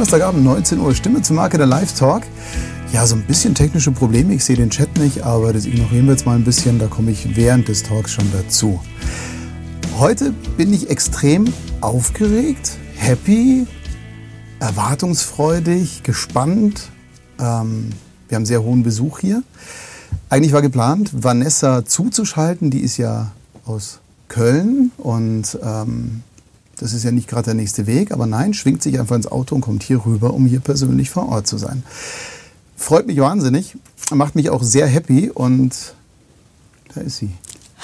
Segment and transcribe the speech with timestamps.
[0.00, 2.22] Donnerstagabend, 19 Uhr, Stimme zur Marke der Live-Talk.
[2.90, 4.32] Ja, so ein bisschen technische Probleme.
[4.32, 6.78] Ich sehe den Chat nicht, aber das ignorieren wir jetzt mal ein bisschen.
[6.78, 8.80] Da komme ich während des Talks schon dazu.
[9.98, 11.52] Heute bin ich extrem
[11.82, 13.66] aufgeregt, happy,
[14.58, 16.88] erwartungsfreudig, gespannt.
[17.38, 17.90] Ähm,
[18.30, 19.42] wir haben sehr hohen Besuch hier.
[20.30, 22.70] Eigentlich war geplant, Vanessa zuzuschalten.
[22.70, 23.32] Die ist ja
[23.66, 26.22] aus Köln und ähm,
[26.80, 29.54] das ist ja nicht gerade der nächste Weg, aber nein, schwingt sich einfach ins Auto
[29.54, 31.82] und kommt hier rüber, um hier persönlich vor Ort zu sein.
[32.74, 33.76] Freut mich wahnsinnig,
[34.12, 35.94] macht mich auch sehr happy und
[36.94, 37.30] da ist sie.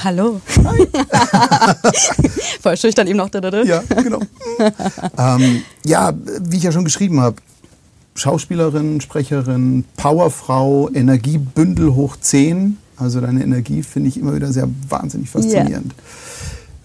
[0.03, 0.41] Hallo.
[0.65, 0.87] Hi.
[2.63, 3.31] Voll schüchtern ihm noch.
[3.33, 4.21] Ja, genau.
[5.19, 7.37] ähm, ja, wie ich ja schon geschrieben habe,
[8.15, 12.79] Schauspielerin, Sprecherin, Powerfrau, Energiebündel hoch 10.
[12.97, 15.93] Also deine Energie finde ich immer wieder sehr wahnsinnig faszinierend.
[15.93, 16.36] Yeah.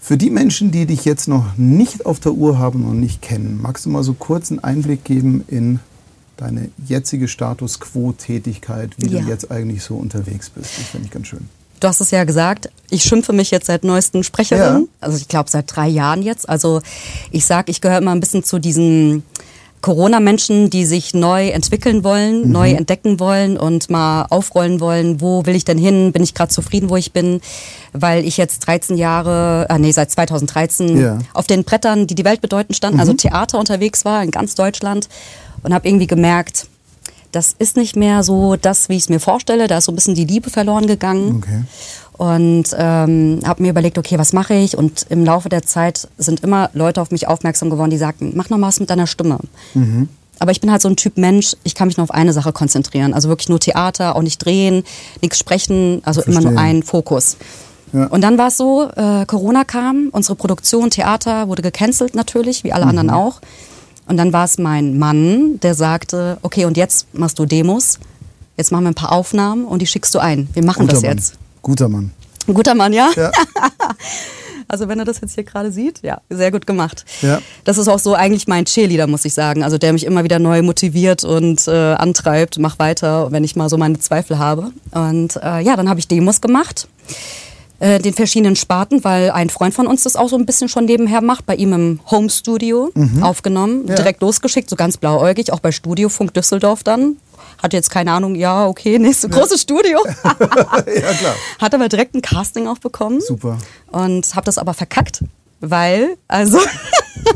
[0.04, 3.60] Für die Menschen, die dich jetzt noch nicht auf der Uhr haben und nicht kennen,
[3.62, 5.78] magst du mal so kurz einen Einblick geben in
[6.36, 9.20] deine jetzige Status Quo-Tätigkeit, wie ja.
[9.20, 10.76] du jetzt eigentlich so unterwegs bist?
[10.76, 11.48] Das finde ich ganz schön.
[11.78, 14.82] Du hast es ja gesagt, ich schimpfe mich jetzt seit neuestem Sprecherin.
[14.82, 14.88] Ja.
[15.00, 16.48] Also ich glaube seit drei Jahren jetzt.
[16.48, 16.82] Also
[17.30, 19.22] ich sage, ich gehöre immer ein bisschen zu diesen
[19.82, 22.52] Corona-Menschen, die sich neu entwickeln wollen, mhm.
[22.52, 26.12] neu entdecken wollen und mal aufrollen wollen, wo will ich denn hin?
[26.12, 27.40] Bin ich gerade zufrieden, wo ich bin?
[27.92, 31.18] Weil ich jetzt 13 Jahre, äh, nee, seit 2013 ja.
[31.34, 33.18] auf den Brettern, die die Welt bedeuten, standen, also mhm.
[33.18, 35.08] also Theater unterwegs war in ganz Deutschland
[35.62, 36.68] und habe irgendwie gemerkt,
[37.32, 39.66] das ist nicht mehr so das, wie ich es mir vorstelle.
[39.66, 41.36] Da ist so ein bisschen die Liebe verloren gegangen.
[41.36, 41.62] Okay
[42.22, 44.78] und ähm, habe mir überlegt, okay, was mache ich?
[44.78, 48.48] Und im Laufe der Zeit sind immer Leute auf mich aufmerksam geworden, die sagten, mach
[48.48, 49.40] noch mal was mit deiner Stimme.
[49.74, 50.08] Mhm.
[50.38, 52.52] Aber ich bin halt so ein Typ Mensch, ich kann mich nur auf eine Sache
[52.52, 53.12] konzentrieren.
[53.12, 54.84] Also wirklich nur Theater, auch nicht drehen,
[55.20, 56.42] nichts sprechen, also Verstehen.
[56.42, 57.38] immer nur ein Fokus.
[57.92, 58.06] Ja.
[58.06, 62.72] Und dann war es so, äh, Corona kam, unsere Produktion, Theater wurde gecancelt natürlich, wie
[62.72, 62.90] alle mhm.
[62.90, 63.40] anderen auch.
[64.06, 67.98] Und dann war es mein Mann, der sagte, okay, und jetzt machst du Demos,
[68.56, 70.48] jetzt machen wir ein paar Aufnahmen und die schickst du ein.
[70.52, 71.16] Wir machen Guter das Mann.
[71.16, 71.38] jetzt.
[71.62, 72.12] Guter Mann.
[72.46, 73.10] Ein guter Mann, ja?
[73.16, 73.30] ja.
[74.68, 77.04] Also wenn er das jetzt hier gerade sieht, ja, sehr gut gemacht.
[77.20, 77.42] Ja.
[77.64, 79.64] Das ist auch so eigentlich mein Cheerleader, muss ich sagen.
[79.64, 83.68] Also der mich immer wieder neu motiviert und äh, antreibt, mach weiter, wenn ich mal
[83.68, 84.70] so meine Zweifel habe.
[84.92, 86.88] Und äh, ja, dann habe ich Demos gemacht
[87.82, 90.84] äh, den verschiedenen Sparten, weil ein Freund von uns das auch so ein bisschen schon
[90.84, 93.22] nebenher macht, bei ihm im Home Studio mhm.
[93.24, 93.96] aufgenommen, ja.
[93.96, 97.16] direkt losgeschickt, so ganz blauäugig, auch bei Studiofunk Düsseldorf dann,
[97.62, 99.38] hatte jetzt keine Ahnung, ja, okay, nächste ja.
[99.38, 100.00] großes Studio.
[100.24, 101.34] ja, klar.
[101.60, 103.20] Hat aber direkt ein Casting auch bekommen.
[103.20, 103.58] Super.
[103.90, 105.24] Und habe das aber verkackt,
[105.60, 106.58] weil, also,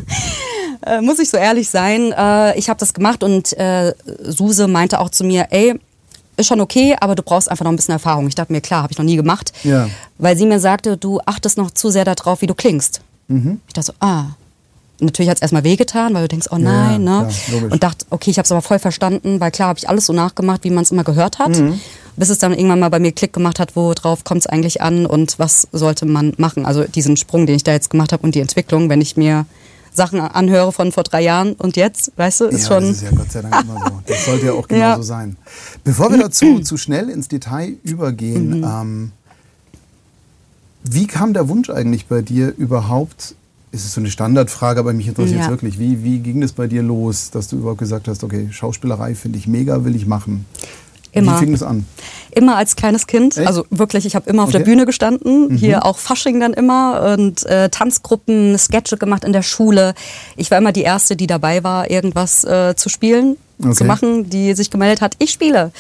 [0.87, 5.01] äh, muss ich so ehrlich sein, äh, ich habe das gemacht und äh, Suse meinte
[5.01, 5.79] auch zu mir, ey,
[6.37, 8.29] ist schon okay, aber du brauchst einfach noch ein bisschen Erfahrung.
[8.29, 9.53] Ich dachte mir, klar, habe ich noch nie gemacht.
[9.65, 9.89] Ja.
[10.19, 13.01] Weil sie mir sagte, du achtest noch zu sehr darauf, wie du klingst.
[13.29, 13.61] Mhm.
[13.67, 14.27] Ich dachte so, ah,
[15.01, 17.29] natürlich hat es erstmal wehgetan, weil du denkst, oh nein, ja, ne?
[17.47, 20.07] Klar, und dachte, okay, ich habe es aber voll verstanden, weil klar habe ich alles
[20.07, 21.59] so nachgemacht, wie man es immer gehört hat.
[21.59, 21.81] Mhm.
[22.19, 25.05] Bis es dann irgendwann mal bei mir Klick gemacht hat, worauf kommt es eigentlich an
[25.05, 26.65] und was sollte man machen.
[26.65, 29.45] Also diesen Sprung, den ich da jetzt gemacht habe und die Entwicklung, wenn ich mir
[29.93, 32.89] Sachen anhöre von vor drei Jahren und jetzt, weißt du, ist ja, schon.
[32.89, 34.01] Das ist ja Gott sei Dank immer so.
[34.07, 35.03] Das sollte ja auch genauso ja.
[35.03, 35.37] sein.
[35.85, 38.65] Bevor wir dazu zu schnell ins Detail übergehen, mhm.
[38.65, 39.13] ähm,
[40.85, 43.35] wie kam der Wunsch eigentlich bei dir überhaupt
[43.77, 45.51] ist es so eine Standardfrage, aber mich interessiert ja.
[45.51, 45.79] wirklich.
[45.79, 49.39] Wie, wie ging es bei dir los, dass du überhaupt gesagt hast, okay, Schauspielerei finde
[49.39, 50.47] ich mega, will ich machen?
[51.13, 51.37] Immer.
[51.37, 51.87] Wie fing es an?
[52.33, 53.39] Immer als kleines Kind.
[53.39, 53.47] Echt?
[53.47, 54.59] Also wirklich, ich habe immer auf okay.
[54.59, 55.49] der Bühne gestanden.
[55.49, 55.57] Mhm.
[55.57, 59.95] Hier auch Fasching dann immer und äh, Tanzgruppen, Sketche gemacht in der Schule.
[60.37, 63.73] Ich war immer die Erste, die dabei war, irgendwas äh, zu spielen, okay.
[63.73, 65.73] zu machen, die sich gemeldet hat, ich spiele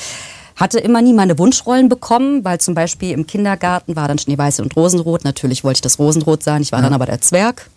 [0.56, 4.74] hatte immer nie meine Wunschrollen bekommen, weil zum Beispiel im Kindergarten war dann Schneeweiße und
[4.74, 5.22] Rosenrot.
[5.24, 6.84] Natürlich wollte ich das Rosenrot sein, ich war ja.
[6.84, 7.68] dann aber der Zwerg.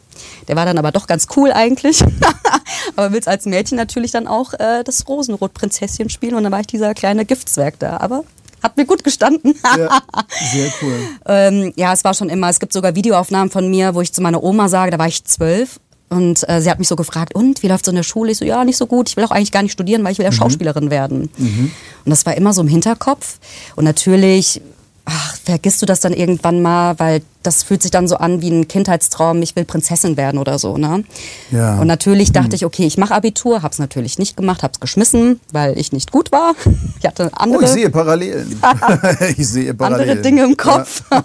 [0.48, 2.04] Der war dann aber doch ganz cool eigentlich.
[2.96, 6.68] aber willst als Mädchen natürlich dann auch äh, das Rosenrot-Prinzesschen spielen und dann war ich
[6.68, 7.98] dieser kleine Giftzwerg da.
[7.98, 8.24] Aber
[8.62, 9.56] hat mir gut gestanden.
[9.78, 10.02] ja,
[10.52, 11.00] sehr cool.
[11.28, 14.22] ähm, ja, es war schon immer, es gibt sogar Videoaufnahmen von mir, wo ich zu
[14.22, 15.80] meiner Oma sage, da war ich zwölf.
[16.10, 18.32] Und äh, sie hat mich so gefragt, und wie läuft es in der Schule?
[18.32, 19.10] Ich so, ja, nicht so gut.
[19.10, 20.36] Ich will auch eigentlich gar nicht studieren, weil ich will ja mhm.
[20.36, 21.30] Schauspielerin werden.
[21.38, 21.72] Mhm.
[22.04, 23.38] Und das war immer so im Hinterkopf.
[23.76, 24.62] Und natürlich
[25.10, 28.50] ach, vergisst du das dann irgendwann mal, weil das fühlt sich dann so an wie
[28.50, 30.78] ein Kindheitstraum, ich will Prinzessin werden oder so.
[30.78, 31.04] Ne?
[31.52, 31.80] Ja.
[31.80, 32.56] Und natürlich dachte hm.
[32.56, 35.92] ich, okay, ich mache Abitur, habe es natürlich nicht gemacht, habe es geschmissen, weil ich
[35.92, 36.54] nicht gut war.
[37.00, 38.62] Ich hatte andere, oh, ich sehe Parallelen.
[39.38, 40.10] ich sehe Parallelen.
[40.10, 41.04] andere Dinge im Kopf.
[41.12, 41.24] Ja.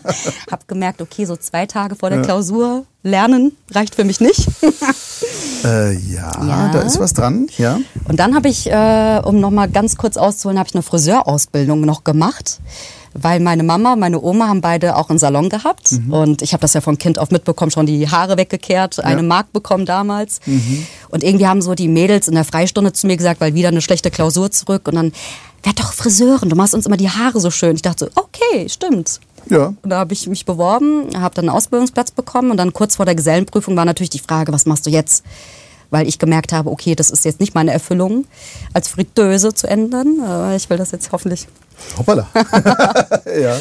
[0.50, 2.24] habe gemerkt, okay, so zwei Tage vor der ja.
[2.24, 4.48] Klausur lernen reicht für mich nicht.
[5.64, 6.70] Äh, ja, Ja.
[6.72, 7.48] da ist was dran.
[7.58, 7.78] Ja.
[8.06, 11.82] Und dann habe ich, äh, um noch mal ganz kurz auszuholen, habe ich eine Friseurausbildung
[11.82, 12.60] noch gemacht.
[13.14, 15.92] Weil meine Mama, meine Oma haben beide auch einen Salon gehabt.
[16.10, 19.52] Und ich habe das ja von Kind auf mitbekommen, schon die Haare weggekehrt, eine Mark
[19.52, 20.40] bekommen damals.
[21.10, 23.80] Und irgendwie haben so die Mädels in der Freistunde zu mir gesagt, weil wieder eine
[23.80, 24.88] schlechte Klausur zurück.
[24.88, 25.12] Und dann,
[25.64, 27.74] werd doch Friseurin, du machst uns immer die Haare so schön.
[27.76, 29.20] Ich dachte so, okay, stimmt.
[29.48, 29.74] Ja.
[29.82, 33.04] Und da habe ich mich beworben, habe dann einen Ausbildungsplatz bekommen und dann kurz vor
[33.04, 35.24] der Gesellenprüfung war natürlich die Frage, was machst du jetzt?
[35.94, 38.26] Weil ich gemerkt habe, okay, das ist jetzt nicht meine Erfüllung,
[38.72, 40.18] als Fritteuse zu ändern.
[40.26, 41.46] Aber ich will das jetzt hoffentlich.
[41.96, 42.26] Hoppala.
[43.40, 43.56] ja.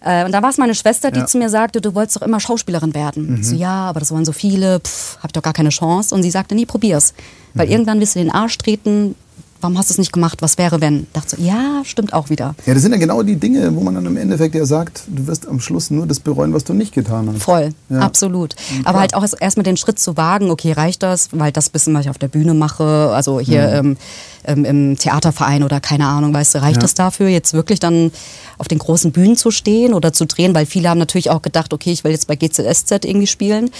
[0.00, 1.24] Äh, und da war es meine Schwester, die Ja.
[1.24, 1.28] Mhm.
[1.28, 3.38] zu mir sagte, du wolltest doch immer Schauspielerin werden.
[3.40, 6.14] Ich So, ja, aber das wollen so viele, pff, hab ich doch gar keine Chance.
[6.14, 7.14] Und sie sagte, nee, probier's.
[7.54, 7.58] Mhm.
[7.58, 9.16] Weil irgendwann wirst du den Arsch treten,
[9.60, 11.00] warum hast du es nicht gemacht, was wäre, wenn?
[11.04, 12.54] Ich dachte so, ja, stimmt auch wieder.
[12.66, 15.26] Ja, das sind ja genau die Dinge, wo man dann im Endeffekt ja sagt, du
[15.26, 17.42] wirst am Schluss nur das bereuen, was du nicht getan hast.
[17.42, 18.00] Voll, Ja.
[18.00, 18.56] absolut.
[18.56, 18.80] klar.
[18.84, 21.28] Aber halt auch erst- erstmal den Schritt zu wagen, okay, reicht das?
[21.32, 23.96] Weil das bisschen, was ich auf der Bühne mache, also hier ähm,
[24.44, 26.82] ähm, im Theaterverein oder keine Ahnung, weißt du, reicht Ja.
[26.82, 28.12] das dafür, jetzt wirklich dann
[28.58, 30.54] auf den großen Bühnen zu stehen oder zu drehen?
[30.54, 33.70] Weil viele haben natürlich auch gedacht, okay, ich will jetzt bei GZSZ irgendwie spielen.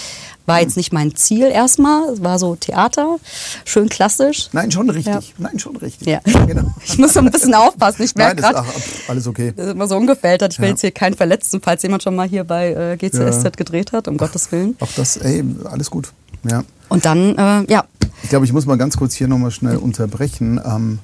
[0.47, 3.17] War jetzt nicht mein Ziel erstmal, es war so Theater,
[3.65, 4.49] schön klassisch.
[4.53, 5.13] Nein, schon richtig.
[5.13, 5.21] Ja.
[5.39, 6.07] Nein, schon richtig.
[6.07, 6.21] Ja.
[6.47, 6.71] Genau.
[6.85, 8.03] Ich muss so ein bisschen aufpassen.
[8.05, 8.65] Ich merke gerade,
[9.09, 9.53] alles okay.
[9.57, 10.43] das ist immer so ungefällt.
[10.43, 10.71] Ich will Ja.
[10.71, 13.51] jetzt hier keinen verletzen, falls jemand schon mal hier bei äh, GZSZ Ja.
[13.51, 14.77] gedreht hat, um Gottes Willen.
[14.81, 16.13] Auch das, ey, alles gut.
[16.49, 16.63] Ja.
[16.89, 17.85] Und dann, äh, ja,
[18.23, 20.61] Ich glaube, ich muss mal ganz kurz hier nochmal schnell unterbrechen.
[20.65, 20.99] Ähm,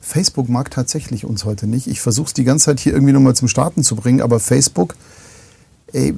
[0.00, 1.86] Facebook mag tatsächlich uns heute nicht.
[1.86, 4.94] Ich versuche es die ganze Zeit hier irgendwie nochmal zum Starten zu bringen, aber Facebook,
[5.92, 6.14] ey,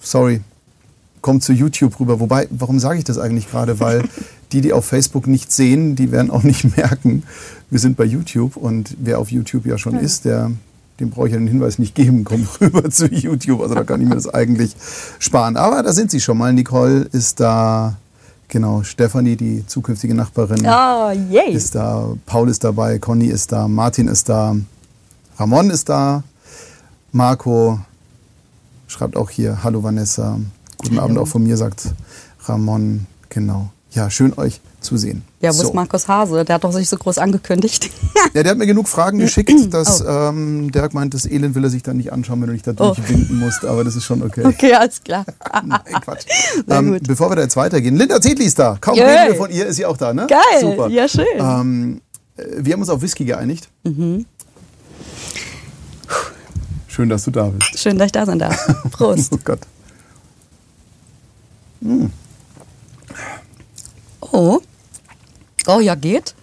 [0.00, 0.40] sorry,
[1.20, 2.20] kommt zu YouTube rüber.
[2.20, 3.80] Wobei, warum sage ich das eigentlich gerade?
[3.80, 4.04] Weil
[4.52, 7.22] die, die auf Facebook nicht sehen, die werden auch nicht merken,
[7.70, 10.50] wir sind bei YouTube und wer auf YouTube ja schon ist, der,
[11.00, 13.60] dem brauche ich ja den Hinweis nicht geben, kommt rüber zu YouTube.
[13.60, 14.74] Also da kann ich mir das eigentlich
[15.18, 15.56] sparen.
[15.56, 16.52] Aber da sind sie schon mal.
[16.52, 17.96] Nicole ist da,
[18.48, 21.52] genau, Stefanie, die zukünftige Nachbarin, Oh, yay.
[21.52, 24.56] ist da, Paul ist dabei, Conny ist da, Martin ist da,
[25.38, 26.24] Ramon ist da,
[27.12, 27.78] Marco
[28.86, 30.38] schreibt auch hier, hallo Vanessa,
[30.78, 31.92] guten Abend auch von mir, sagt
[32.46, 33.70] Ramon, genau.
[33.98, 35.24] Ja, schön euch zu sehen.
[35.40, 35.62] Ja, wo So.
[35.64, 36.44] ist Markus Hase?
[36.44, 37.90] Der hat doch sich so groß angekündigt.
[38.34, 41.70] Ja, der hat mir genug Fragen geschickt, dass ähm, Dirk meint, das Elend will er
[41.70, 42.92] sich dann nicht anschauen, wenn du dich da Oh.
[42.94, 44.44] durchwinden musst, aber das ist schon okay.
[44.44, 45.24] okay, alles klar.
[45.64, 46.26] Nein, Quatsch.
[46.68, 48.76] Ähm, bevor wir da jetzt weitergehen, Linda Zedli ist da.
[48.80, 49.04] Kaum Yay.
[49.06, 50.26] reden wir von ihr, ist sie auch da, ne?
[50.28, 50.88] Geil, Super.
[50.88, 51.24] ja, schön.
[51.38, 52.00] Ähm,
[52.36, 53.68] äh, wir haben uns auf Whisky geeinigt.
[53.84, 54.26] Mhm.
[56.86, 57.78] Schön, dass du da bist.
[57.78, 58.56] Schön, dass ich da sein darf.
[58.90, 59.32] Prost.
[59.32, 59.60] Oh Gott.
[64.32, 64.60] Oh.
[65.66, 66.34] Oh, ja, geht.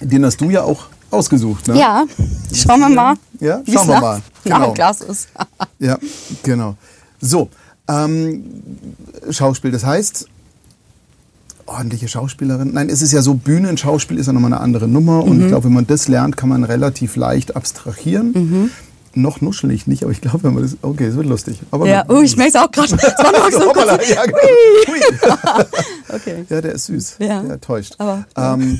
[0.00, 1.78] Den hast du ja auch ausgesucht, ne?
[1.78, 2.04] Ja,
[2.52, 3.14] schauen wir mal.
[3.40, 4.22] Ja, schauen wir nach- mal.
[4.44, 4.66] Nach Genau.
[4.70, 5.28] dem Glas ist.
[5.78, 5.98] Ja,
[6.42, 6.76] genau.
[7.20, 7.48] So,
[7.88, 8.44] ähm,
[9.30, 10.26] Schauspiel, das heißt,
[11.66, 12.72] ordentliche Schauspielerin.
[12.72, 15.24] Nein, es ist ja so, Bühnenschauspiel ist ja nochmal eine andere Nummer.
[15.24, 15.42] Und Mhm.
[15.42, 18.32] ich glaube, wenn man das lernt, kann man relativ leicht abstrahieren.
[18.32, 18.70] Mhm.
[19.16, 20.76] Noch nuschelig nicht, aber ich glaube, wenn man das.
[20.82, 21.60] Okay, es wird lustig.
[21.70, 22.88] Aber Ja, oh, ich merke es auch gerade.
[23.52, 24.38] So Hoppala, ja, genau.
[26.08, 26.44] Okay.
[26.48, 27.16] ja, der ist süß.
[27.20, 27.42] Ja.
[27.42, 27.94] Der täuscht.
[27.98, 28.78] Aber- ähm,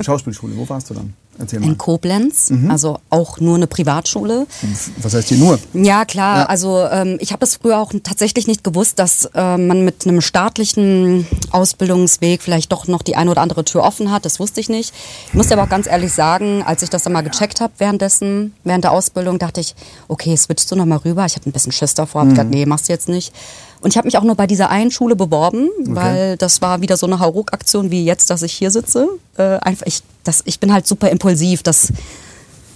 [0.00, 1.14] Schauspielschule, wo warst du dann?
[1.50, 2.70] In Koblenz, Mhm.
[2.70, 4.46] also auch nur eine Privatschule.
[4.98, 5.58] Was heißt hier nur?
[5.72, 6.38] Ja, klar.
[6.40, 6.46] Ja.
[6.46, 10.20] Also ähm, ich habe das früher auch tatsächlich nicht gewusst, dass äh, man mit einem
[10.20, 14.24] staatlichen Ausbildungsweg vielleicht doch noch die eine oder andere Tür offen hat.
[14.24, 14.92] Das wusste ich nicht.
[15.28, 18.54] Ich muss aber auch ganz ehrlich sagen, als ich das dann mal gecheckt habe währenddessen,
[18.64, 19.74] während der Ausbildung, dachte ich,
[20.08, 21.24] okay, switchst du noch mal rüber.
[21.26, 23.32] Ich hatte ein bisschen Schiss davor, hab gedacht, nee, machst du jetzt nicht.
[23.84, 26.96] Und ich habe mich auch nur bei dieser einen Schule beworben, weil das war wieder
[26.96, 29.06] so eine Hauruck-Aktion wie jetzt, dass ich hier sitze.
[29.36, 31.62] Äh, einfach, ich, das, ich bin halt super impulsiv.
[31.62, 31.92] Das,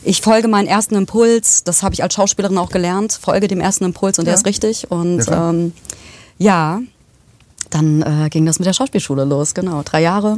[0.04, 3.84] ich folge meinen ersten Impuls, das habe ich als Schauspielerin auch gelernt, folge dem ersten
[3.86, 4.38] Impuls und der Ja.
[4.38, 4.90] ist richtig.
[4.90, 5.72] Und Ja, ähm,
[6.36, 6.80] ja,
[7.70, 9.80] dann äh, ging das mit der Schauspielschule los, genau.
[9.82, 10.36] Drei Jahre.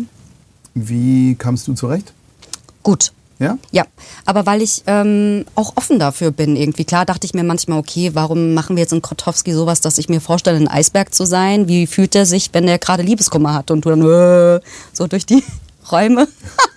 [0.75, 2.13] Wie kamst du zurecht?
[2.85, 3.11] Gut.
[3.41, 3.57] Ja?
[3.73, 3.85] Ja,
[4.27, 6.85] aber weil ich ähm, auch offen dafür bin irgendwie.
[6.85, 10.11] Klar dachte ich mir manchmal, okay, warum machen wir jetzt in Krotowski sowas, dass ich
[10.11, 11.67] mir vorstelle, ein Eisberg zu sein?
[11.67, 14.61] Wie fühlt er sich, wenn er gerade Liebeskummer hat und du dann äh,
[14.93, 15.43] so durch die
[15.91, 16.29] Räume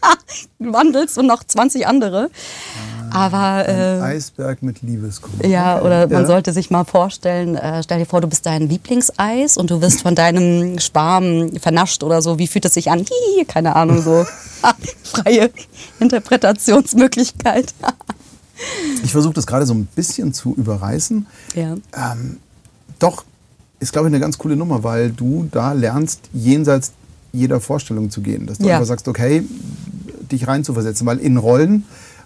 [0.60, 2.30] wandelst und noch 20 andere.
[3.16, 5.46] Aber äh, Eisberg mit Liebeskummer.
[5.46, 5.86] ja, Okay.
[5.86, 6.26] oder man Ja.
[6.26, 10.02] sollte sich mal vorstellen, äh, stell dir vor, du bist dein Lieblingseis und du wirst
[10.02, 12.40] von deinem Schwarm vernascht oder so.
[12.40, 13.00] Wie fühlt es sich an?
[13.00, 14.26] Hihi, keine Ahnung, so
[15.04, 15.50] freie
[16.00, 17.74] Interpretationsmöglichkeit.
[19.04, 21.26] Ich versuche das gerade so ein bisschen zu überreißen.
[21.56, 21.76] ja.
[21.96, 22.38] Ähm,
[23.00, 23.26] doch,
[23.80, 26.94] ist glaube ich eine ganz coole Nummer, weil du da lernst, jenseits
[27.34, 28.46] jeder Vorstellung zu gehen.
[28.48, 28.76] Dass du Ja.
[28.76, 29.44] einfach sagst, okay,
[30.32, 31.06] dich reinzuversetzen.
[31.06, 31.84] Weil in Rollen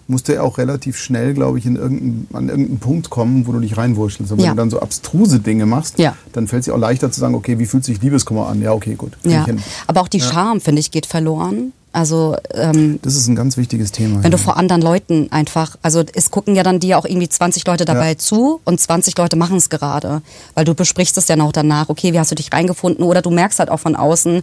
[0.08, 3.52] musst du ja auch relativ schnell, glaube ich, in irgendein, an irgendeinen Punkt kommen, wo
[3.52, 4.32] du dich reinwurschtelst.
[4.32, 4.50] Und wenn Ja.
[4.52, 6.16] du dann so abstruse Dinge machst, Ja.
[6.32, 8.60] dann fällt es dir auch leichter zu sagen, okay, wie fühlt sich Liebeskummer an?
[8.62, 9.12] Ja, okay, gut.
[9.24, 9.46] Ja.
[9.86, 11.72] Aber auch die Scham, finde ich, geht verloren.
[11.90, 14.22] Also ähm, Das ist ein ganz wichtiges Thema.
[14.22, 17.66] wenn du vor anderen Leuten einfach, also es gucken ja dann dir auch irgendwie 20
[17.66, 20.20] Leute dabei zu und 20 Leute machen es gerade,
[20.54, 23.30] weil du besprichst es ja noch danach, okay, wie hast du dich reingefunden oder du
[23.30, 24.42] merkst halt auch von außen,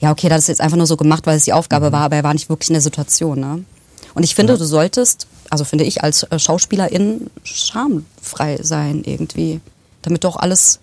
[0.00, 1.58] ja okay, das ist jetzt einfach nur so gemacht, weil es die Mhm.
[1.58, 3.40] Aufgabe war, aber er war nicht wirklich in der Situation.
[3.40, 3.64] Ne?
[4.16, 9.60] Und ich finde, du solltest, also finde ich als äh, Schauspielerin schamfrei sein irgendwie,
[10.02, 10.80] damit doch alles,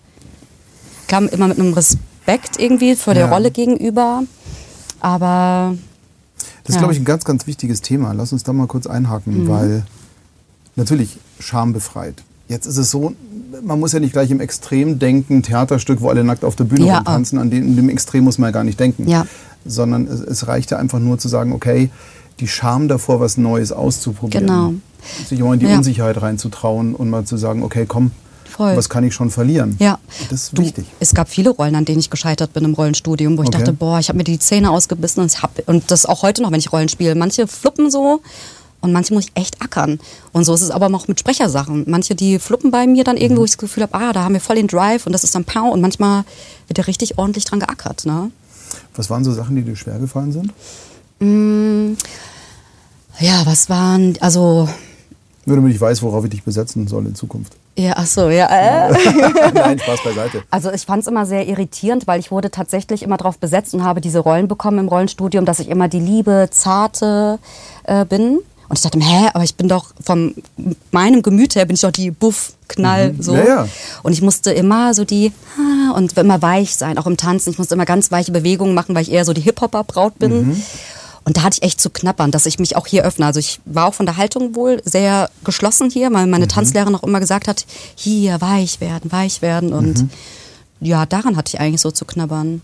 [1.08, 3.32] klar, immer mit einem Respekt irgendwie für der Ja.
[3.32, 4.22] Rolle gegenüber,
[5.00, 5.76] aber
[6.62, 6.78] Das ist, Ja.
[6.80, 8.12] glaube ich, ein ganz, ganz wichtiges Thema.
[8.12, 9.48] Lass uns da mal kurz einhaken, Mhm.
[9.48, 9.86] weil
[10.76, 12.22] natürlich Scham befreit.
[12.48, 13.14] Jetzt ist es so,
[13.62, 16.86] man muss ja nicht gleich im Extrem denken, Theaterstück, wo alle nackt auf der Bühne
[16.86, 16.96] Ja.
[16.98, 19.06] rumtanzen, an dem, in dem Extrem muss man ja gar nicht denken.
[19.08, 19.26] Ja.
[19.66, 21.90] Sondern es, es reicht ja einfach nur zu sagen, okay,
[22.40, 24.46] die Scham davor, was Neues auszuprobieren.
[24.46, 24.74] Genau.
[25.28, 25.76] Sich auch in die Ja.
[25.76, 28.10] Unsicherheit reinzutrauen und mal zu sagen, okay, komm,
[28.48, 28.76] Voll.
[28.76, 29.76] was kann ich schon verlieren?
[29.78, 29.98] Ja.
[30.30, 30.86] Das ist Du, wichtig.
[31.00, 33.58] Es gab viele Rollen, an denen ich gescheitert bin im Rollenstudium, wo ich Okay.
[33.58, 36.50] dachte, boah, ich habe mir die Zähne ausgebissen und, hab, und das auch heute noch,
[36.52, 37.14] wenn ich Rollen spiele.
[37.14, 38.20] Manche fluppen so
[38.80, 39.98] und manche muss ich echt ackern.
[40.32, 41.84] Und so ist es aber auch mit Sprechersachen.
[41.88, 43.22] Manche, die fluppen bei mir dann Mhm.
[43.22, 45.24] irgendwo, wo ich das Gefühl habe, ah, da haben wir voll den Drive und das
[45.24, 46.24] ist dann Pow und manchmal
[46.68, 48.06] wird da richtig ordentlich dran geackert.
[48.06, 48.30] Ne?
[48.96, 50.52] Was waren so Sachen, die dir schwer gefallen sind?
[53.18, 54.68] Ja, was waren, also,
[55.46, 57.54] Nur damit ich weiß, worauf ich dich besetzen soll in Zukunft.
[57.76, 58.92] ja, ach so, ja, äh.
[59.54, 60.42] Nein, Spaß beiseite.
[60.50, 63.84] Also ich fand es immer sehr irritierend, weil ich wurde tatsächlich immer darauf besetzt und
[63.84, 67.38] habe diese Rollen bekommen im Rollenstudium, dass ich immer die liebe, zarte
[67.84, 68.40] äh, bin.
[68.68, 70.34] Und ich dachte mir, hä, aber ich bin doch von
[70.90, 73.32] meinem Gemüt her bin ich doch die Buff, Knall, so.
[73.32, 73.38] Mhm.
[73.38, 73.68] Ja, ja.
[74.02, 77.50] Und ich musste immer so die ah, und immer weich sein, auch im Tanzen.
[77.50, 80.48] Ich musste immer ganz weiche Bewegungen machen, weil ich eher so die Hip-Hopper-Braut bin.
[80.48, 80.62] Mhm.
[81.24, 83.24] Und da hatte ich echt zu knappern, dass ich mich auch hier öffne.
[83.24, 86.30] Also ich war auch von der Haltung wohl sehr geschlossen hier, weil Mhm.
[86.30, 87.64] meine Tanzlehrerin auch immer gesagt hat,
[87.94, 89.72] hier weich werden, weich werden.
[89.72, 90.10] Und Mhm.
[90.80, 92.60] ja, daran hatte ich eigentlich so zu knabbern.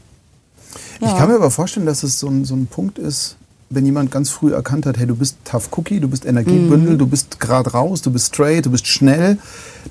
[1.00, 3.36] Ich kann mir aber vorstellen, dass es so ein, so ein Punkt ist,
[3.70, 6.98] wenn jemand ganz früh erkannt hat, hey, du bist Tough Cookie, du bist Energiebündel, Mhm.
[6.98, 9.38] du bist gerade raus, du bist straight, du bist schnell,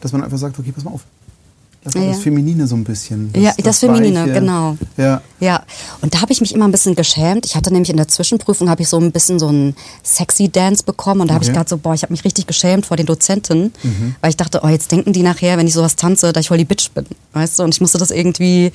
[0.01, 1.01] dass man einfach sagt, okay, pass mal auf.
[1.86, 2.12] Lass mal Ja.
[2.12, 3.31] das Feminine so ein bisschen.
[3.38, 4.75] Ja, das Feminine, genau.
[4.98, 5.21] Ja.
[5.39, 5.63] Ja,
[6.01, 7.45] und da habe ich mich immer ein bisschen geschämt.
[7.45, 10.83] Ich hatte nämlich in der Zwischenprüfung habe ich so ein bisschen so einen sexy Dance
[10.83, 11.53] bekommen und da habe ich Okay.
[11.53, 11.59] Mhm.
[11.59, 13.71] gerade so, boah, ich habe mich richtig geschämt vor den Dozenten,
[14.19, 16.57] weil ich dachte, oh, jetzt denken die nachher, wenn ich sowas tanze, dass ich voll
[16.57, 17.63] die Bitch bin, weißt du?
[17.63, 18.74] Und ich musste das irgendwie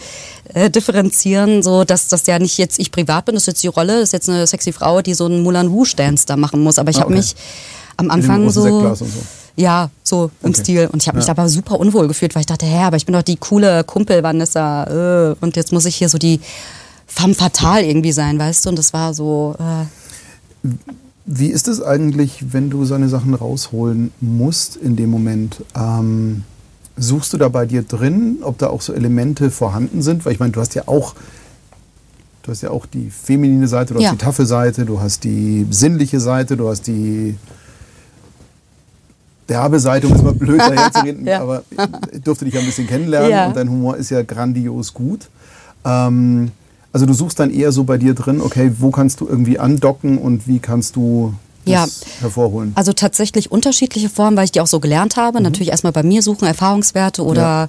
[0.55, 3.69] äh, differenzieren, so dass das ja nicht jetzt ich privat bin, das ist jetzt die
[3.69, 6.63] Rolle, das ist jetzt eine sexy Frau, die so einen Moulin Rouge Dance da machen
[6.63, 7.19] muss, aber ich Ah, habe okay.
[7.21, 7.37] mich
[7.99, 8.97] am Anfang so.
[9.57, 10.61] Ja, so im Okay.
[10.61, 10.89] Stil.
[10.93, 11.33] Und ich habe mich Ja.
[11.33, 14.23] aber super unwohl gefühlt, weil ich dachte, hä, aber ich bin doch die coole Kumpel
[14.23, 15.31] Vanessa.
[15.33, 16.41] Äh, und jetzt muss ich hier so die
[17.07, 18.71] femme fatale irgendwie sein, weißt du?
[18.71, 20.69] Und das war so, äh,
[21.27, 25.63] Wie ist es eigentlich, wenn du seine Sachen rausholen musst in dem Moment?
[25.75, 26.43] Ähm,
[26.97, 30.25] suchst du da bei dir drin, ob da auch so Elemente vorhanden sind?
[30.27, 31.15] Weil ich meine, du hast ja auch,
[32.43, 34.09] du hast ja auch die feminine Seite, du Ja.
[34.11, 37.37] hast die taffe Seite, du hast die sinnliche Seite, du hast die
[39.49, 41.41] derbe Seite, um es mal blöd daherzureden, Ja.
[41.43, 41.63] aber
[42.13, 43.47] ich durfte dich ja ein bisschen kennenlernen Ja.
[43.47, 45.29] und dein Humor ist ja grandios gut.
[45.85, 46.51] Ähm,
[46.93, 50.17] also du suchst dann eher so bei dir drin, okay, wo kannst du irgendwie andocken
[50.19, 51.35] und wie kannst du
[51.67, 51.87] das Ja.
[52.21, 52.73] hervorholen?
[52.75, 55.41] also tatsächlich unterschiedliche Formen, weil ich die auch so gelernt habe.
[55.41, 57.69] Natürlich erstmal bei mir suchen, Erfahrungswerte oder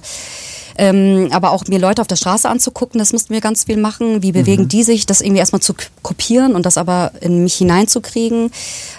[0.78, 4.22] ähm, aber auch mir Leute auf der Straße anzugucken, das mussten wir ganz viel machen.
[4.22, 8.50] Wie bewegen die sich, das irgendwie erstmal zu kopieren und das aber in mich hineinzukriegen.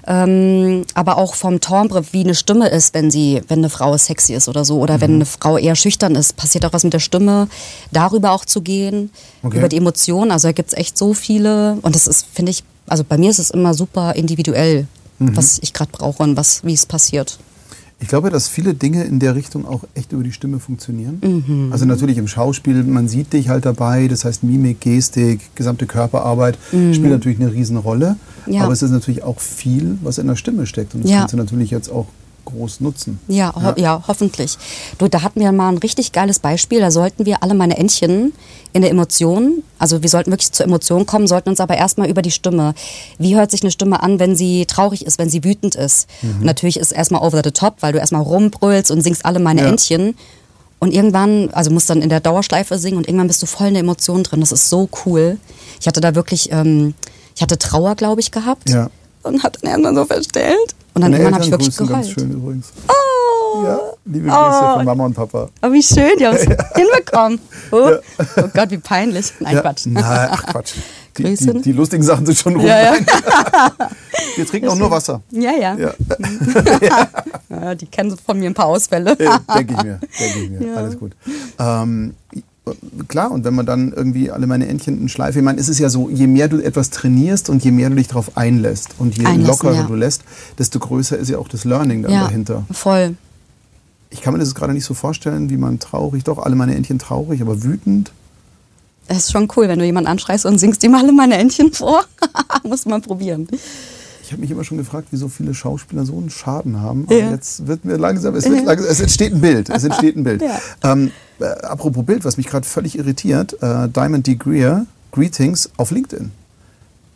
[0.08, 4.34] Ähm, aber auch vom Timbre, wie eine Stimme ist, wenn sie, wenn eine Frau sexy
[4.34, 7.00] ist oder so, oder wenn eine Frau eher schüchtern ist, passiert auch was mit der
[7.00, 7.48] Stimme,
[7.92, 9.12] darüber auch zu gehen,
[9.44, 9.58] Okay.
[9.58, 10.32] über die Emotionen.
[10.32, 13.40] Also da gibt's echt so viele und das ist, finde ich, also bei mir ist
[13.40, 14.88] es immer super individuell,
[15.20, 17.38] was ich gerade brauche und was, wie es passiert.
[18.00, 21.20] Ich glaube, dass viele Dinge in der Richtung auch echt über die Stimme funktionieren.
[21.24, 21.72] Mhm.
[21.72, 26.58] Also natürlich im Schauspiel, man sieht dich halt dabei, das heißt Mimik, Gestik, gesamte Körperarbeit
[26.70, 28.18] spielt natürlich eine Riesenrolle.
[28.46, 28.54] Mhm.
[28.54, 28.64] Ja.
[28.64, 30.94] Aber es ist natürlich auch viel, was in der Stimme steckt.
[30.94, 31.20] Und das Ja.
[31.20, 32.06] kannst du natürlich jetzt auch
[32.46, 33.20] groß nutzen.
[33.28, 34.02] Ja, ho ja.
[34.08, 34.58] hoffentlich.
[34.98, 36.80] Du, da hatten wir mal ein richtig geiles Beispiel.
[36.80, 38.32] Da sollten wir alle meine Entchen
[38.74, 42.22] in der Emotion, also wir sollten wirklich zur Emotion kommen, sollten uns aber erstmal über
[42.22, 42.74] die Stimme.
[43.18, 46.08] Wie hört sich eine Stimme an, wenn sie traurig ist, wenn sie wütend ist?
[46.22, 49.62] Und natürlich ist erstmal over the top, weil du erstmal rumbrüllst und singst alle meine
[49.62, 49.68] Ja.
[49.68, 50.16] Entchen.
[50.80, 53.74] Und irgendwann, also musst dann in der Dauerschleife singen und irgendwann bist du voll in
[53.74, 54.42] der Emotion drin.
[54.42, 55.38] Das ist so cool.
[55.82, 56.94] Ich hatte da wirklich, ähm,
[57.36, 58.70] ich hatte Trauer, glaube ich, gehabt.
[58.70, 58.90] Ja.
[59.28, 60.76] Und hab dann irgendwann so verstellt.
[60.94, 61.92] Und dann irgendwann habe ich wirklich geheult.
[61.92, 62.72] ganz schön übrigens.
[62.88, 63.64] Oh.
[63.64, 65.50] Ja, liebe Grüße von Mama und Papa.
[65.62, 67.40] Oh, wie schön, die haben es hinbekommen.
[67.72, 67.92] Oh.
[68.20, 69.34] oh Gott, wie peinlich.
[69.40, 69.62] Nein, ja.
[69.62, 69.86] Quatsch.
[69.86, 70.74] Nein, ach Quatsch.
[71.18, 71.54] Die, Grüße.
[71.54, 72.64] die, die lustigen Sachen sind schon rum.
[72.64, 72.94] Ja, ja.
[74.36, 75.22] Wir trinken auch nur Wasser.
[75.32, 75.76] Ja, ja.
[75.76, 75.94] Ja.
[77.50, 77.74] ja.
[77.74, 79.16] Die kennen von mir ein paar Ausfälle.
[79.16, 80.68] denke ich mir, denke ich mir.
[80.68, 80.76] Ja.
[80.76, 81.14] Alles gut.
[81.58, 82.14] Ähm,
[83.08, 85.80] klar, und wenn man dann irgendwie alle meine Entchen in Schleife, ich meine, es ist
[85.80, 89.18] ja so, je mehr du etwas trainierst und je mehr du dich darauf einlässt und
[89.18, 89.88] je Einlassen, lockerer ja.
[89.88, 90.24] du lässt,
[90.58, 92.66] desto größer ist ja auch das Learning dann Ja, dahinter.
[92.72, 93.16] voll.
[94.10, 96.98] Ich kann mir das gerade nicht so vorstellen, wie man traurig, doch alle meine Entchen
[96.98, 98.12] traurig, aber wütend.
[99.08, 102.04] Es ist schon cool, wenn du jemanden anschreist und singst ihm alle meine Entchen vor.
[102.64, 103.48] Muss man probieren.
[104.28, 107.06] Ich habe mich immer schon gefragt, wie so viele Schauspieler so einen Schaden haben.
[107.06, 107.32] Aber Ja.
[107.32, 109.70] jetzt wird mir langsam, es, wird langsam, es entsteht ein Bild.
[109.70, 110.42] Es entsteht ein Bild.
[110.84, 110.92] Ja.
[110.92, 114.36] Ähm, äh, apropos Bild, was mich gerade völlig irritiert, äh, Diamond D.
[114.36, 116.32] Greer, Greetings auf LinkedIn.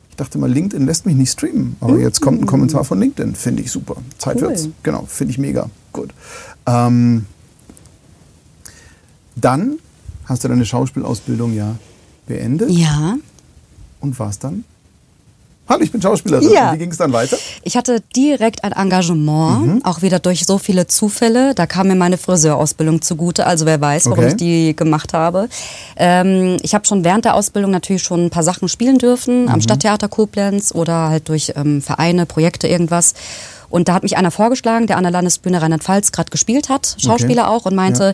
[0.10, 1.76] Ich dachte mal, LinkedIn lässt mich nicht streamen.
[1.82, 3.36] Aber jetzt kommt ein Kommentar von LinkedIn.
[3.36, 3.98] Finde ich super.
[4.18, 4.44] Zeit Cool.
[4.44, 4.70] wird's.
[4.84, 5.70] Genau, finde ich mega.
[5.92, 6.14] Gut.
[6.66, 7.26] Ähm,
[9.36, 9.80] dann
[10.26, 11.76] hast du deine Schauspielausbildung ja
[12.28, 13.18] beendet Ja.
[14.00, 14.64] und warst dann.
[15.72, 16.52] Hallo, ich bin Schauspielerin.
[16.52, 16.74] Ja.
[16.74, 17.38] Wie ging es dann weiter?
[17.64, 19.86] Ich hatte direkt ein Engagement, Mhm.
[19.86, 21.56] auch wieder durch so viele Zufälle.
[21.56, 23.48] Da kam mir meine Friseurausbildung zugute.
[23.48, 24.28] Also wer weiß, warum Okay.
[24.28, 25.48] ich die gemacht habe.
[25.96, 29.48] Ähm, ich habe schon während der Ausbildung natürlich schon ein paar Sachen spielen dürfen Mhm.
[29.50, 33.14] am Stadttheater Koblenz oder halt durch ähm, Vereine, Projekte, irgendwas.
[33.70, 37.50] Und da hat mich einer vorgeschlagen, der an der Landesbühne Rheinland-Pfalz gerade gespielt hat, Schauspieler
[37.50, 38.14] auch, und meinte,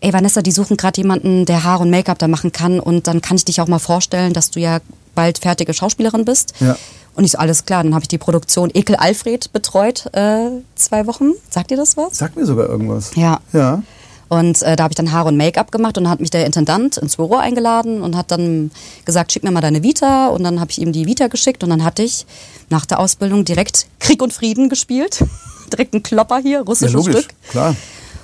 [0.00, 2.78] ey Vanessa, die suchen gerade jemanden, der Haare und Make-up da machen kann.
[2.78, 4.78] Und dann kann ich dich auch mal vorstellen, dass du ja
[5.14, 6.54] bald fertige Schauspielerin bist.
[6.60, 6.76] Ja.
[7.14, 11.06] Und ich so, alles klar, dann habe ich die Produktion Ekel Alfred betreut, äh, zwei
[11.06, 11.32] Wochen.
[11.50, 12.16] Sagt ihr das was?
[12.18, 13.10] Sag mir sogar irgendwas.
[13.16, 13.40] Ja.
[13.52, 13.82] Ja.
[14.28, 16.46] Und äh, da habe ich dann Haare und Make-up gemacht und dann hat mich der
[16.46, 18.70] Intendant ins Büro eingeladen und hat dann
[19.04, 20.28] gesagt, schick mir mal deine Vita.
[20.28, 22.24] Und dann habe ich ihm die Vita geschickt und dann hatte ich
[22.70, 25.22] nach der Ausbildung direkt Krieg und Frieden gespielt.
[25.70, 27.24] direkt ein Klopper hier, Ja, russisches logisch.
[27.24, 27.34] Stück.
[27.50, 27.76] Klar.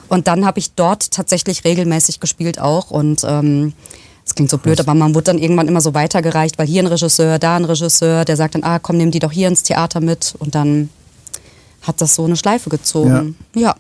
[0.09, 2.91] Und dann habe ich dort tatsächlich regelmäßig gespielt auch.
[2.91, 3.75] Und ähm,
[4.29, 6.87] es klingt so blöd, aber man wurde dann irgendwann immer so weitergereicht, weil hier ein
[6.87, 10.01] Regisseur, da ein Regisseur, der sagt dann, ah, komm, nimm die doch hier ins Theater
[10.01, 10.35] mit.
[10.39, 10.91] Und dann
[11.83, 13.37] hat das so eine Schleife gezogen.
[13.55, 13.75] Ja.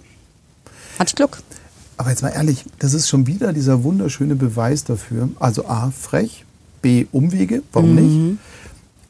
[0.99, 1.43] Hatte ich Glück.
[1.99, 5.29] Aber jetzt mal ehrlich, das ist schon wieder dieser wunderschöne Beweis dafür.
[5.39, 6.45] Also A, frech,
[6.81, 7.97] B, Umwege, warum Mhm.
[8.29, 8.39] nicht?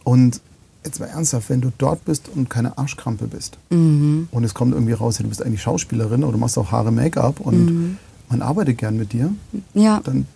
[0.04, 0.40] Und
[0.84, 4.28] jetzt mal ernsthaft, wenn du dort bist und keine Arschkrampe bist Mhm.
[4.32, 6.90] und es kommt irgendwie raus, ja, du bist eigentlich Schauspielerin oder du machst auch Haare,
[6.90, 7.96] Make-up und Mhm.
[8.30, 9.32] man arbeitet gern mit dir,
[9.74, 10.00] Ja.
[10.02, 10.26] dann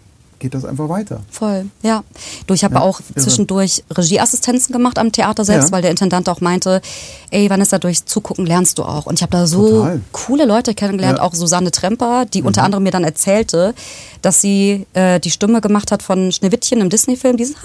[0.42, 1.20] geht das einfach weiter.
[1.30, 2.02] Voll, ja.
[2.46, 3.22] Du, ich habe Ja, auch irre.
[3.22, 5.72] zwischendurch Regieassistenzen gemacht am Theater selbst, Ja.
[5.72, 6.82] weil der Intendant auch meinte,
[7.30, 9.06] ey Vanessa, durch Zugucken lernst du auch.
[9.06, 10.00] Und ich habe da so Total.
[10.12, 11.24] coole Leute kennengelernt, Ja.
[11.24, 11.28] Mhm.
[11.30, 13.74] auch Susanne Tremper, die unter anderem mir dann erzählte,
[14.20, 17.56] dass sie äh, die Stimme gemacht hat von Schneewittchen im Disney-Film, diesen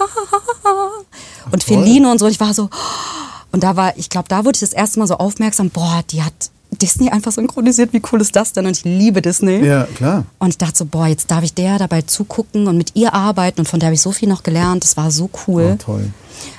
[1.50, 1.78] und toll.
[1.82, 2.26] Feline und so.
[2.26, 2.70] Und ich war so,
[3.52, 6.22] und da war, ich glaube, da wurde ich das erste Mal so aufmerksam, boah, die
[6.22, 6.32] hat
[6.80, 8.66] Disney einfach synchronisiert, wie cool ist das denn?
[8.66, 9.64] Und ich liebe Disney.
[9.64, 10.24] Ja, klar.
[10.38, 13.60] Und ich dachte so, boah, jetzt darf ich der dabei zugucken und mit ihr arbeiten.
[13.60, 14.84] Und von der habe ich so viel noch gelernt.
[14.84, 15.72] Das war so cool.
[15.74, 16.10] Oh, toll.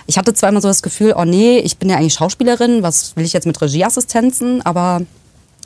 [0.07, 2.83] Ich hatte zwar immer so das Gefühl, oh nee, ich bin ja eigentlich Schauspielerin.
[2.83, 4.61] Was will ich jetzt mit Regieassistenzen?
[4.65, 5.01] Aber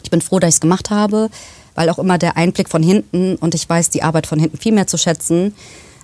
[0.04, 1.30] ich bin froh, dass ich es gemacht habe.
[1.76, 4.74] Weil auch immer der Einblick von hinten und ich weiß die Arbeit von hinten viel
[4.74, 5.56] mehr zu schätzen,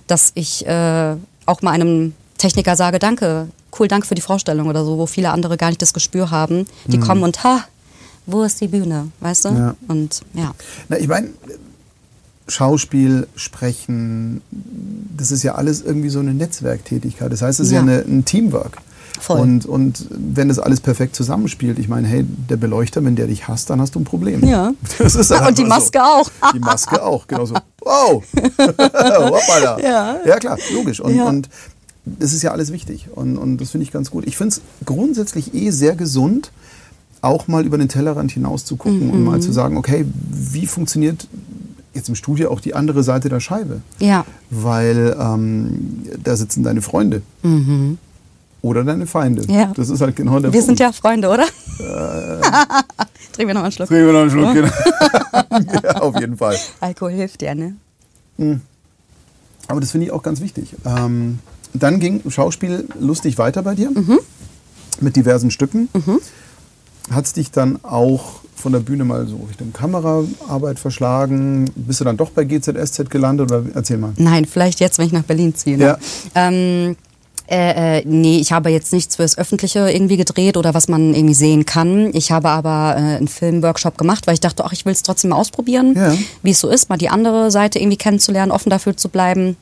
[0.08, 1.14] dass ich äh,
[1.46, 3.46] auch mal einem Techniker sage, danke,
[3.78, 6.66] cool, danke für die Vorstellung oder so, wo viele andere gar nicht das Gespür haben.
[6.86, 7.64] Die kommen und ha,
[8.26, 9.48] wo ist die Bühne, weißt du?
[9.50, 9.74] Ja.
[9.88, 10.52] Und ja.
[10.88, 11.28] Na, ich meine,
[12.48, 14.40] Schauspiel, Sprechen,
[15.16, 17.32] das ist ja alles irgendwie so eine Netzwerktätigkeit.
[17.32, 17.82] Das heißt, es ist ja, Ja.
[17.82, 18.78] eine, ein Teamwork.
[19.20, 19.38] Voll.
[19.40, 23.46] Und, und wenn das alles perfekt zusammenspielt, ich meine, hey, der Beleuchter, wenn der dich
[23.48, 24.42] hasst, dann hast du ein Problem.
[24.44, 24.72] Ja.
[24.98, 26.04] Das ist halt Und die Maske so.
[26.04, 26.30] auch.
[26.54, 27.54] Die Maske auch, genau so.
[27.80, 28.24] Wow!
[28.58, 29.78] Hoppala.
[29.80, 30.16] Ja.
[30.26, 31.00] ja, klar, logisch.
[31.00, 31.26] Und, Ja.
[31.28, 31.48] und
[32.04, 33.08] das ist ja alles wichtig.
[33.14, 34.26] Und, und das finde ich ganz gut.
[34.26, 36.50] Ich finde es grundsätzlich eh sehr gesund,
[37.22, 39.24] auch mal über den Tellerrand hinaus zu gucken und Mhm.
[39.26, 41.26] mal zu sagen, okay, wie funktioniert
[41.94, 43.82] jetzt im Studio auch die andere Seite der Scheibe?
[43.98, 44.24] Ja.
[44.50, 47.22] Weil ähm, da sitzen deine Freunde.
[48.62, 49.42] Oder deine Feinde.
[49.42, 49.50] Mhm.
[49.54, 49.72] Ja.
[49.74, 50.66] Das ist halt genau der Wir Punkt.
[50.66, 51.46] sind ja Freunde, oder?
[53.32, 53.88] Drehen wir noch einen Schluck.
[53.88, 54.68] Trinken wir noch einen Schluck, genau.
[55.84, 56.56] ja, auf jeden Fall.
[56.80, 57.74] Alkohol hilft ja, ne?
[59.68, 60.74] Aber das finde ich auch ganz wichtig.
[60.84, 61.38] Ähm,
[61.74, 63.90] dann ging Schauspiel lustig weiter bei dir
[65.00, 65.88] mit diversen Stücken.
[67.10, 71.70] Hat es dich dann auch von der Bühne mal so Richtung Kameraarbeit verschlagen?
[71.74, 74.12] Bist du dann doch bei GZSZ gelandet oder erzähl mal?
[74.16, 75.76] Nein, vielleicht jetzt, wenn ich nach Berlin ziehe.
[75.78, 75.84] Ne?
[75.84, 75.98] Ja.
[76.34, 76.96] Ähm,
[77.48, 81.34] äh, äh, nee, ich habe jetzt nichts fürs Öffentliche irgendwie gedreht oder was man irgendwie
[81.34, 82.10] sehen kann.
[82.14, 85.30] Ich habe aber äh, einen Filmworkshop gemacht, weil ich dachte, ach, ich will es trotzdem
[85.30, 86.14] mal ausprobieren, Ja.
[86.42, 89.56] wie es so ist, mal die andere Seite irgendwie kennenzulernen, offen dafür zu bleiben.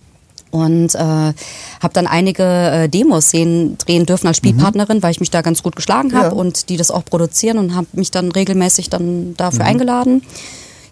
[0.50, 5.30] Und äh, habe dann einige äh, Demos sehen, drehen dürfen als Spielpartnerin, weil ich mich
[5.30, 6.32] da ganz gut geschlagen habe Ja.
[6.32, 10.22] und die das auch produzieren und habe mich dann regelmäßig dann dafür eingeladen.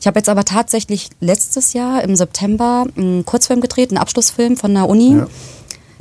[0.00, 4.74] Ich habe jetzt aber tatsächlich letztes Jahr im September einen Kurzfilm gedreht, einen Abschlussfilm von
[4.74, 5.16] der Uni.
[5.16, 5.26] Ja.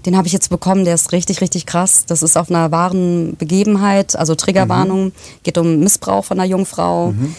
[0.06, 2.06] Den habe ich jetzt bekommen, der ist richtig, richtig krass.
[2.06, 5.12] Das ist auf einer wahren Begebenheit, also Triggerwarnung, mhm.
[5.44, 7.14] geht um Missbrauch von einer jungen Frau.
[7.14, 7.34] Mhm.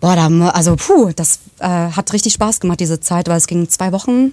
[0.00, 3.68] Boah, da, also puh, das äh, hat richtig Spaß gemacht, diese Zeit, weil es ging
[3.68, 4.32] zwei Wochen.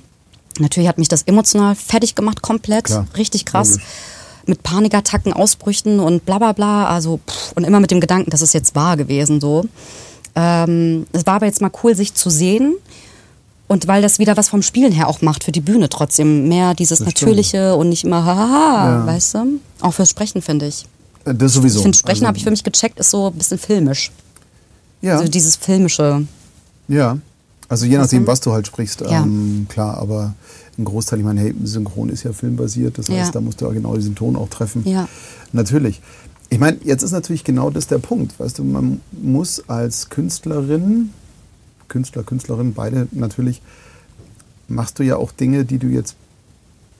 [0.60, 2.86] Natürlich hat mich das emotional fertig gemacht, komplett.
[2.86, 3.72] Klar, richtig krass.
[3.72, 3.86] Logisch.
[4.48, 6.88] Mit Panikattacken, Ausbrüchen und bla bla bla.
[6.88, 9.66] Also, pff, und immer mit dem Gedanken, das ist jetzt wahr gewesen so.
[10.36, 12.76] Ähm, es war aber jetzt mal cool, sich zu sehen
[13.68, 16.48] und weil das wieder was vom Spielen her auch macht für die Bühne trotzdem.
[16.48, 17.80] Mehr dieses das Natürliche stimmt.
[17.80, 19.06] und nicht immer haha, ja.
[19.08, 19.60] weißt du?
[19.82, 20.86] Auch fürs Sprechen, finde ich.
[21.26, 21.80] Äh, das sowieso.
[21.80, 24.12] Ich finde, Sprechen also, habe ich für mich gecheckt, ist so ein bisschen filmisch.
[25.02, 25.18] Ja.
[25.18, 26.28] Also dieses filmische.
[26.88, 27.18] Ja.
[27.68, 29.24] Also je nachdem, was du halt sprichst, ja.
[29.24, 30.34] ähm, klar, aber
[30.78, 33.32] ein Großteil, ich meine, hey, Synchron ist ja filmbasiert, das heißt, ja.
[33.32, 34.84] da musst du ja genau diesen Ton auch treffen.
[34.86, 35.08] Ja.
[35.52, 36.02] Natürlich.
[36.50, 41.10] Ich meine, jetzt ist natürlich genau das der Punkt, weißt du, man muss als Künstlerin
[41.88, 43.62] Künstler, Künstlerin, beide natürlich,
[44.68, 46.16] machst du ja auch Dinge, die du jetzt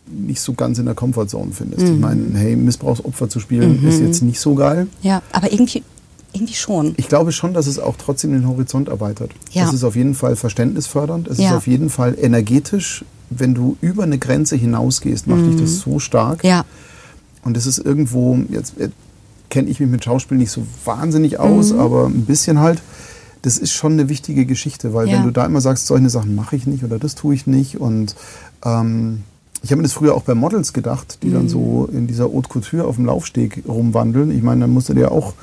[0.08, 1.86] nicht so ganz in der Comfortzone findest.
[1.86, 1.94] Mhm.
[1.94, 3.88] Ich meine, hey, Missbrauchsopfer zu spielen mhm.
[3.88, 4.88] ist jetzt nicht so geil.
[5.02, 5.84] Ja, aber irgendwie,
[6.36, 6.94] irgendwie schon.
[6.98, 9.32] Ich glaube schon, dass es auch trotzdem den Horizont erweitert.
[9.52, 9.68] Ja.
[9.68, 11.50] Es ist auf jeden Fall verständnisfördernd, es ja.
[11.50, 13.06] ist auf jeden Fall energetisch.
[13.30, 15.52] Wenn du über eine Grenze hinausgehst, macht mhm.
[15.52, 16.44] dich das so stark.
[16.44, 16.64] Ja.
[17.44, 18.90] Und es ist irgendwo, jetzt äh,
[19.50, 21.80] kenne ich mich mit Schauspiel nicht so wahnsinnig aus, mhm.
[21.80, 22.82] aber ein bisschen halt
[23.46, 25.14] das ist schon eine wichtige Geschichte, weil ja.
[25.14, 27.80] wenn du da immer sagst, solche Sachen mache ich nicht oder das tue ich nicht
[27.80, 28.16] und
[28.64, 29.22] ähm,
[29.62, 31.34] ich habe mir das früher auch bei Models gedacht, die mhm.
[31.34, 34.32] dann so in dieser Haute Couture auf dem Laufsteg rumwandeln.
[34.32, 35.34] Ich meine, dann musst du dir auch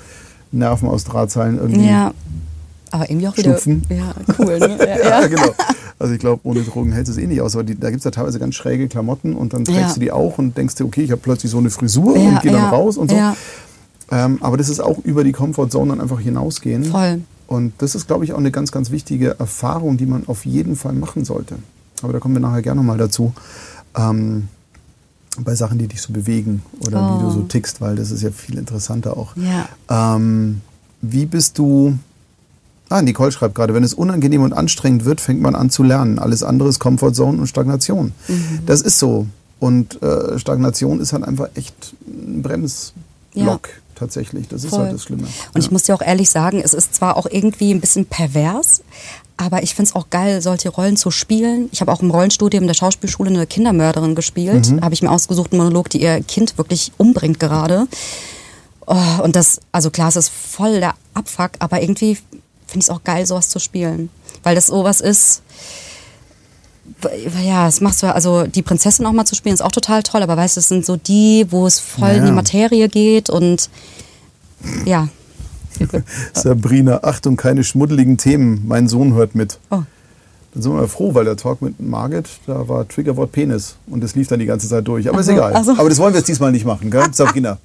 [0.53, 2.13] Nerven aus Drahtseilen irgendwie ja.
[2.91, 4.59] Aber irgendwie auch wieder, Ja, cool.
[4.59, 4.79] Ne?
[4.81, 5.21] Ja, ja.
[5.23, 5.55] ja, genau.
[5.99, 7.55] Also ich glaube, ohne Drogen hält es eh nicht aus.
[7.55, 9.95] Aber die, da gibt es ja teilweise ganz schräge Klamotten und dann trägst ja.
[9.95, 12.53] du die auch und denkst dir, okay, ich habe plötzlich so eine Frisur und gehe
[12.53, 13.17] dann raus und so.
[14.11, 16.85] Ähm, aber das ist auch über die Comfortzone dann einfach hinausgehen.
[16.85, 17.23] Voll.
[17.47, 20.77] Und das ist, glaube ich, auch eine ganz, ganz wichtige Erfahrung, die man auf jeden
[20.77, 21.57] Fall machen sollte.
[22.03, 23.33] Aber da kommen wir nachher gerne nochmal dazu.
[23.97, 24.49] Ähm,
[25.39, 27.19] bei Sachen, die dich so bewegen oder oh.
[27.19, 27.49] wie du so oh.
[27.49, 29.35] tickst, weil das ist ja viel interessanter auch.
[29.37, 29.69] Ja.
[30.17, 30.61] Ähm,
[31.01, 31.99] wie bist du.
[32.89, 36.19] Ah, Nicole schreibt gerade, wenn es unangenehm und anstrengend wird, fängt man an zu lernen.
[36.19, 38.13] Alles andere ist Comfortzone und Stagnation.
[38.29, 38.59] Mhm.
[38.67, 39.27] Das ist so.
[39.59, 42.95] Und äh, Stagnation ist halt einfach echt ein Bremsblock.
[43.35, 44.49] Ja tatsächlich.
[44.49, 45.27] Das ist halt das Schlimme.
[45.55, 48.83] Und ich muss dir auch ehrlich sagen, es ist zwar auch irgendwie ein bisschen pervers,
[49.37, 51.69] aber ich finde es auch geil, solche Rollen zu spielen.
[51.73, 54.71] Ich habe auch im Rollenstudium der Schauspielschule eine Kindermörderin gespielt.
[54.71, 54.83] Mhm.
[54.83, 57.87] Habe ich mir ausgesucht, einen Monolog, die ihr Kind wirklich umbringt gerade.
[58.87, 62.17] Oh, und das, also klar, es ist voll der Abfuck, aber irgendwie
[62.67, 64.11] finde ich es auch geil, sowas zu spielen.
[64.43, 65.43] Weil das sowas ist,
[67.43, 70.23] ja, das machst du, also die Prinzessin auch mal zu spielen, ist auch total toll,
[70.23, 72.15] aber weißt du, es sind so die, wo es voll ja.
[72.17, 73.71] in die Materie geht und
[74.85, 75.09] ja.
[76.35, 78.63] Sabrina, Achtung, keine schmuddeligen Themen.
[78.67, 79.59] Mein Sohn hört mit.
[79.71, 79.83] Oh.
[80.53, 84.15] Dann sind wir froh, weil der Talk mit Margit, da war Triggerwort Penis und das
[84.15, 85.09] lief dann die ganze Zeit durch.
[85.09, 85.53] Aber also, ist egal.
[85.55, 85.73] Also.
[85.73, 87.05] Aber das wollen wir jetzt diesmal nicht machen, gell?
[87.13, 87.59] Sabrina.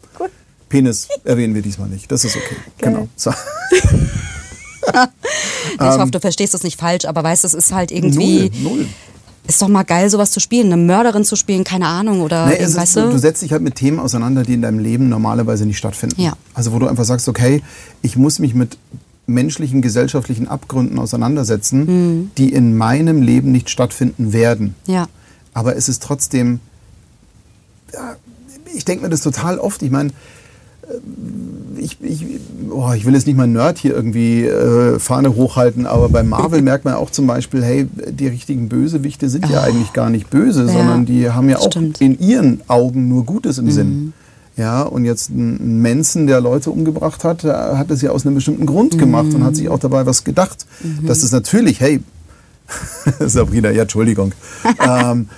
[0.69, 2.11] Penis erwähnen wir diesmal nicht.
[2.11, 2.55] Das ist okay.
[2.79, 2.93] Geil.
[2.93, 3.07] Genau.
[3.15, 3.31] So.
[5.73, 8.51] ich hoffe, ähm, du verstehst das nicht falsch, aber weißt du, es ist halt irgendwie.
[8.61, 8.87] Null, null
[9.47, 12.59] ist doch mal geil, sowas zu spielen, eine Mörderin zu spielen, keine Ahnung oder nee,
[12.59, 13.11] weißt du?
[13.11, 16.21] du setzt dich halt mit Themen auseinander, die in deinem Leben normalerweise nicht stattfinden.
[16.21, 16.33] Ja.
[16.53, 17.63] Also wo du einfach sagst, okay,
[18.01, 18.77] ich muss mich mit
[19.25, 22.31] menschlichen, gesellschaftlichen Abgründen auseinandersetzen, mhm.
[22.37, 24.75] die in meinem Leben nicht stattfinden werden.
[24.85, 25.07] Ja.
[25.53, 26.59] Aber es ist trotzdem,
[27.93, 28.15] ja,
[28.73, 29.81] ich denke mir das total oft.
[29.81, 30.11] Ich meine,
[31.77, 32.25] ich, ich,
[32.69, 36.61] oh, ich will jetzt nicht mal Nerd hier irgendwie äh, Fahne hochhalten, aber bei Marvel
[36.61, 39.53] merkt man auch zum Beispiel, hey, die richtigen Bösewichte sind oh.
[39.53, 42.01] ja eigentlich gar nicht böse, ja, sondern die haben ja auch stimmt.
[42.01, 43.71] in ihren Augen nur Gutes im mhm.
[43.71, 44.13] Sinn.
[44.55, 48.65] Ja, und jetzt ein Manson, der Leute umgebracht hat, hat es ja aus einem bestimmten
[48.65, 48.99] Grund mhm.
[48.99, 50.65] gemacht und hat sich auch dabei was gedacht.
[50.81, 51.05] Mhm.
[51.05, 52.01] Das ist natürlich, hey,
[53.19, 54.31] Sabrina, ja, Entschuldigung.
[54.87, 55.29] ähm,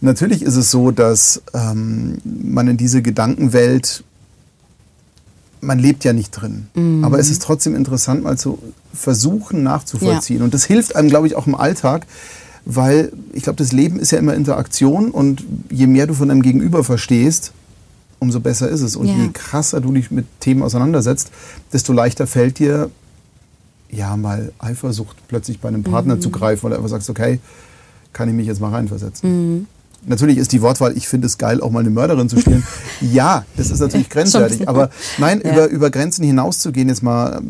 [0.00, 4.04] natürlich ist es so, dass ähm, man in diese Gedankenwelt
[5.62, 6.66] man lebt ja nicht drin.
[6.74, 7.04] Mhm.
[7.04, 8.58] Aber es ist trotzdem interessant, mal zu
[8.92, 10.40] versuchen nachzuvollziehen.
[10.40, 10.44] Ja.
[10.44, 12.06] Und das hilft einem, glaube ich, auch im Alltag,
[12.64, 16.42] weil ich glaube, das Leben ist ja immer Interaktion und je mehr du von deinem
[16.42, 17.52] Gegenüber verstehst,
[18.18, 18.96] umso besser ist es.
[18.96, 19.14] Und ja.
[19.14, 21.30] je krasser du dich mit Themen auseinandersetzt,
[21.72, 22.90] desto leichter fällt dir,
[23.88, 26.20] ja, mal Eifersucht plötzlich bei einem Partner mhm.
[26.20, 27.40] zu greifen, du einfach sagst, okay,
[28.12, 29.30] kann ich mich jetzt mal reinversetzen.
[29.30, 29.66] Mhm.
[30.04, 32.64] Natürlich ist die Wortwahl, ich finde es geil, auch mal eine Mörderin zu spielen.
[33.00, 34.68] ja, das ist natürlich grenzwertig.
[34.68, 35.52] Aber nein, ja.
[35.52, 37.40] über, über Grenzen hinauszugehen, jetzt mal,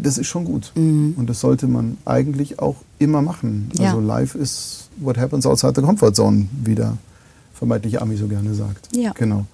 [0.00, 0.72] das ist schon gut.
[0.74, 1.14] Mhm.
[1.16, 3.70] Und das sollte man eigentlich auch immer machen.
[3.74, 3.90] Ja.
[3.90, 6.96] Also life is what happens outside the comfort zone, wie der
[7.54, 8.88] vermeintliche Ami so gerne sagt.
[8.96, 9.12] Ja.
[9.12, 9.46] Genau.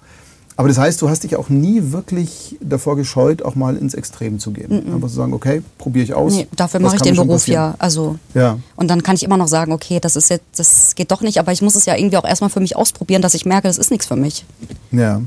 [0.59, 4.39] Aber das heißt, du hast dich auch nie wirklich davor gescheut, auch mal ins Extrem
[4.39, 4.93] zu gehen.
[4.93, 6.33] Einfach zu sagen, okay, probiere ich aus.
[6.33, 7.75] Nee, dafür mache ich den Beruf ja.
[7.79, 8.59] Also Ja.
[8.75, 11.37] und dann kann ich immer noch sagen, okay, das ist jetzt, das geht doch nicht,
[11.39, 13.77] aber ich muss es ja irgendwie auch erstmal für mich ausprobieren, dass ich merke, das
[13.77, 14.45] ist nichts für mich.
[14.91, 15.21] Ja.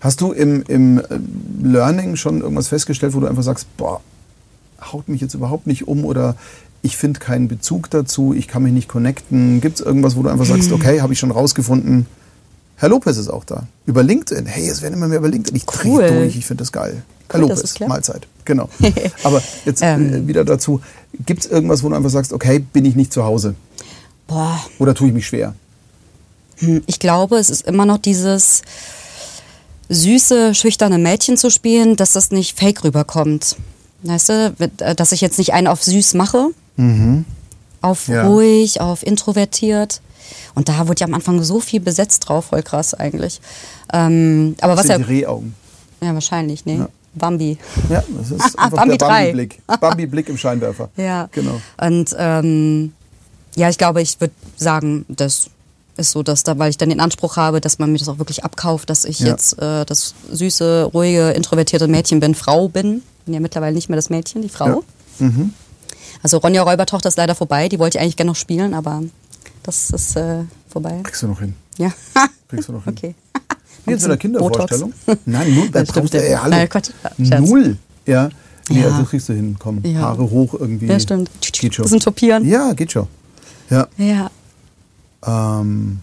[0.00, 1.02] Hast du im, im äh,
[1.62, 4.00] Learning schon irgendwas festgestellt, wo du einfach sagst, boah,
[4.90, 6.34] haut mich jetzt überhaupt nicht um oder
[6.80, 9.60] ich finde keinen Bezug dazu, ich kann mich nicht connecten.
[9.60, 12.06] Gibt es irgendwas, wo du einfach sagst, okay, habe ich schon rausgefunden,
[12.82, 13.68] Herr Lopez ist auch da.
[13.86, 14.44] Über LinkedIn.
[14.46, 15.54] Hey, es werden immer mehr über LinkedIn.
[15.54, 16.08] Ich drehe Cool.
[16.08, 17.04] durch, ich finde das geil.
[17.30, 17.78] Herr Cool, Lopez.
[17.78, 18.26] Mahlzeit.
[18.44, 18.68] Genau.
[19.22, 20.12] Aber jetzt Ähm.
[20.12, 20.80] äh, wieder dazu.
[21.24, 23.54] Gibt es irgendwas, wo du einfach sagst, okay, bin ich nicht zu Hause?
[24.26, 25.54] Boah, Oder tue ich mich schwer?
[26.56, 28.62] hm, ich glaube, es ist immer noch dieses
[29.88, 33.56] süße, schüchterne Mädchen zu spielen, dass das nicht fake rüberkommt.
[34.02, 36.48] Weißt du, äh, dass ich jetzt nicht einen auf süß mache,
[37.80, 38.26] auf Ja.
[38.26, 40.00] ruhig, auf introvertiert.
[40.54, 43.40] Und da wurde ja am Anfang so viel besetzt drauf, voll krass eigentlich.
[43.92, 45.54] Ähm, aber was das ja, sind die Rehaugen.
[46.02, 46.74] ja wahrscheinlich, ne?
[46.76, 46.88] Ja.
[47.14, 47.58] Bambi.
[47.90, 49.06] Ja, das ist einfach Bambi der.
[49.06, 49.62] Bambi-Blick.
[49.80, 50.88] Bambi-Blick im Scheinwerfer.
[50.96, 51.28] Ja.
[51.32, 51.60] Genau.
[51.80, 52.92] Und ähm,
[53.54, 55.48] ja, ich glaube, ich würde sagen, das
[55.98, 58.18] ist so, dass da, weil ich dann den Anspruch habe, dass man mir das auch
[58.18, 59.26] wirklich abkauft, dass ich Ja.
[59.26, 63.02] jetzt äh, das süße, ruhige, introvertierte Mädchen bin, Frau bin.
[63.26, 64.82] Bin ja mittlerweile nicht mehr das Mädchen, die Frau.
[65.20, 65.26] Ja.
[65.26, 65.52] Mhm.
[66.22, 69.02] Also Ronja Räubertochter ist leider vorbei, die wollte ich eigentlich gerne noch spielen, aber
[69.62, 71.00] das ist äh, vorbei.
[71.02, 71.54] Kriegst du noch hin.
[71.78, 71.92] Ja.
[72.48, 72.94] Kriegst du noch hin.
[72.96, 73.14] okay.
[73.86, 74.92] Gibt es eine Kindervorstellung?
[75.26, 75.68] Nein, null.
[75.70, 76.42] Das stimmt, brauchst du- ey, stimmt.
[76.42, 76.56] hallo.
[76.56, 76.90] Nein, Quatsch.
[77.18, 77.76] Null.
[78.06, 78.28] Ja.
[78.68, 78.86] Nee, Ja.
[78.86, 79.56] also das kriegst du hin.
[79.58, 80.00] Komm, Ja.
[80.00, 80.86] Haare hoch irgendwie.
[80.86, 81.30] Ja, stimmt.
[81.52, 81.82] Geht schon.
[81.84, 82.46] Bisschen topieren.
[82.46, 83.08] Ja, geht schon.
[83.70, 83.88] Ja.
[83.96, 84.30] Ja.
[85.26, 85.98] Ähm,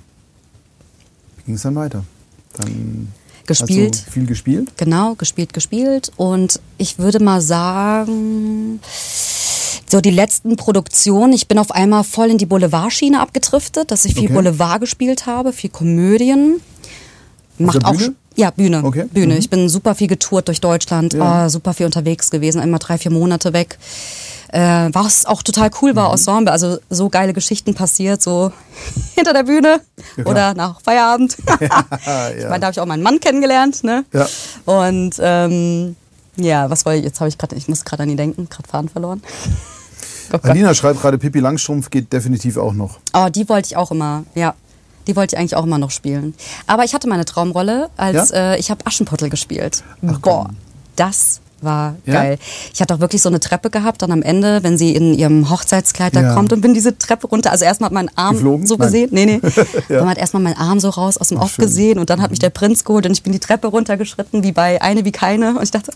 [1.38, 2.04] wie ging es dann weiter?
[2.54, 3.10] Dann
[3.46, 3.96] Gespielt.
[3.96, 4.74] Hast du viel gespielt?
[4.78, 6.12] Genau, gespielt, gespielt.
[6.18, 8.80] Und ich würde mal sagen,
[9.92, 14.14] so die letzten Produktionen, ich bin auf einmal voll in die Boulevardschiene abgedriftet, dass ich
[14.14, 14.34] viel Okay.
[14.34, 16.62] Boulevard gespielt habe, viel Komödien.
[17.58, 18.16] Macht auch Bühne?
[18.36, 18.84] ja Bühne.
[18.86, 19.06] Okay.
[19.12, 19.34] Bühne.
[19.34, 19.40] Mhm.
[19.40, 21.46] Ich bin super viel getourt durch Deutschland, Ja.
[21.46, 23.78] oh, super viel unterwegs gewesen, immer drei, vier Monate weg.
[24.52, 24.60] Äh,
[24.94, 25.96] war es auch total cool, Mhm.
[25.98, 28.52] war Ensemble, also so geile Geschichten passiert, so
[29.16, 29.82] hinter der Bühne
[30.18, 31.36] Ja, oder nach Feierabend.
[31.60, 32.30] ja.
[32.38, 34.06] Ich meine, da habe ich auch meinen Mann kennengelernt, ne?
[34.14, 34.28] Ja.
[34.66, 35.96] Und ähm,
[36.38, 38.68] ja, was wollte ich, jetzt habe ich gerade, ich muss gerade an die denken, gerade
[38.70, 39.22] Faden verloren.
[40.32, 40.46] Gott.
[40.46, 43.00] Alina schreibt gerade, Pippi Langstrumpf geht definitiv auch noch.
[43.14, 44.54] oh, die wollte ich auch immer, ja.
[45.08, 46.36] Die wollte ich eigentlich auch immer noch spielen.
[46.68, 48.54] Aber ich hatte meine Traumrolle, als Ja?
[48.54, 49.84] äh, ich habe Aschenputtel gespielt.
[50.06, 50.56] Ach, Boah, komm.
[50.96, 52.14] das war Ja?
[52.14, 52.38] geil.
[52.74, 55.50] Ich hatte auch wirklich so eine Treppe gehabt, dann am Ende, wenn sie in ihrem
[55.50, 56.34] Hochzeitskleid da Ja.
[56.34, 57.52] kommt und bin diese Treppe runter.
[57.52, 58.68] Also erstmal hat mein Arm Geflogen?
[58.68, 58.88] so Nein.
[58.88, 59.10] gesehen.
[59.12, 59.42] Nee, nee.
[59.90, 60.00] Ja.
[60.00, 61.66] Dann hat erstmal mein Arm so raus aus dem Ach, Off schön.
[61.66, 64.52] gesehen und dann hat mich der Prinz geholt und ich bin die Treppe runtergeschritten, wie
[64.52, 65.56] bei Eine wie keine.
[65.58, 65.92] Und ich dachte,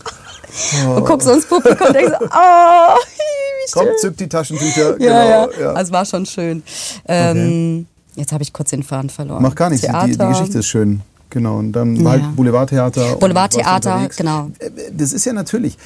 [0.86, 3.92] und guck so ins Publikum und denk so, oh, wie Komm, schön.
[4.00, 5.00] zück die Taschentücher.
[5.00, 5.72] Ja, genau, ja.
[5.72, 6.62] Also war schon schön.
[7.08, 9.42] Ähm, Jetzt habe ich kurz den Faden verloren.
[9.42, 9.84] Macht gar nichts.
[9.86, 10.16] Die, die.
[10.18, 11.00] Geschichte ist schön.
[11.34, 11.58] Genau.
[11.58, 12.10] Und dann Ja.
[12.10, 13.16] halt Boulevardtheater.
[13.16, 14.50] Boulevardtheater, genau.
[14.60, 15.76] Äh, Das ist ja natürlich,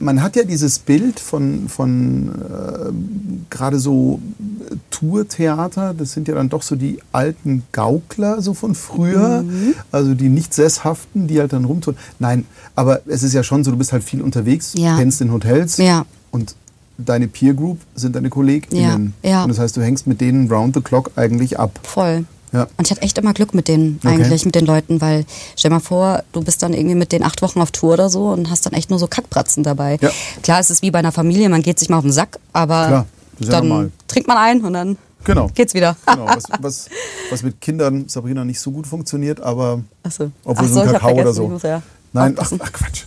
[0.00, 2.90] man hat ja dieses Bild von, von äh,
[3.48, 4.20] gerade so
[4.68, 9.74] äh, Tourtheater, das sind ja dann doch so die alten Gaukler so von früher, Mhm.
[9.92, 11.96] also die nicht sesshaften, die halt dann rumtun.
[12.18, 14.96] Nein, aber es ist ja schon so, du bist halt viel unterwegs, Ja.
[14.98, 16.04] kennst in Hotels Ja.
[16.32, 16.56] und
[16.98, 19.12] deine Peer Group sind deine KollegInnen.
[19.22, 19.42] Ja, ja.
[19.44, 21.78] Und das heißt, du hängst mit denen round the clock eigentlich ab.
[21.84, 22.24] Voll.
[22.56, 22.66] Ja.
[22.76, 24.08] Und ich hatte echt immer Glück mit denen, Okay.
[24.14, 25.24] eigentlich, mit den Leuten, weil
[25.56, 28.28] stell mal vor, du bist dann irgendwie mit den acht Wochen auf Tour oder so
[28.28, 29.98] und hast dann echt nur so Kackbratzen dabei.
[30.00, 30.10] Ja.
[30.42, 32.86] Klar, es ist wie bei einer Familie, man geht sich mal auf den Sack, aber
[32.86, 33.06] Klar,
[33.40, 33.90] dann normal.
[34.08, 35.48] trinkt man ein und dann Genau.
[35.54, 35.96] geht's wieder.
[36.06, 36.88] Genau, was, was,
[37.30, 40.30] was mit Kindern, Sabrina, nicht so gut funktioniert, aber Achso.
[40.44, 41.48] obwohl Ach so ein ich hab Kakao oder so.
[41.48, 43.02] muss ja Nein, ach, ach Quatsch.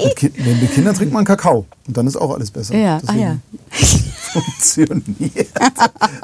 [0.00, 0.22] Mit,
[0.62, 2.74] mit Kindern trinkt man Kakao und dann ist auch alles besser.
[2.76, 3.36] Ja, ah ja.
[4.32, 5.48] funktioniert.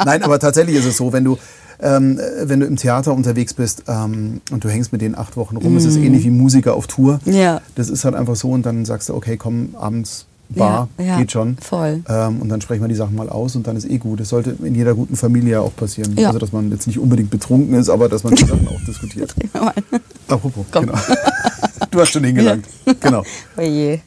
[0.04, 1.38] Nein, aber tatsächlich ist es so, wenn du,
[1.80, 5.36] ähm, äh, wenn du im Theater unterwegs bist ähm, und du hängst mit denen acht
[5.36, 7.20] Wochen rum, es ist ähnlich wie Musiker auf Tour.
[7.24, 7.32] Mhm.
[7.32, 7.60] Ja.
[7.74, 11.18] Das ist halt einfach so und dann sagst du, okay, komm, abends Bar, Ja, ja,
[11.18, 11.56] geht schon.
[11.56, 12.02] voll.
[12.06, 14.20] Ähm, und dann sprechen wir die Sachen mal aus und dann ist eh gut.
[14.20, 16.14] Das sollte in jeder guten Familie ja auch passieren.
[16.18, 16.26] Ja.
[16.28, 19.34] Also, dass man jetzt nicht unbedingt betrunken ist, aber dass man die Sachen auch diskutiert.
[20.28, 20.86] Apropos, Komm.
[20.86, 20.98] genau.
[21.90, 22.66] Du hast schon hingelangt.
[23.00, 23.22] Genau.
[23.56, 24.00] Oje.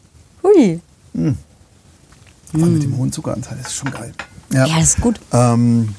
[0.43, 0.79] Hui.
[1.13, 4.11] Vor allem mit dem hohen Zuckeranteil, das ist schon geil.
[4.53, 5.19] Ja, Ja, das ist gut.
[5.33, 5.89] ähm,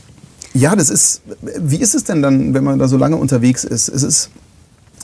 [0.55, 1.21] ja, das ist.
[1.61, 3.89] Wie ist es denn dann, wenn man da so lange unterwegs ist?
[3.89, 4.31] Es ist.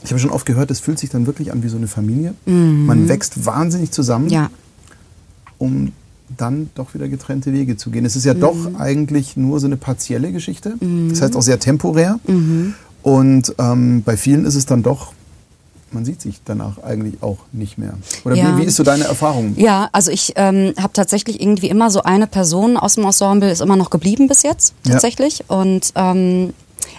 [0.03, 2.33] Ich habe schon oft gehört, es fühlt sich dann wirklich an wie so eine Familie.
[2.45, 4.31] Man wächst wahnsinnig zusammen, Mhm.
[4.31, 4.49] Ja.
[5.57, 5.91] um
[6.37, 8.05] dann doch wieder getrennte Wege zu gehen.
[8.05, 10.73] Es ist ja doch eigentlich nur so eine partielle Geschichte.
[11.09, 12.19] Das heißt auch sehr temporär.
[13.03, 15.13] Und ähm, bei vielen ist es dann doch,
[15.95, 17.93] man sieht sich danach eigentlich auch nicht mehr.
[18.23, 18.55] Oder Ja.
[18.57, 19.55] wie, wie ist so deine Erfahrung?
[19.57, 23.61] Ja, also ich ähm, habe tatsächlich irgendwie immer so eine Person aus dem Ensemble ist
[23.61, 24.91] immer noch geblieben bis jetzt Ja.
[24.91, 26.53] tatsächlich und ähm,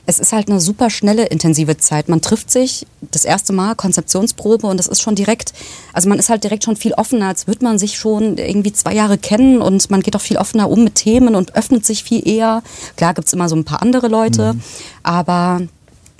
[0.07, 2.09] es ist halt eine super schnelle, intensive Zeit.
[2.09, 5.53] Man trifft sich das erste Mal, Konzeptionsprobe und das ist schon direkt,
[5.93, 8.95] also man ist halt direkt schon viel offener, als würde man sich schon irgendwie zwei
[8.95, 12.27] Jahre kennen und man geht auch viel offener um mit Themen und öffnet sich viel
[12.27, 12.63] eher.
[12.97, 14.61] Klar gibt's immer so ein paar andere Leute, mhm.
[15.03, 15.61] aber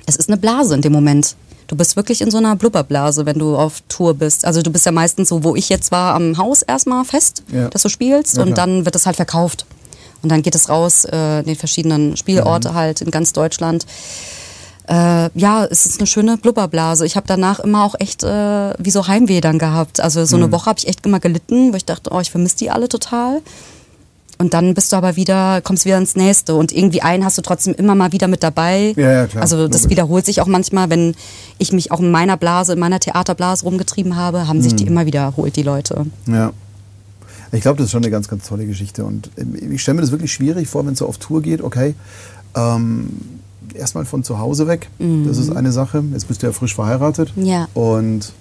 [0.07, 1.37] es ist eine Blase in dem Moment.
[1.67, 4.45] Du bist wirklich in so einer Blubberblase, wenn du auf Tour bist.
[4.45, 7.69] Also du bist ja meistens so, wo ich jetzt war, am Haus erstmal fest, ja.
[7.69, 9.67] dass du spielst ja, und dann wird es halt verkauft.
[10.23, 12.75] Und dann geht es raus äh, in den verschiedenen Spielorte mhm.
[12.75, 13.87] halt in ganz Deutschland.
[14.89, 17.05] Äh, ja, es ist eine schöne Blubberblase.
[17.05, 20.01] Ich habe danach immer auch echt äh, wie so Heimweh dann gehabt.
[20.01, 20.53] Also so eine mhm.
[20.53, 23.43] Woche habe ich echt immer gelitten, wo ich dachte, oh, ich vermisse die alle total.
[24.39, 27.43] Und dann bist du aber wieder, kommst wieder ins nächste und irgendwie einen hast du
[27.43, 28.93] trotzdem immer mal wieder mit dabei.
[28.97, 29.43] Ja, ja, klar.
[29.43, 31.15] Also das wiederholt sich auch manchmal, wenn
[31.59, 34.91] ich mich auch in meiner Blase, in meiner Theaterblase rumgetrieben habe, haben sich die mhm.
[34.91, 36.07] immer wiederholt, die Leute.
[36.27, 36.53] Ja.
[37.53, 39.05] Ich glaube, das ist schon eine ganz, ganz tolle Geschichte.
[39.05, 41.63] Und ähm, ich stelle mir das wirklich schwierig vor, wenn es so auf Tour geht,
[41.63, 41.95] okay,
[42.55, 43.09] ähm,
[43.75, 44.89] erstmal von zu Hause weg.
[44.99, 45.27] Mhm.
[45.27, 46.05] Das ist eine Sache.
[46.13, 47.33] Jetzt bist du ja frisch verheiratet.
[47.37, 47.69] Ja.
[47.73, 48.33] Und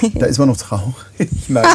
[0.14, 0.94] da ist man noch traurig.
[1.48, 1.66] Nein.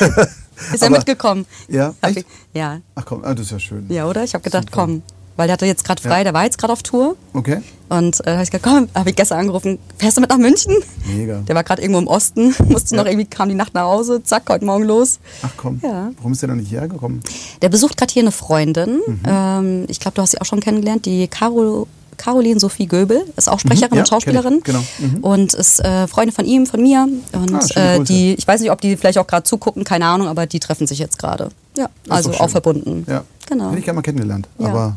[0.72, 1.46] Ist er mitgekommen?
[1.68, 2.26] Ja, echt?
[2.52, 2.80] ja.
[2.94, 3.86] Ach komm, ah, das ist ja schön.
[3.88, 4.24] Ja, oder?
[4.24, 4.82] Ich habe gedacht, Super.
[4.82, 5.02] komm.
[5.36, 6.24] Weil der hatte jetzt gerade frei, ja.
[6.24, 7.16] der war jetzt gerade auf Tour.
[7.32, 7.60] Okay.
[7.88, 10.74] Und äh, habe ich gesagt, komm, habe ich gestern angerufen, fährst du mit nach München?
[11.06, 11.40] Mega.
[11.40, 13.02] Der war gerade irgendwo im Osten, musste ja.
[13.02, 15.18] noch irgendwie, kam die Nacht nach Hause, zack, heute Morgen los.
[15.42, 16.12] Ach komm, ja.
[16.16, 17.20] warum ist der noch nicht hergekommen?
[17.62, 19.00] Der besucht gerade hier eine Freundin.
[19.06, 19.20] Mhm.
[19.26, 23.48] Ähm, ich glaube, du hast sie auch schon kennengelernt, die Caro Caroline Sophie Göbel, ist
[23.48, 24.60] auch Sprecherin mhm, ja, und Schauspielerin.
[24.64, 24.84] Genau.
[24.98, 25.18] Mhm.
[25.24, 27.08] Und ist äh, Freundin von ihm, von mir.
[27.32, 30.28] Und ah, äh, die, ich weiß nicht, ob die vielleicht auch gerade zugucken, keine Ahnung,
[30.28, 31.50] aber die treffen sich jetzt gerade.
[31.76, 33.04] Ja, also auch verbunden.
[33.08, 33.24] Ja.
[33.48, 33.68] Genau.
[33.68, 34.48] Hätte ich gerne mal kennengelernt.
[34.58, 34.68] Ja.
[34.68, 34.96] Aber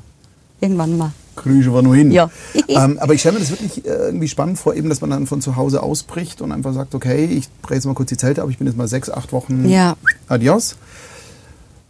[0.60, 1.12] Irgendwann mal.
[1.36, 2.12] Grüße war nur hin.
[2.12, 2.32] Ja.
[2.68, 5.28] ähm, aber ich stelle mir das wirklich äh, irgendwie spannend vor, eben, dass man dann
[5.28, 8.42] von zu Hause ausbricht und einfach sagt, okay, ich breche jetzt mal kurz die Zelte
[8.42, 9.70] ab, ich bin jetzt mal sechs, acht Wochen.
[9.70, 9.96] Ja.
[10.28, 10.78] Adios.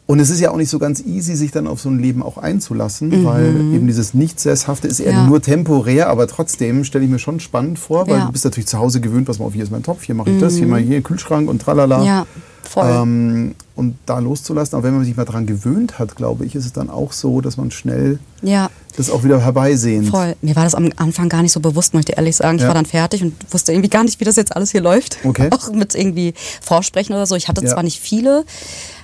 [0.07, 2.23] Und es ist ja auch nicht so ganz easy, sich dann auf so ein Leben
[2.23, 3.25] auch einzulassen, mhm.
[3.25, 5.27] weil eben dieses Nicht-Sesshafte ist eher ja.
[5.27, 8.25] nur temporär, aber trotzdem stelle ich mir schon spannend vor, weil ja.
[8.25, 10.29] du bist natürlich zu Hause gewöhnt, was man auf, hier ist mein Topf, hier mache
[10.29, 10.41] ich mhm.
[10.41, 12.03] das, hier mal hier Kühlschrank und tralala.
[12.03, 12.25] Ja,
[12.63, 12.89] voll.
[12.89, 16.65] Ähm, und da loszulassen, aber wenn man sich mal daran gewöhnt hat, glaube ich, ist
[16.65, 18.69] es dann auch so, dass man schnell ja.
[18.95, 20.07] das auch wieder herbeisehnt.
[20.07, 20.35] Voll.
[20.41, 22.57] Mir war das am Anfang gar nicht so bewusst, möchte ich ehrlich sagen.
[22.57, 25.17] Ich war dann fertig und wusste irgendwie gar nicht, wie das jetzt alles hier läuft.
[25.23, 25.49] Okay.
[25.51, 27.35] Auch mit irgendwie Vorsprechen oder so.
[27.35, 28.45] Ich hatte zwar nicht viele,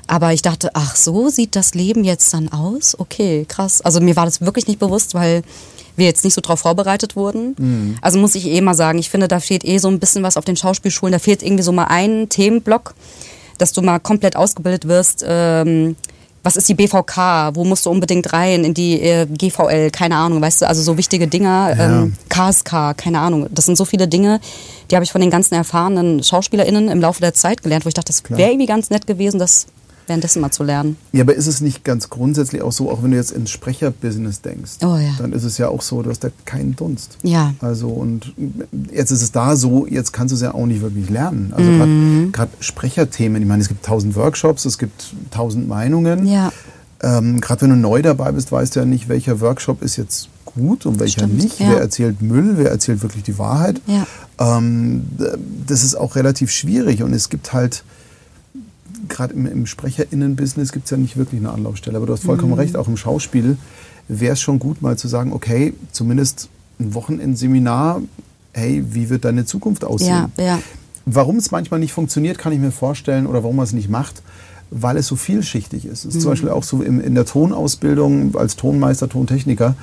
[0.07, 2.97] aber ich dachte, ach, so sieht das Leben jetzt dann aus?
[2.99, 3.81] Okay, krass.
[3.81, 5.43] Also mir war das wirklich nicht bewusst, weil
[5.95, 7.55] wir jetzt nicht so darauf vorbereitet wurden.
[7.57, 7.95] Mhm.
[8.01, 10.37] Also muss ich eh mal sagen, ich finde, da fehlt eh so ein bisschen was
[10.37, 11.13] auf den Schauspielschulen.
[11.13, 12.95] Da fehlt irgendwie so mal ein Themenblock,
[13.57, 15.23] dass du mal komplett ausgebildet wirst.
[15.27, 15.95] Ähm,
[16.41, 17.55] was ist die BVK?
[17.55, 18.65] Wo musst du unbedingt rein?
[18.65, 19.91] In die äh, GVL?
[19.91, 20.67] Keine Ahnung, weißt du?
[20.67, 21.47] Also so wichtige Dinge.
[21.47, 22.01] Ja.
[22.01, 23.47] Ähm, KSK, keine Ahnung.
[23.51, 24.41] Das sind so viele Dinge,
[24.91, 27.93] die habe ich von den ganzen erfahrenen SchauspielerInnen im Laufe der Zeit gelernt, wo ich
[27.93, 29.67] dachte, das wäre irgendwie ganz nett gewesen, das
[30.07, 30.97] währenddessen mal zu lernen.
[31.11, 34.41] Ja, aber ist es nicht ganz grundsätzlich auch so, auch wenn du jetzt ins Sprecherbusiness
[34.41, 35.13] denkst, oh, ja.
[35.17, 37.17] dann ist es ja auch so, du hast da keinen Dunst.
[37.23, 37.53] Ja.
[37.59, 38.33] Also und
[38.91, 41.53] jetzt ist es da so, jetzt kannst du es ja auch nicht wirklich lernen.
[41.55, 42.31] Also mhm.
[42.31, 46.25] gerade Sprecherthemen, ich meine, es gibt tausend Workshops, es gibt tausend Meinungen.
[46.27, 46.51] Ja.
[47.01, 50.29] Ähm, gerade wenn du neu dabei bist, weißt du ja nicht, welcher Workshop ist jetzt
[50.45, 51.59] gut und welcher Stimmt, nicht.
[51.59, 51.71] Ja.
[51.71, 53.81] Wer erzählt Müll, wer erzählt wirklich die Wahrheit.
[53.87, 54.05] Ja.
[54.39, 55.03] Ähm,
[55.67, 57.83] das ist auch relativ schwierig und es gibt halt
[59.09, 61.97] gerade im, im SprecherInnen-Business gibt es ja nicht wirklich eine Anlaufstelle.
[61.97, 62.59] Aber du hast vollkommen mhm.
[62.59, 63.57] recht, auch im Schauspiel
[64.07, 68.01] wäre es schon gut, mal zu sagen, okay, zumindest ein Wochenendseminar,
[68.53, 70.31] hey, wie wird deine Zukunft aussehen?
[70.37, 70.59] Ja, ja.
[71.05, 74.21] Warum es manchmal nicht funktioniert, kann ich mir vorstellen, oder warum man es nicht macht,
[74.71, 75.99] weil es so vielschichtig ist.
[75.99, 76.19] Es ist mhm.
[76.21, 79.75] zum Beispiel auch so in, in der Tonausbildung als Tonmeister, Tontechniker,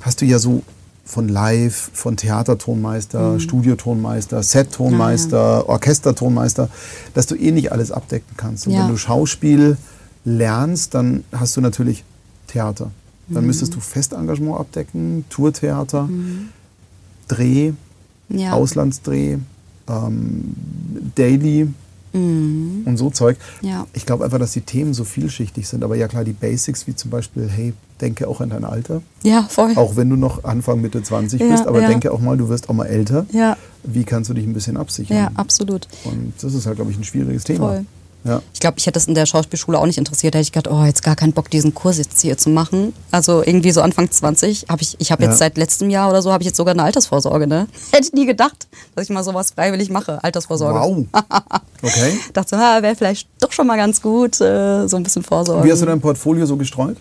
[0.00, 0.62] hast du ja so
[1.06, 3.40] von Live, von Theatertonmeister, mhm.
[3.40, 5.68] Studiotonmeister, Set-Tonmeister, ja, ja.
[5.68, 6.68] Orchestertonmeister,
[7.14, 8.66] dass du eh nicht alles abdecken kannst.
[8.66, 8.80] Und ja.
[8.80, 9.76] wenn du Schauspiel
[10.24, 12.04] lernst, dann hast du natürlich
[12.48, 12.90] Theater.
[13.28, 13.46] Dann mhm.
[13.46, 16.48] müsstest du Festengagement abdecken, Tourtheater, mhm.
[17.28, 17.72] Dreh,
[18.50, 19.38] Auslandsdreh,
[19.88, 20.54] ähm,
[21.14, 21.68] Daily,
[22.16, 22.82] Mhm.
[22.84, 23.36] Und so Zeug.
[23.62, 23.86] Ja.
[23.92, 25.84] Ich glaube einfach, dass die Themen so vielschichtig sind.
[25.84, 29.02] Aber ja klar, die Basics, wie zum Beispiel, hey, denke auch an dein Alter.
[29.22, 29.72] Ja, voll.
[29.76, 31.88] Auch wenn du noch Anfang, Mitte 20 ja, bist, aber ja.
[31.88, 33.26] denke auch mal, du wirst auch mal älter.
[33.32, 33.56] Ja.
[33.82, 35.16] Wie kannst du dich ein bisschen absichern?
[35.16, 35.88] Ja, absolut.
[36.04, 37.68] Und das ist halt, glaube ich, ein schwieriges Thema.
[37.68, 37.86] Voll.
[38.26, 38.42] Ja.
[38.52, 40.34] Ich glaube, ich hätte das in der Schauspielschule auch nicht interessiert.
[40.34, 42.92] Da hätte ich gedacht, oh, jetzt gar keinen Bock, diesen Kurs jetzt hier zu machen.
[43.10, 45.36] Also irgendwie so Anfang 20 habe ich, ich habe jetzt ja.
[45.36, 47.46] seit letztem Jahr oder so, habe ich jetzt sogar eine Altersvorsorge.
[47.46, 47.68] Ne?
[47.92, 50.78] Hätte ich nie gedacht, dass ich mal sowas freiwillig mache, Altersvorsorge.
[50.78, 51.04] Wow.
[51.82, 52.18] Okay.
[52.32, 55.62] dachte, ah, wäre vielleicht doch schon mal ganz gut, äh, so ein bisschen Vorsorge.
[55.62, 56.96] Wie hast du dein Portfolio so gestreut?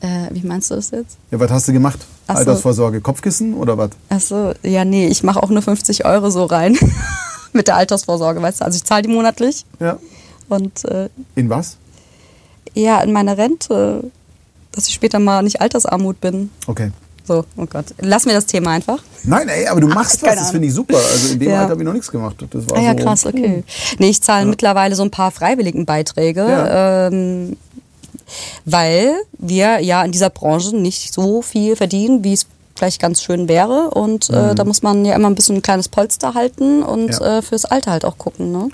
[0.00, 1.16] Äh, wie meinst du das jetzt?
[1.30, 1.98] Ja, was hast du gemacht?
[2.28, 3.90] Ach Altersvorsorge, Kopfkissen oder was?
[4.08, 6.78] Achso, ja, nee, ich mache auch nur 50 Euro so rein
[7.52, 8.64] mit der Altersvorsorge, weißt du?
[8.64, 9.64] Also ich zahle die monatlich.
[9.80, 9.98] Ja.
[10.48, 11.76] Und, äh, in was?
[12.74, 14.04] Ja, in meine Rente.
[14.72, 16.50] Dass ich später mal nicht Altersarmut bin.
[16.66, 16.90] Okay.
[17.24, 17.86] So, oh Gott.
[18.00, 19.02] Lass mir das Thema einfach.
[19.24, 20.96] Nein, ey, aber du machst keine was, das finde ich super.
[20.96, 21.60] Also in dem Ja.
[21.60, 22.36] Alter habe ich noch nichts gemacht.
[22.50, 23.64] Das war Ah ja, so, krass, okay.
[23.98, 27.06] Nee, ich zahle mittlerweile so ein paar Freiwilligenbeiträge, Ja.
[27.08, 27.56] ähm,
[28.64, 32.46] weil wir ja in dieser Branche nicht so viel verdienen, wie es
[32.76, 33.90] vielleicht ganz schön wäre.
[33.90, 37.10] Und äh, da muss man ja immer ein bisschen ein kleines Polster halten und Mhm.
[37.20, 37.38] Ja.
[37.38, 38.52] äh, fürs Alter halt auch gucken.
[38.52, 38.68] Ne?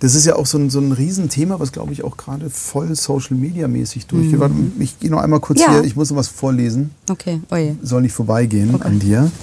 [0.00, 2.94] Das ist ja auch so ein, so ein Riesenthema, was glaube ich auch gerade voll
[2.94, 4.38] Social Media mäßig durchgeht.
[4.38, 5.64] Warte, Ich gehe noch einmal kurz Mhm.
[5.64, 5.70] Ja.
[5.72, 6.90] hier, ich muss noch was vorlesen.
[7.10, 7.76] Okay, oje.
[7.82, 9.30] Soll nicht vorbeigehen an dir.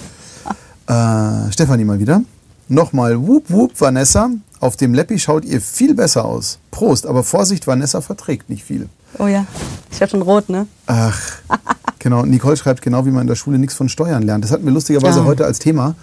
[0.88, 2.22] Äh, Stefanie mal wieder.
[2.68, 4.30] Nochmal, whoop whoop, Vanessa.
[4.60, 6.58] Auf dem Leppi schaut ihr viel besser aus.
[6.70, 8.88] Prost, aber Vorsicht, Vanessa verträgt nicht viel.
[9.18, 9.46] Oh ja,
[9.90, 10.66] ich werde schon rot, ne?
[10.86, 11.20] Ach,
[11.98, 12.24] genau.
[12.24, 14.44] Nicole schreibt genau, wie man in der Schule nichts von Steuern lernt.
[14.44, 15.24] Das hatten wir lustigerweise Ja.
[15.24, 15.96] heute als Thema.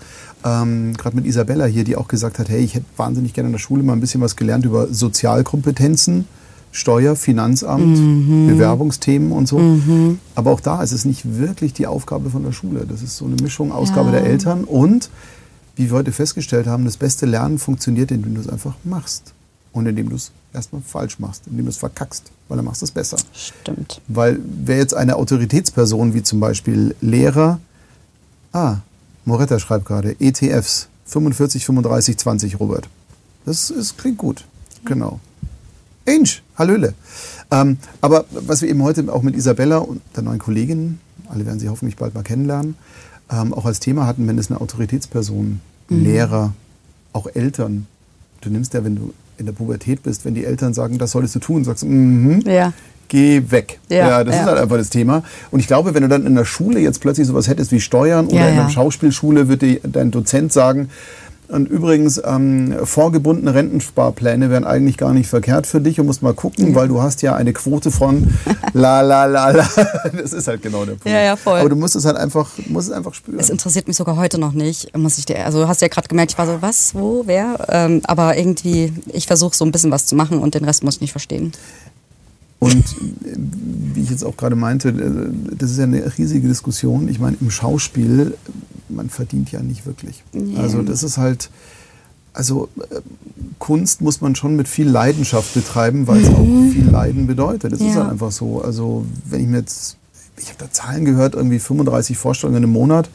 [0.46, 3.54] Ähm, Gerade mit Isabella hier, die auch gesagt hat, hey, ich hätte wahnsinnig gerne in
[3.54, 6.26] der Schule mal ein bisschen was gelernt über Sozialkompetenzen,
[6.72, 8.48] Steuer, Finanzamt, Mhm.
[8.48, 9.60] Bewerbungsthemen und so.
[10.36, 12.86] Aber auch da ist es nicht wirklich die Aufgabe von der Schule.
[12.89, 14.20] Das ist so eine Mischung, Ausgabe Ja.
[14.20, 15.10] der Eltern und,
[15.76, 19.34] wie wir heute festgestellt haben, das beste Lernen funktioniert, indem du es einfach machst.
[19.72, 22.86] Und indem du es erstmal falsch machst, indem du es verkackst, weil dann machst du
[22.86, 23.18] es besser.
[23.34, 24.02] Stimmt.
[24.08, 27.60] Weil wer jetzt eine Autoritätsperson wie zum Beispiel Lehrer,
[28.52, 28.78] ah,
[29.26, 32.89] Moretta schreibt gerade, ETFs, 45, 35, 20, Robert.
[33.45, 34.45] Das ist, klingt gut,
[34.86, 35.19] genau.
[36.05, 36.93] Inch, Hallöle.
[37.51, 40.99] Ähm, aber was wir eben heute auch mit Isabella und der neuen Kollegin,
[41.30, 42.76] alle werden sie hoffentlich bald mal kennenlernen,
[43.32, 46.53] ähm, auch als Thema hatten, wenn es eine Autoritätsperson, Lehrer,
[47.11, 47.88] auch Eltern,
[48.41, 51.36] du nimmst ja, wenn du in der Pubertät bist, wenn die Eltern sagen, das solltest
[51.36, 52.74] du tun, sagst du, mhm, Ja.
[53.14, 53.80] Geh weg.
[53.89, 54.41] Ja, das ja.
[54.41, 55.22] ist halt einfach das Thema.
[55.51, 58.26] Und ich glaube, wenn du dann in der Schule jetzt plötzlich sowas hättest wie Steuern
[58.26, 58.61] oder Ja, in ja.
[58.61, 60.89] einer Schauspielschule, würde dir dein Dozent sagen,
[61.49, 66.34] und übrigens, ähm, vorgebundene Rentensparpläne wären eigentlich gar nicht verkehrt für dich und musst mal
[66.34, 68.34] gucken, weil du hast ja eine Quote von
[68.74, 69.70] la la la la.
[70.18, 71.05] Das ist halt genau der Punkt.
[71.05, 71.59] Ja, ja, voll.
[71.59, 73.39] Aber du musst es halt einfach, musst es einfach spüren.
[73.39, 75.45] Es interessiert mich sogar heute noch nicht, muss ich dir.
[75.45, 77.57] Also du hast ja gerade gemerkt, ich war so, was, wo, wer?
[77.70, 80.95] Ähm, aber irgendwie, ich versuche so ein bisschen was zu machen und den Rest muss
[80.95, 81.51] ich nicht verstehen.
[82.64, 82.76] Und
[83.26, 83.36] äh,
[83.93, 87.07] wie ich jetzt auch gerade meinte, äh, das ist ja eine riesige Diskussion.
[87.07, 88.36] Ich meine, im Schauspiel,
[88.89, 90.24] man verdient ja nicht wirklich.
[90.34, 90.57] Nee.
[90.57, 91.49] Also das ist halt,
[92.34, 93.01] also äh,
[93.59, 97.72] Kunst muss man schon mit viel Leidenschaft betreiben, weil es auch viel Leiden bedeutet.
[97.74, 97.91] Das ist Mhm.
[97.93, 97.95] Ja.
[98.03, 98.61] halt einfach so.
[98.61, 99.97] Also wenn ich mir jetzt,
[100.38, 103.09] ich habe da Zahlen gehört, irgendwie 35 Vorstellungen im Monat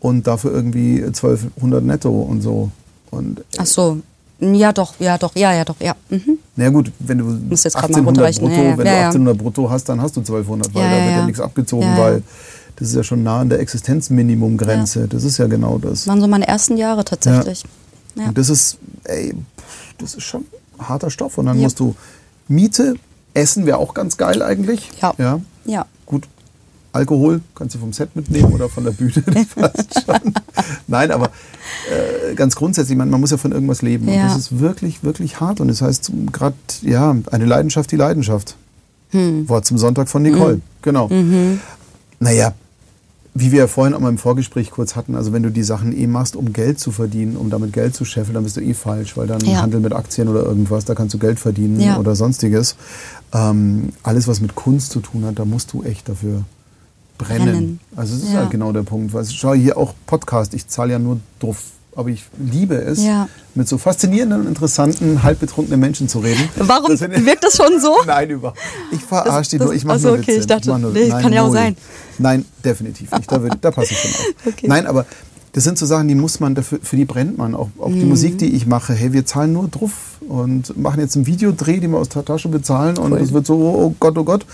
[0.00, 2.70] und dafür irgendwie 1200 netto und so.
[3.10, 4.00] Und Ach so.
[4.40, 5.94] Ja, doch, ja, doch, ja, ja, doch, ja.
[6.10, 6.38] Mhm.
[6.54, 8.78] na gut, wenn du Muss jetzt grad mal 1800 runterrechnen, brutto, ja, ja.
[8.78, 9.06] wenn Ja, du ja.
[9.08, 11.26] 1800 brutto hast, dann hast du 1200, weil Ja, da ja, wird ja ja.
[11.26, 12.02] nichts abgezogen, Ja, ja.
[12.04, 12.22] weil
[12.76, 15.08] das ist ja schon nah an der Existenzminimumgrenze.
[15.08, 16.06] Das ist ja genau das.
[16.06, 17.64] Waren so meine ersten Jahre tatsächlich.
[18.14, 18.26] Ja.
[18.28, 19.34] Und das ist, ey,
[19.98, 20.44] das ist schon
[20.78, 21.38] harter Stoff.
[21.38, 21.64] Und dann Ja.
[21.64, 21.96] musst du
[22.46, 22.94] Miete,
[23.34, 24.90] Essen wäre auch ganz geil eigentlich.
[25.02, 25.40] Ja.
[25.66, 25.86] ja.
[26.98, 30.34] Alkohol kannst du vom Set mitnehmen oder von der Bühne, das passt schon.
[30.88, 31.26] Nein, aber
[31.90, 34.08] äh, ganz grundsätzlich, man, man muss ja von irgendwas leben.
[34.08, 34.24] Und Ja.
[34.28, 35.60] das ist wirklich, wirklich hart.
[35.60, 38.56] Und das heißt gerade, ja, eine Leidenschaft, die Leidenschaft.
[39.10, 39.48] Hm.
[39.48, 40.60] Wort zum Sonntag von Nicole.
[40.82, 41.08] Genau.
[41.08, 41.60] Mhm.
[42.20, 42.52] Naja,
[43.34, 45.96] wie wir ja vorhin auch mal im Vorgespräch kurz hatten, also wenn du die Sachen
[45.96, 48.74] eh machst, um Geld zu verdienen, um damit Geld zu scheffeln, dann bist du eh
[48.74, 49.62] falsch, weil dann Ja.
[49.62, 51.98] Handel mit Aktien oder irgendwas, da kannst du Geld verdienen Ja.
[51.98, 52.74] oder sonstiges.
[53.32, 56.42] Ähm, alles, was mit Kunst zu tun hat, da musst du echt dafür
[57.18, 57.44] brennen.
[57.46, 57.80] Brennen.
[57.96, 58.40] Also das ist Ja.
[58.40, 59.12] halt genau der Punkt.
[59.12, 61.58] Weil, schau hier auch Podcast, ich zahle ja nur drauf,
[61.96, 63.28] aber ich liebe es, Ja.
[63.54, 66.48] mit so faszinierenden und interessanten, halbbetrunkenen Menschen zu reden.
[66.56, 67.96] Warum Das ich- wirkt das schon so?
[68.06, 68.54] Nein, über.
[68.92, 69.74] Ich verarsche die Das- nur.
[69.74, 70.40] Ich mache ach so, nur okay, Witze.
[70.40, 71.76] ich dachte, mach nur, nee, kann ja auch sein.
[72.18, 73.30] Nein, definitiv nicht.
[73.30, 74.24] Da, da passe ich schon auf.
[74.46, 74.66] Okay.
[74.68, 75.06] Nein, aber
[75.52, 77.54] das sind so Sachen, die muss man, dafür, für die brennt man.
[77.54, 78.00] Auch, auch Mhm.
[78.00, 78.92] die Musik, die ich mache.
[78.92, 82.48] Hey, wir zahlen nur drauf und machen jetzt einen Videodreh, den wir aus der Tasche
[82.48, 82.96] bezahlen.
[82.98, 83.18] Und Cool.
[83.18, 84.44] es wird so, oh Gott, oh Gott.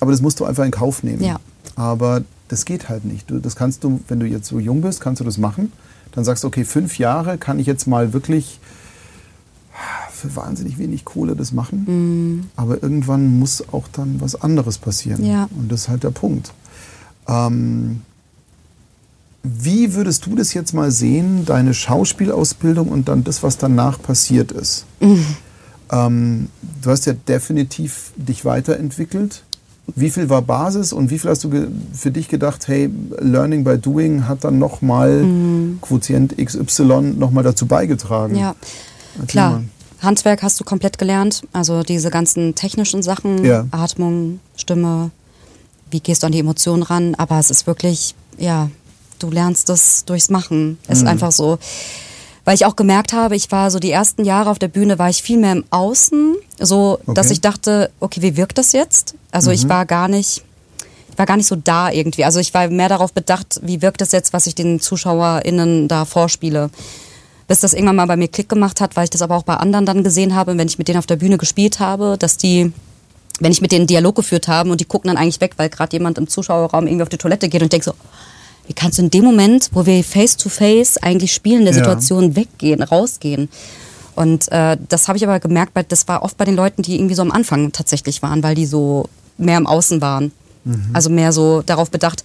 [0.00, 1.22] Aber das musst du einfach in Kauf nehmen.
[1.22, 1.38] Ja.
[1.74, 3.30] Aber das geht halt nicht.
[3.30, 5.72] Du, das kannst du, wenn du jetzt so jung bist, kannst du das machen.
[6.12, 8.60] Dann sagst du, okay, fünf Jahre kann ich jetzt mal wirklich
[10.12, 12.48] für wahnsinnig wenig Kohle das machen.
[12.56, 15.24] Aber irgendwann muss auch dann was anderes passieren.
[15.24, 15.48] Ja.
[15.56, 16.52] Und das ist halt der Punkt.
[17.28, 18.02] Ähm,
[19.42, 24.52] wie würdest du das jetzt mal sehen, deine Schauspielausbildung und dann das, was danach passiert
[24.52, 24.86] ist?
[25.92, 26.48] Ähm,
[26.82, 29.44] du hast ja definitiv dich weiterentwickelt.
[29.94, 33.78] Wie viel war Basis und wie viel hast du für dich gedacht, hey, Learning by
[33.78, 35.24] Doing hat dann nochmal
[35.80, 38.34] Quotient XY nochmal dazu beigetragen?
[38.36, 38.54] Ja,
[39.14, 39.50] Erzähl klar.
[39.52, 39.64] mal.
[40.02, 41.42] Handwerk hast du komplett gelernt.
[41.52, 43.66] Also diese ganzen technischen Sachen, Ja.
[43.70, 45.10] Atmung, Stimme,
[45.90, 47.14] wie gehst du an die Emotionen ran.
[47.14, 48.68] Aber es ist wirklich, ja,
[49.20, 50.78] du lernst es durchs Machen.
[50.88, 51.04] Es Mhm.
[51.06, 51.58] ist einfach so.
[52.46, 55.10] Weil ich auch gemerkt habe, ich war so die ersten Jahre auf der Bühne, war
[55.10, 57.26] ich viel mehr im Außen, so dass Okay.
[57.26, 57.32] Mhm.
[57.32, 59.14] ich dachte, okay, wie wirkt das jetzt?
[59.32, 60.44] Also ich war gar nicht,
[61.16, 62.24] war gar nicht so da irgendwie.
[62.24, 66.04] Also ich war mehr darauf bedacht, wie wirkt es jetzt, was ich den ZuschauerInnen da
[66.04, 66.70] vorspiele.
[67.48, 69.54] Bis das irgendwann mal bei mir Klick gemacht hat, weil ich das aber auch bei
[69.56, 72.72] anderen dann gesehen habe, wenn ich mit denen auf der Bühne gespielt habe, dass die
[73.40, 75.94] wenn ich mit denen Dialog geführt habe und die gucken dann eigentlich weg, weil gerade
[75.94, 77.92] jemand im Zuschauerraum irgendwie auf die Toilette geht und denkt so,
[78.66, 81.78] wie kannst du in dem Moment, wo wir face to face eigentlich spielen, der Ja.
[81.78, 83.48] Situation weggehen, rausgehen?
[84.14, 86.94] Und äh, das habe ich aber gemerkt, weil das war oft bei den Leuten, die
[86.96, 89.08] irgendwie so am Anfang tatsächlich waren, weil die so
[89.38, 90.32] mehr im Außen waren.
[90.92, 92.24] Also mehr so darauf bedacht,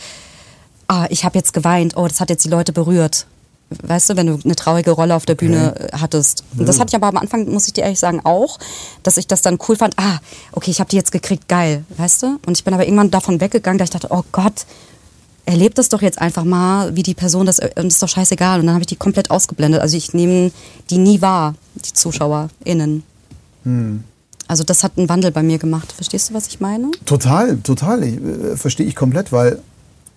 [0.88, 3.28] ah, ich habe jetzt geweint, oh, das hat jetzt die Leute berührt.
[3.84, 6.44] Weißt du, wenn du eine traurige Rolle auf der Bühne äh, hattest.
[6.58, 8.58] Und das hatte ich aber am Anfang, muss ich dir ehrlich sagen, auch,
[9.04, 9.94] dass ich das dann cool fand.
[10.00, 10.18] Ah,
[10.54, 12.39] okay, ich habe die jetzt gekriegt, geil, weißt du?
[12.48, 14.66] Und ich bin aber irgendwann davon weggegangen, da ich dachte, oh Gott,
[15.52, 18.60] erlebt das doch jetzt einfach mal, wie die Person das, und das ist doch scheißegal.
[18.60, 19.82] Und dann habe ich die komplett ausgeblendet.
[19.82, 20.52] Also ich nehme
[20.89, 23.04] die nie wahr, die ZuschauerInnen.
[24.47, 25.91] Also das hat einen Wandel bei mir gemacht.
[25.91, 26.89] Verstehst du, was ich meine?
[27.06, 28.04] Total, total.
[28.04, 29.60] Ich, äh, verstehe ich komplett, weil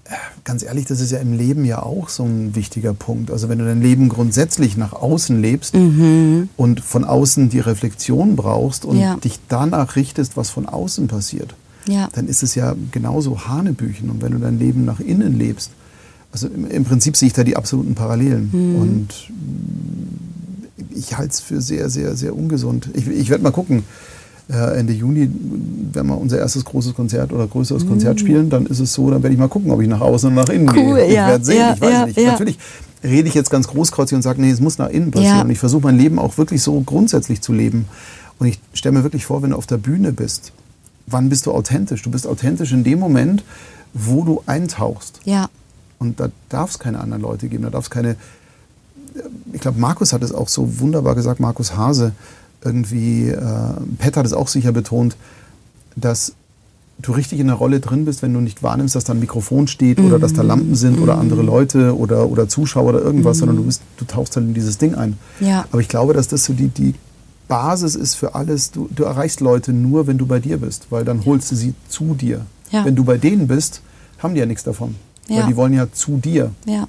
[0.05, 0.11] äh,
[0.45, 3.31] ganz ehrlich, das ist ja im Leben ja auch so ein wichtiger Punkt.
[3.31, 8.85] Also wenn du dein Leben grundsätzlich nach außen lebst und von außen die Reflexion brauchst
[8.85, 9.17] und Ja.
[9.17, 11.55] dich danach richtest, was von außen passiert,
[11.87, 12.09] Ja.
[12.13, 14.11] dann ist es ja genauso Hanebüchen.
[14.11, 15.71] Und wenn du dein Leben nach innen lebst,
[16.33, 18.51] also im, im Prinzip sehe ich da die absoluten Parallelen.
[18.53, 22.89] Und mm, ich halte es für sehr, sehr, sehr ungesund.
[22.95, 23.85] Ich, ich werde mal gucken.
[24.51, 25.31] Äh, Ende Juni,
[25.93, 29.23] wenn wir unser erstes großes Konzert oder größeres Konzert spielen, dann ist es so, dann
[29.23, 31.07] werde ich mal gucken, ob ich nach außen und nach innen Cool, gehe.
[31.07, 32.27] Ich ja, werde sehen, ja, ich weiß ja, nicht.
[32.27, 32.59] Natürlich
[33.03, 35.43] rede ich jetzt ganz großkreuzig und sage, nee, es muss nach innen passieren.
[35.45, 37.87] Und ich versuche mein Leben auch wirklich so grundsätzlich zu leben.
[38.39, 40.53] Und ich stelle mir wirklich vor, wenn du auf der Bühne bist,
[41.07, 42.03] wann bist du authentisch?
[42.03, 43.45] Du bist authentisch in dem Moment,
[43.93, 45.21] wo du eintauchst.
[45.25, 45.49] Ja.
[45.99, 48.17] Und da darf es keine anderen Leute geben, da darf es keine.
[49.53, 52.13] Ich glaube, Markus hat es auch so wunderbar gesagt, Markus Hase.
[52.65, 53.39] Irgendwie, äh,
[53.99, 55.17] Pet hat es auch sicher betont,
[55.97, 56.33] dass
[56.99, 59.67] du richtig in der Rolle drin bist, wenn du nicht wahrnimmst, dass da ein Mikrofon
[59.67, 63.57] steht oder dass da Lampen sind oder andere Leute oder, oder Zuschauer oder irgendwas, sondern
[63.57, 65.19] du, bist, du tauchst halt in dieses Ding ein.
[65.41, 65.67] Ja.
[65.71, 66.95] Aber ich glaube, dass das so die, die
[67.49, 68.71] Basis ist für alles.
[68.71, 71.75] Du, du erreichst Leute nur, wenn du bei dir bist, weil dann holst du sie
[71.89, 72.47] zu dir.
[72.71, 72.85] Ja.
[72.85, 73.81] Wenn du bei denen bist,
[74.19, 74.95] haben die ja nichts davon.
[75.29, 75.39] Ja.
[75.43, 76.51] Weil die wollen ja zu dir.
[76.67, 76.87] Ja.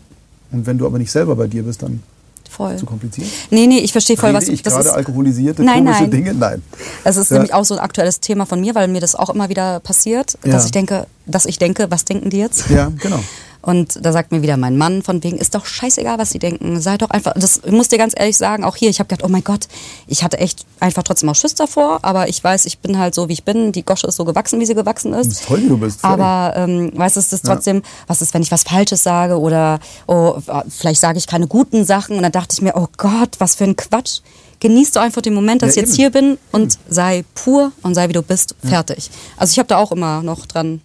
[0.51, 2.01] Und wenn du aber nicht selber bei dir bist, dann
[2.49, 2.77] Voll.
[2.77, 3.27] zu kompliziert.
[3.51, 4.93] Nee, nee, ich verstehe voll, Rede was ich das gerade ist.
[4.95, 6.11] alkoholisierte, Nein, komische nein.
[6.11, 6.33] Dinge?
[6.33, 6.61] Nein.
[7.03, 7.35] Das ist Ja.
[7.37, 10.37] nämlich auch so ein aktuelles Thema von mir, weil mir das auch immer wieder passiert,
[10.45, 10.53] Ja.
[10.53, 12.69] dass ich denke, dass ich denke, was denken die jetzt?
[12.69, 13.19] Ja, genau.
[13.65, 16.79] Und da sagt mir wieder mein Mann von wegen, ist doch scheißegal, was sie denken.
[16.79, 19.27] Sei doch einfach, das ich muss dir ganz ehrlich sagen, auch hier, ich habe gedacht,
[19.27, 19.67] oh mein Gott,
[20.05, 23.27] ich hatte echt einfach trotzdem auch Schiss davor, aber ich weiß, ich bin halt so,
[23.27, 23.71] wie ich bin.
[23.71, 25.29] Die Gosche ist so gewachsen, wie sie gewachsen Du ist.
[25.29, 26.03] bist toll, wie du bist.
[26.05, 27.55] Aber ähm, weißt du, es ist Ja.
[27.55, 30.35] trotzdem, was ist, wenn ich was Falsches sage oder oh,
[30.69, 33.63] vielleicht sage ich keine guten Sachen und dann dachte ich mir, oh Gott, was für
[33.63, 34.19] ein Quatsch.
[34.59, 36.01] Genieß doch einfach den Moment, dass Ja, ich jetzt eben.
[36.03, 39.09] hier bin und sei pur und sei wie du bist, fertig.
[39.37, 40.81] Also ich habe da auch immer noch dran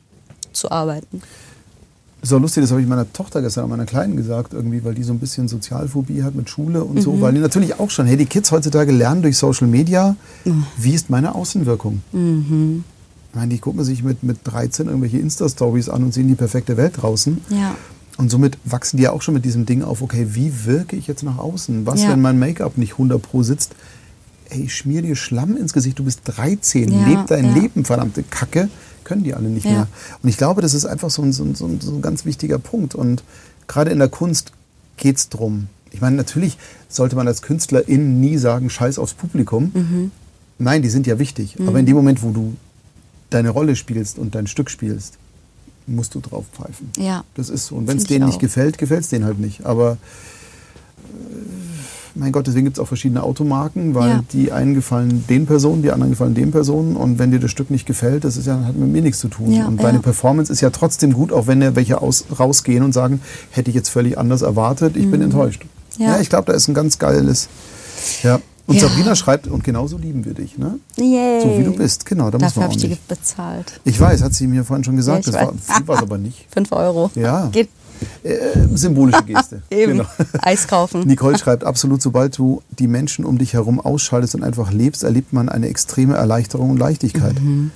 [0.52, 1.22] zu arbeiten.
[2.22, 5.12] So lustig, das habe ich meiner Tochter gestern, meiner Kleinen gesagt, irgendwie, weil die so
[5.12, 7.00] ein bisschen Sozialphobie hat mit Schule und Mhm.
[7.00, 10.16] so, weil die natürlich auch schon, hey, die Kids heutzutage lernen durch Social Media,
[10.76, 12.02] wie ist meine Außenwirkung?
[12.12, 12.84] Mhm.
[13.30, 16.76] Ich meine, die gucken sich mit, mit 13 irgendwelche Insta-Stories an und sehen die perfekte
[16.76, 17.38] Welt draußen.
[17.48, 17.74] Ja.
[18.18, 21.06] Und somit wachsen die ja auch schon mit diesem Ding auf, okay, wie wirke ich
[21.06, 21.86] jetzt nach außen?
[21.86, 22.10] Was, Ja.
[22.10, 23.72] wenn mein Make-up nicht 100 pro sitzt?
[24.50, 27.54] Ey, schmier dir Schlamm ins Gesicht, du bist 13, Ja, leb dein.
[27.54, 28.68] Leben, verdammte Kacke.
[29.10, 29.72] Können die alle nicht Ja.
[29.72, 29.88] mehr.
[30.22, 32.94] Und ich glaube, das ist einfach so ein, so ein, so ein, ganz wichtiger Punkt.
[32.94, 33.24] Und
[33.66, 34.52] gerade in der Kunst
[34.98, 35.66] geht es drum.
[35.90, 36.56] Ich meine, natürlich
[36.88, 39.72] sollte man als Künstlerin nie sagen, scheiß aufs Publikum.
[39.74, 40.10] Mhm.
[40.60, 41.56] Nein, die sind ja wichtig.
[41.66, 42.54] Aber in dem Moment, wo du
[43.30, 45.14] deine Rolle spielst und dein Stück spielst,
[45.88, 46.90] musst du drauf pfeifen.
[46.96, 47.24] Ja.
[47.34, 47.74] Das ist so.
[47.74, 49.66] Und wenn es denen nicht gefällt, gefällt es denen halt nicht.
[49.66, 49.98] Aber
[50.98, 51.69] äh,
[52.14, 54.24] mein Gott, deswegen gibt es auch verschiedene Automarken, weil Ja.
[54.32, 56.96] die einen gefallen den Personen, die anderen gefallen den Personen.
[56.96, 59.28] Und wenn dir das Stück nicht gefällt, das ist ja, hat mit mir nichts zu
[59.28, 59.52] tun.
[59.52, 59.84] Ja, und ja.
[59.84, 63.70] deine Performance ist ja trotzdem gut, auch wenn dir welche aus, rausgehen und sagen, hätte
[63.70, 65.64] ich jetzt völlig anders erwartet, ich bin enttäuscht.
[65.64, 66.02] Mhm.
[66.04, 66.10] Ja.
[66.14, 67.48] Ja, ich glaube, da ist ein ganz geiles.
[68.22, 68.40] Ja.
[68.66, 68.82] Und Ja.
[68.88, 70.78] Sabrina schreibt, und genauso lieben wir dich, ne?
[70.96, 71.40] Yay.
[71.42, 73.80] So wie du bist, genau, da muss Dafür man habe ich die bezahlt.
[73.84, 76.46] Ich weiß, hat sie mir vorhin schon gesagt, Ja, das war, war es aber nicht.
[76.54, 77.10] Fünf Euro.
[77.16, 77.48] Ja.
[77.50, 77.68] Geht
[78.22, 78.38] Äh,
[78.74, 79.62] symbolische Geste.
[79.70, 79.92] eben.
[79.98, 80.04] Genau.
[80.42, 81.02] Eis kaufen.
[81.06, 85.32] Nicole schreibt, absolut, sobald du die Menschen um dich herum ausschaltest und einfach lebst, erlebt
[85.32, 87.36] man eine extreme Erleichterung und Leichtigkeit.
[87.40, 87.72] Und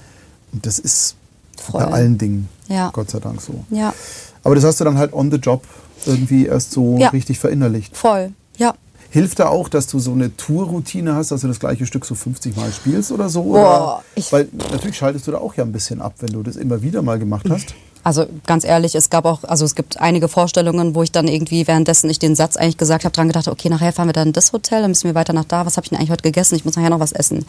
[0.62, 1.16] das ist
[1.56, 1.60] Mhm.
[1.62, 1.80] Voll.
[1.84, 2.90] bei allen Dingen, Ja.
[2.92, 3.64] Gott sei Dank so.
[3.70, 3.94] Ja,
[4.42, 5.64] Aber das hast du dann halt on the job
[6.04, 7.08] irgendwie erst so Ja.
[7.08, 7.96] richtig verinnerlicht.
[7.96, 8.32] voll.
[8.58, 8.74] Ja.
[9.10, 12.14] Hilft da auch, dass du so eine Tourroutine hast, dass du das gleiche Stück so
[12.16, 13.44] 50 Mal spielst oder so?
[13.44, 13.52] Boah,
[13.98, 14.04] oder?
[14.16, 16.82] ich- Weil natürlich schaltest du da auch ja ein bisschen ab, wenn du das immer
[16.82, 17.74] wieder mal gemacht hast.
[18.04, 21.66] Also ganz ehrlich, es gab auch, also es gibt einige Vorstellungen, wo ich dann irgendwie
[21.66, 24.32] währenddessen ich den Satz eigentlich gesagt habe, dran gedacht, okay, nachher fahren wir dann in
[24.34, 25.64] das Hotel, dann müssen wir weiter nach da.
[25.64, 26.54] Was habe ich denn eigentlich heute gegessen?
[26.54, 27.46] Ich muss nachher noch was essen.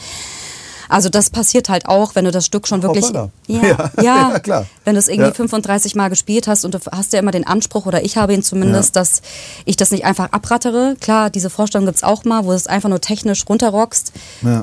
[0.89, 4.65] Also das passiert halt auch, wenn du das Stück schon wirklich, ja, Ja, ja, klar.
[4.83, 5.33] wenn du es irgendwie Ja.
[5.35, 8.43] 35 Mal gespielt hast und du hast ja immer den Anspruch oder ich habe ihn
[8.43, 9.01] zumindest, Ja.
[9.01, 9.21] dass
[9.65, 10.95] ich das nicht einfach abrattere.
[10.99, 14.11] Klar, diese Vorstellung gibt's auch mal, wo du es einfach nur technisch runterrockst.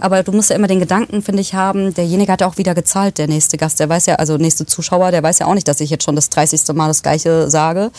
[0.01, 2.75] Aber du musst ja immer den Gedanken, finde ich, haben, derjenige hat ja auch wieder
[2.75, 5.67] gezahlt, der nächste Gast, der weiß ja, also nächste Zuschauer, der weiß ja auch nicht,
[5.69, 6.73] dass ich jetzt schon das 30.
[6.75, 7.91] Mal das Gleiche sage.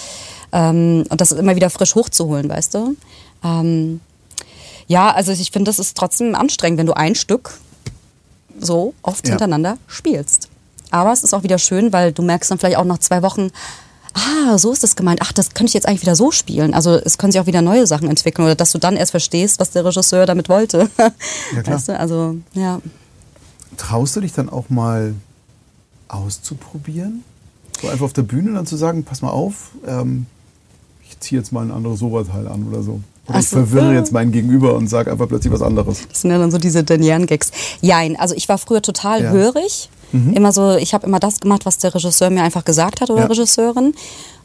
[0.52, 2.96] Ähm, und das immer wieder frisch hochzuholen, weißt du?
[3.44, 4.00] Ähm,
[4.88, 7.54] ja, also ich finde, das ist trotzdem anstrengend, wenn du ein Stück
[8.60, 9.32] so oft Ja.
[9.32, 10.50] hintereinander spielst.
[10.92, 13.50] Aber es ist auch wieder schön, weil du merkst dann vielleicht auch nach zwei Wochen,
[14.14, 15.22] ah, so ist das gemeint.
[15.24, 16.74] Ach, das könnte ich jetzt eigentlich wieder so spielen.
[16.76, 19.60] Also es können sich auch wieder neue Sachen entwickeln oder dass du dann erst verstehst,
[19.60, 20.90] was der Regisseur damit wollte.
[20.98, 21.66] Ja, klar.
[21.78, 22.00] Weißt du?
[22.00, 22.80] Also, ja.
[23.78, 25.16] Traust du dich dann auch mal
[26.08, 27.24] auszuprobieren?
[27.82, 30.28] So einfach auf der Bühne dann zu sagen, pass mal auf, ähm,
[31.10, 33.02] ich ziehe jetzt mal ein anderes Oberteil an oder so.
[33.28, 33.58] Oder ich so.
[33.58, 36.08] verwirre jetzt meinen Gegenüber und sage einfach plötzlich was anderes.
[36.10, 37.52] Das sind ja dann so diese Danieren-Gags.
[37.82, 39.32] Jein, also ich war früher total Ja.
[39.32, 39.90] hörig.
[40.36, 43.22] Immer so, ich habe immer das gemacht, was der Regisseur mir einfach gesagt hat oder
[43.22, 43.26] Ja.
[43.28, 43.96] Regisseurin.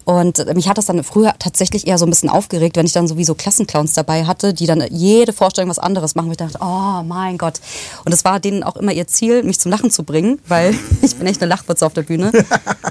[0.08, 3.06] Und mich hat das dann früher tatsächlich eher so ein bisschen aufgeregt, wenn ich dann
[3.06, 6.28] sowieso Klassenclowns dabei hatte, die dann jede Vorstellung was anderes machen.
[6.28, 7.60] wo ich dachte, oh mein Gott.
[8.06, 11.14] Und es war denen auch immer ihr Ziel, mich zum Lachen zu bringen, weil ich
[11.16, 12.32] bin echt eine Lachwurzel auf der Bühne.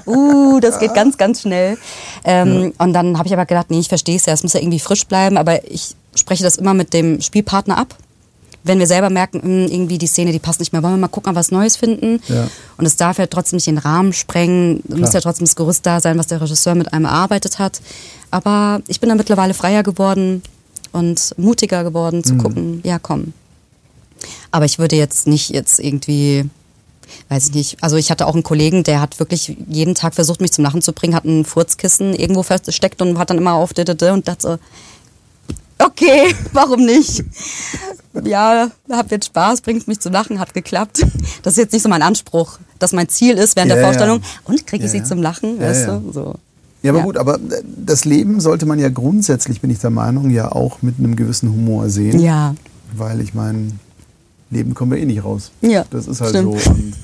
[0.06, 1.76] Uh, das geht ganz, ganz schnell.
[2.22, 4.60] Ähm, Und dann habe ich aber gedacht, nee, ich verstehe es ja, es muss ja
[4.60, 7.96] irgendwie frisch bleiben, aber ich spreche das immer mit dem Spielpartner ab.
[8.64, 11.08] Wenn wir selber merken, hm, irgendwie die Szene, die passt nicht mehr, wollen wir mal
[11.08, 12.20] gucken, ob wir was Neues finden.
[12.28, 12.48] Ja.
[12.76, 14.82] Und es darf ja trotzdem nicht den Rahmen sprengen.
[14.88, 17.80] Es muss ja trotzdem das Gerüst da sein, was der Regisseur mit einem erarbeitet hat.
[18.30, 20.42] Aber ich bin da mittlerweile freier geworden
[20.92, 23.32] und mutiger geworden zu gucken, ja komm.
[24.50, 26.48] Aber ich würde jetzt nicht jetzt irgendwie,
[27.28, 30.40] weiß ich nicht, also ich hatte auch einen Kollegen, der hat wirklich jeden Tag versucht,
[30.40, 33.70] mich zum Lachen zu bringen, hat ein Furzkissen irgendwo versteckt und hat dann immer auf
[33.76, 34.58] und dachte so,
[35.84, 37.24] okay, warum nicht?
[38.24, 41.04] Ja, hab jetzt Spaß, bringt mich zum Lachen, hat geklappt.
[41.42, 43.88] Das ist jetzt nicht so mein Anspruch, dass mein Ziel ist während Ja, der ja.
[43.90, 44.20] Vorstellung.
[44.44, 45.04] Und kriege ich Ja, sie ja.
[45.04, 45.98] zum Lachen, Ja, weißt ja.
[45.98, 46.12] du?
[46.12, 46.34] So.
[46.82, 47.04] Ja, aber Ja.
[47.04, 47.38] gut, aber
[47.76, 51.50] das Leben sollte man ja grundsätzlich, bin ich der Meinung, ja auch mit einem gewissen
[51.50, 52.18] Humor sehen.
[52.20, 52.54] Ja,
[52.96, 53.72] Weil ich meine,
[54.50, 55.50] Leben kommen wir eh nicht raus.
[55.60, 56.60] Ja, Das ist halt stimmt.
[56.60, 56.70] so.
[56.70, 56.94] Und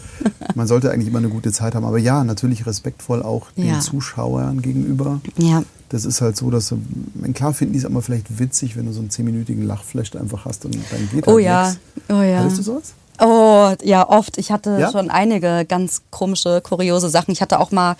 [0.55, 1.84] man sollte eigentlich immer eine gute Zeit haben.
[1.84, 3.80] Aber ja, natürlich respektvoll auch den Ja.
[3.80, 5.20] Zuschauern gegenüber.
[5.36, 5.62] ja.
[5.90, 6.80] Das ist halt so, dass, du-
[7.14, 10.45] mein, klar finden die es aber vielleicht witzig, wenn du so einen zehnminütigen Lachflash einfach
[10.45, 11.78] hast und dann geht halt Oh ja, nix.
[12.09, 12.38] oh ja.
[12.38, 12.95] Hattest du sowas?
[13.20, 14.38] Oh, ja, oft.
[14.38, 14.90] Ich hatte Ja?
[14.90, 17.30] schon einige ganz komische, kuriose Sachen.
[17.30, 17.95] Ich hatte auch mal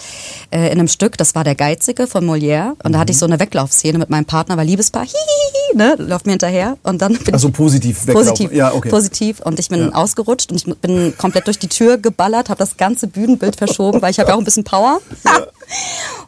[0.51, 3.15] äh, in einem Stück, das war der Geizige von Molière, und da hatte Mhm.
[3.15, 5.44] ich so eine Weglaufszene mit meinem Partner, war Liebespaar, hihihi,
[5.75, 8.29] ne, läuft mir hinterher und dann bin Also positiv weglaufen.
[8.31, 8.89] positiv, Ja, okay.
[8.89, 9.93] positiv und ich bin Ja.
[9.95, 14.11] ausgerutscht und ich bin komplett durch die Tür geballert, habe das ganze Bühnenbild verschoben, weil
[14.11, 15.01] ich habe ja auch ein bisschen Power.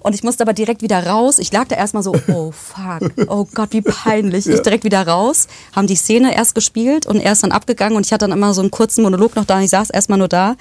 [0.00, 1.38] Und ich musste aber direkt wieder raus.
[1.38, 4.46] Ich lag da erstmal so, oh fuck, oh Gott, wie peinlich.
[4.48, 8.06] Ich direkt wieder raus, haben die Szene erst gespielt und er ist dann abgegangen und
[8.06, 10.28] ich hatte dann immer so einen kurzen Monolog noch da und ich saß erstmal nur
[10.28, 10.56] da.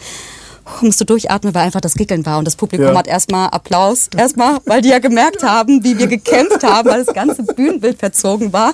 [0.82, 2.40] Musste durchatmen, weil einfach das Gickeln war.
[2.40, 2.96] Und das Publikum Ja.
[2.98, 4.10] hat erstmal Applaus.
[4.18, 8.52] Erstmal, weil die ja gemerkt haben, wie wir gekämpft haben, weil das ganze Bühnenbild verzogen
[8.54, 8.74] war.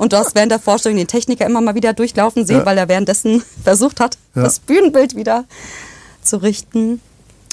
[0.00, 2.66] Und du hast während der Vorstellung den Techniker immer mal wieder durchlaufen sehen, Ja.
[2.66, 5.44] weil er währenddessen versucht hat, das Bühnenbild wieder
[6.22, 7.00] zu richten.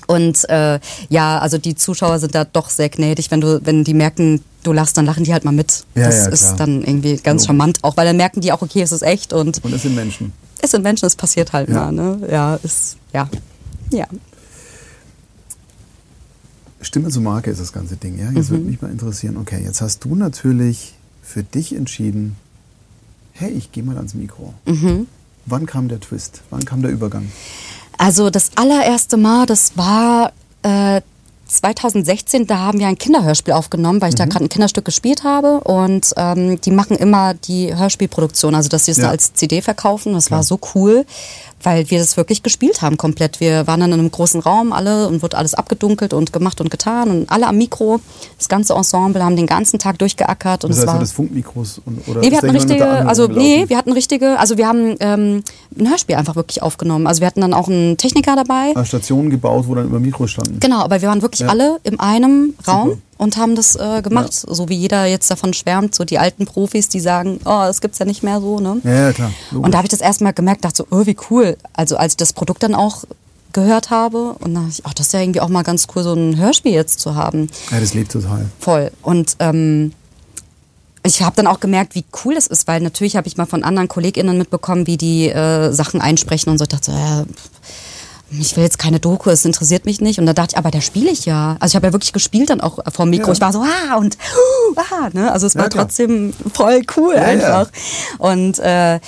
[0.06, 0.80] Und äh,
[1.10, 4.72] ja, also die Zuschauer sind da doch sehr gnädig, wenn du, wenn die merken, du
[4.72, 5.84] lachst, dann lachen die halt mal mit.
[5.96, 7.46] Ja, das ja, ist dann irgendwie ganz Logisch.
[7.48, 9.96] charmant, auch weil dann merken die auch, okay, es ist echt und Und es sind
[9.96, 10.32] Menschen.
[10.62, 11.76] es sind Menschen, es passiert halt Ja.
[11.76, 12.20] mal, ne?
[12.32, 13.28] Ja, ist ja.
[13.92, 14.06] Ja.
[16.82, 18.32] Stimme zur Marke ist das ganze Ding, ja?
[18.32, 18.70] Jetzt würde Mhm.
[18.70, 22.36] mich mal interessieren, okay, jetzt hast du natürlich für dich entschieden,
[23.34, 24.54] hey, ich gehe mal ans Mikro.
[24.66, 25.08] Mhm.
[25.46, 26.42] Wann kam der Twist?
[26.50, 27.32] Wann kam der Übergang?
[27.98, 30.32] Also das allererste Mal, das war
[30.62, 31.02] äh,
[31.48, 34.30] 2016, da haben wir ein Kinderhörspiel aufgenommen, weil ich da Mhm.
[34.30, 35.62] gerade ein Kinderstück gespielt habe.
[35.62, 39.10] Und ähm, die machen immer die Hörspielproduktion, also dass sie es Ja.
[39.10, 40.14] als CD verkaufen.
[40.14, 41.06] Das war so cool,
[41.64, 43.40] weil wir das wirklich gespielt haben komplett.
[43.40, 46.70] Wir waren dann in einem großen Raum alle und wurde alles abgedunkelt und gemacht und
[46.70, 48.00] getan und alle am Mikro.
[48.38, 51.12] Das ganze Ensemble haben den ganzen Tag durchgeackert und Das es heißt, war du das
[51.12, 54.96] Funkmikros und, oder Nee, wir hatten richtige, also nee, wir hatten richtige, also wir haben
[55.00, 55.44] ähm,
[55.78, 57.08] ein Hörspiel einfach wirklich aufgenommen.
[57.08, 58.74] Also wir hatten dann auch einen Techniker dabei.
[58.76, 60.60] Ah, Stationen gebaut, wo dann über Mikros standen.
[60.60, 61.48] Genau, aber wir waren wirklich Ja.
[61.50, 63.02] alle in einem Raum Super.
[63.18, 66.90] Und haben das äh, gemacht, so wie jeder jetzt davon schwärmt, so die alten Profis,
[66.90, 68.80] die sagen, oh, das gibt's ja nicht mehr so, ne?
[68.84, 69.32] Ja, ja, klar.
[69.52, 69.66] logisch.
[69.66, 71.58] Und da habe ich das erstmal gemerkt, dachte so, oh, wie cool.
[71.74, 73.04] Also als ich das Produkt dann auch
[73.54, 76.04] gehört habe und dann dachte ich, ach, das ist ja irgendwie auch mal ganz cool,
[76.04, 77.50] so ein Hörspiel jetzt zu haben.
[77.72, 78.46] ja, das lebt total.
[78.60, 78.92] Voll.
[79.02, 79.94] Und ähm,
[81.04, 83.64] ich habe dann auch gemerkt, wie cool das ist, weil natürlich habe ich mal von
[83.64, 86.64] anderen KollegInnen mitbekommen, wie die äh, Sachen einsprechen und so.
[86.64, 87.26] Ich dachte, so, äh,
[88.30, 90.20] ich will jetzt keine Doku, es interessiert mich nicht.
[90.20, 91.56] Und da dachte ich, aber da spiele ich ja.
[91.60, 93.28] Also ich habe ja wirklich gespielt dann auch vor dem Mikro.
[93.28, 93.34] Ja.
[93.34, 95.32] Ich war so, ah, und uh, ah, ne?
[95.32, 95.86] Also es Ja, war klar.
[95.86, 97.28] trotzdem voll cool Ja, ja.
[97.28, 97.72] einfach.
[98.18, 99.00] Und äh,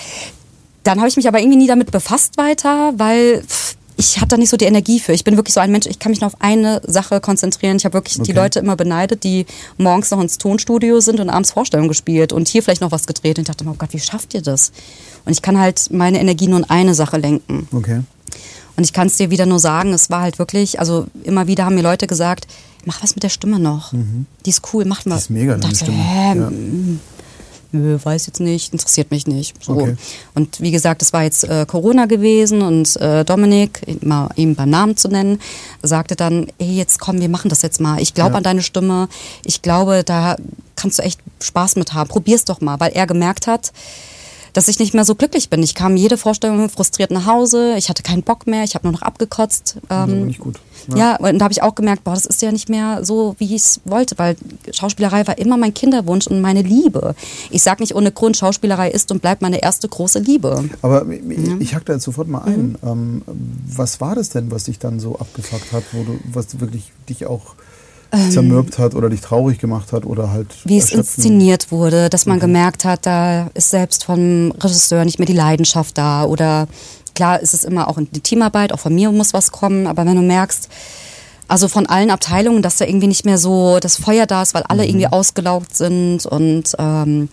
[0.84, 4.38] dann habe ich mich aber irgendwie nie damit befasst weiter, weil pff, ich hatte da
[4.38, 5.12] nicht so die Energie für.
[5.12, 7.76] Ich bin wirklich so ein Mensch, ich kann mich nur auf eine Sache konzentrieren.
[7.76, 8.28] Ich habe wirklich okay.
[8.28, 9.46] die Leute immer beneidet, die
[9.78, 13.38] morgens noch ins Tonstudio sind und abends Vorstellungen gespielt und hier vielleicht noch was gedreht.
[13.38, 14.72] Und ich dachte, oh Gott, wie schafft ihr das?
[15.26, 17.68] Und ich kann halt meine Energie nur in eine Sache lenken.
[17.74, 18.04] Okay.
[18.80, 21.66] Und ich kann es dir wieder nur sagen, es war halt wirklich, also immer wieder
[21.66, 22.48] haben mir Leute gesagt,
[22.86, 23.92] mach was mit der Stimme noch.
[23.92, 24.26] Mhm.
[24.46, 25.16] Die ist cool, mach mal.
[25.16, 25.98] Die ist mega, deine Stimme.
[25.98, 26.52] Hä, ja
[27.74, 29.62] nö, weiß jetzt nicht, interessiert mich nicht.
[29.62, 29.74] So.
[29.74, 29.98] Okay.
[30.34, 34.70] Und wie gesagt, es war jetzt äh, Corona gewesen und äh, Dominik, mal ihm beim
[34.70, 35.40] Namen zu nennen,
[35.84, 38.02] sagte dann, ey, jetzt komm, wir machen das jetzt mal.
[38.02, 38.38] Ich glaube ja.
[38.38, 39.10] an deine Stimme.
[39.44, 40.38] Ich glaube, da
[40.78, 42.08] kannst du echt Spaß mit haben.
[42.08, 43.72] Probier's doch mal, weil er gemerkt hat,
[44.54, 45.64] dass ich nicht mehr so glücklich bin.
[45.64, 48.94] Ich kam jede Vorstellung frustriert nach Hause, ich hatte keinen Bock mehr, ich habe nur
[48.94, 49.78] noch abgekotzt.
[49.90, 50.60] Ähm, nicht gut.
[50.88, 50.98] Ja.
[50.98, 53.46] ja, und da habe ich auch gemerkt, boah, das ist ja nicht mehr so, wie
[53.46, 54.36] ich es wollte, weil
[54.72, 57.16] Schauspielerei war immer mein Kinderwunsch und meine Liebe.
[57.50, 60.64] Ich sage nicht ohne Grund, Schauspielerei ist und bleibt meine erste große Liebe.
[60.82, 61.62] Aber ich, mhm.
[61.62, 62.70] ich hack da jetzt sofort mal ein.
[62.70, 62.78] Mhm.
[62.84, 63.22] Ähm,
[63.68, 67.26] was war das denn, was dich dann so abgefuckt hat, wo du, was wirklich dich
[67.26, 67.56] auch
[68.32, 70.48] zermürbt hat oder dich traurig gemacht hat oder halt.
[70.66, 72.42] Wie es inszeniert wurde, dass man mhm.
[72.42, 76.68] gemerkt hat, da ist selbst vom Regisseur nicht mehr die Leidenschaft da oder
[77.14, 80.16] klar ist es immer auch eine Teamarbeit, auch von mir muss was kommen, aber wenn
[80.16, 80.70] du merkst,
[81.48, 84.64] also von allen Abteilungen, dass da irgendwie nicht mehr so das Feuer da ist, weil
[84.64, 84.90] alle mhm.
[84.90, 87.30] irgendwie ausgelaugt sind und ähm,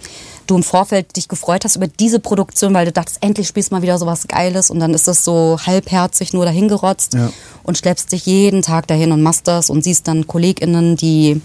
[0.47, 3.75] du im Vorfeld dich gefreut hast über diese Produktion, weil du dachtest, endlich spielst du
[3.75, 7.31] mal wieder sowas Geiles und dann ist das so halbherzig nur dahingerotzt ja.
[7.63, 11.41] und schleppst dich jeden Tag dahin und machst das und siehst dann KollegInnen, die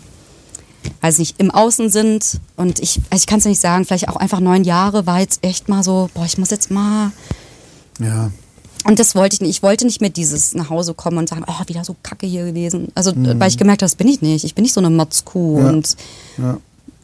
[1.02, 4.16] weiß nicht, im Außen sind und ich, also ich kann es nicht sagen, vielleicht auch
[4.16, 7.12] einfach neun Jahre war jetzt echt mal so, boah, ich muss jetzt mal.
[8.00, 8.32] Ja.
[8.84, 9.50] Und das wollte ich nicht.
[9.52, 12.46] Ich wollte nicht mehr dieses nach Hause kommen und sagen, oh, wieder so kacke hier
[12.46, 12.88] gewesen.
[12.96, 13.40] Also, mhm.
[13.40, 14.44] weil ich gemerkt habe, das bin ich nicht.
[14.44, 15.60] Ich bin nicht so eine Motzkuh.
[15.60, 15.70] Ja.
[15.70, 15.96] Und
[16.40, 16.58] ja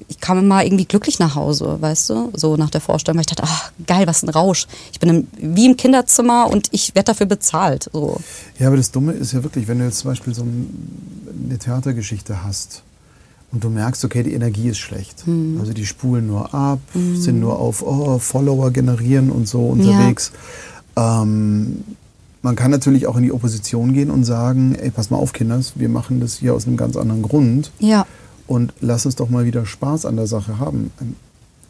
[0.09, 3.35] ich kam immer irgendwie glücklich nach Hause, weißt du, so nach der Vorstellung, weil ich
[3.35, 4.67] dachte, ach, geil, was ein Rausch.
[4.91, 7.89] Ich bin im, wie im Kinderzimmer und ich werde dafür bezahlt.
[7.91, 8.19] So.
[8.57, 12.43] Ja, aber das Dumme ist ja wirklich, wenn du jetzt zum Beispiel so eine Theatergeschichte
[12.43, 12.83] hast
[13.51, 15.25] und du merkst, okay, die Energie ist schlecht.
[15.25, 15.57] Hm.
[15.59, 17.17] Also die spulen nur ab, hm.
[17.17, 20.31] sind nur auf oh, Follower generieren und so unterwegs.
[20.95, 21.23] Ja.
[21.23, 21.83] Ähm,
[22.41, 25.73] man kann natürlich auch in die Opposition gehen und sagen, ey, pass mal auf, Kinders,
[25.75, 27.71] wir machen das hier aus einem ganz anderen Grund.
[27.79, 28.05] Ja
[28.47, 30.91] und lass uns doch mal wieder Spaß an der Sache haben.
[31.01, 31.15] Ähm,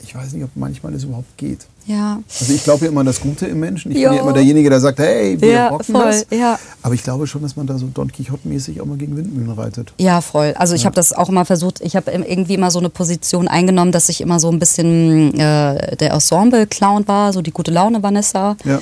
[0.03, 1.65] ich weiß nicht, ob manchmal das überhaupt geht.
[1.87, 2.21] Ja.
[2.39, 3.91] Also ich glaube ja immer das Gute im Menschen.
[3.91, 4.09] Ich jo.
[4.09, 6.27] bin ja immer derjenige, der sagt, hey, wir ja, rocken voll, das.
[6.29, 6.59] Ja.
[6.81, 9.93] Aber ich glaube schon, dass man da so Don Quixote-mäßig auch mal gegen Windmühlen reitet.
[9.97, 10.53] Ja, voll.
[10.57, 10.85] Also ich ja.
[10.85, 11.81] habe das auch immer versucht.
[11.81, 15.95] Ich habe irgendwie immer so eine Position eingenommen, dass ich immer so ein bisschen äh,
[15.95, 18.55] der Ensemble-Clown war, so die gute Laune Vanessa.
[18.65, 18.79] Ja.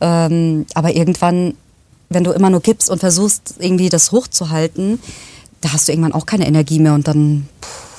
[0.00, 1.54] Ähm, aber irgendwann,
[2.10, 5.00] wenn du immer nur gibst und versuchst, irgendwie das hochzuhalten,
[5.62, 7.48] da hast du irgendwann auch keine Energie mehr und dann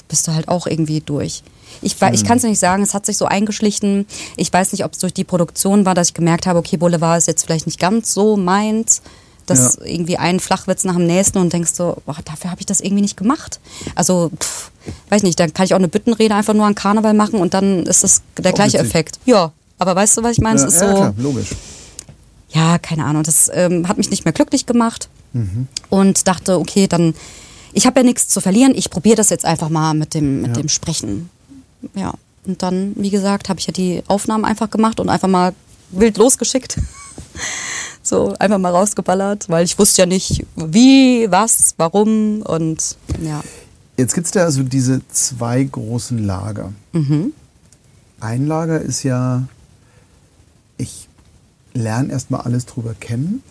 [0.08, 1.42] bist du halt auch irgendwie durch.
[1.82, 2.28] Ich, ich hm.
[2.28, 4.06] kann es nicht sagen, es hat sich so eingeschlichen.
[4.38, 7.18] Ich weiß nicht, ob es durch die Produktion war, dass ich gemerkt habe, okay, Boulevard
[7.18, 9.02] ist jetzt vielleicht nicht ganz so meins.
[9.46, 9.86] dass ja.
[9.86, 13.02] irgendwie ein Flachwitz nach dem nächsten und denkst so, boah, dafür habe ich das irgendwie
[13.02, 13.60] nicht gemacht.
[13.96, 14.72] Also, pff,
[15.10, 17.84] weiß nicht, dann kann ich auch eine Büttenrede einfach nur an Karneval machen und dann
[17.86, 18.90] ist das der gleiche witzig.
[18.90, 19.20] Effekt.
[19.26, 20.60] Ja, aber weißt du, was ich meine?
[20.62, 20.96] Ja, es ist ja, so.
[20.96, 21.50] Klar, logisch.
[22.52, 23.24] Ja, keine Ahnung.
[23.24, 25.68] Das ähm, hat mich nicht mehr glücklich gemacht mhm.
[25.90, 27.14] und dachte, okay, dann
[27.74, 30.56] ich habe ja nichts zu verlieren, ich probiere das jetzt einfach mal mit dem, mit
[30.56, 30.62] ja.
[30.62, 31.30] dem Sprechen.
[31.96, 32.14] Ja.
[32.46, 35.54] Und dann, wie gesagt, habe ich ja die Aufnahmen einfach gemacht und einfach mal
[35.92, 36.78] wild losgeschickt.
[38.04, 43.42] so einfach mal rausgeballert, weil ich wusste ja nicht, wie, was, warum und ja.
[43.96, 46.74] Jetzt gibt es da also diese zwei großen Lager.
[46.92, 47.32] Mhm.
[48.20, 49.44] Ein Lager ist ja,
[50.78, 51.08] ich
[51.74, 53.42] lerne erstmal alles drüber kennen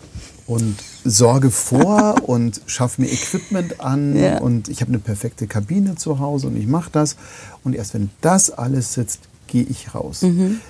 [0.52, 4.38] und sorge vor und schaffe mir Equipment an ja.
[4.38, 7.16] und ich habe eine perfekte Kabine zu Hause und ich mache das.
[7.64, 10.22] Und erst wenn das alles sitzt, gehe ich raus.
[10.22, 10.60] Mhm.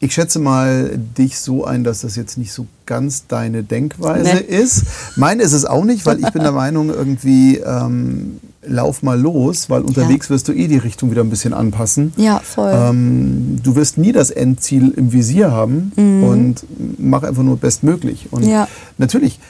[0.00, 4.56] Ich schätze mal dich so ein, dass das jetzt nicht so ganz deine Denkweise nee.
[4.56, 4.84] ist.
[5.14, 9.68] Meine ist es auch nicht, weil ich bin der Meinung, irgendwie ähm, lauf mal los,
[9.70, 10.34] weil unterwegs ja.
[10.34, 12.12] wirst du eh die Richtung wieder ein bisschen anpassen.
[12.16, 12.72] Ja, voll.
[12.72, 16.24] Ähm, du wirst nie das Endziel im Visier haben mhm.
[16.24, 16.66] und
[16.98, 18.28] mach einfach nur bestmöglich.
[18.30, 18.68] Und ja.
[18.98, 19.40] natürlich,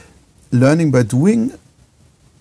[0.50, 1.50] Learning by Doing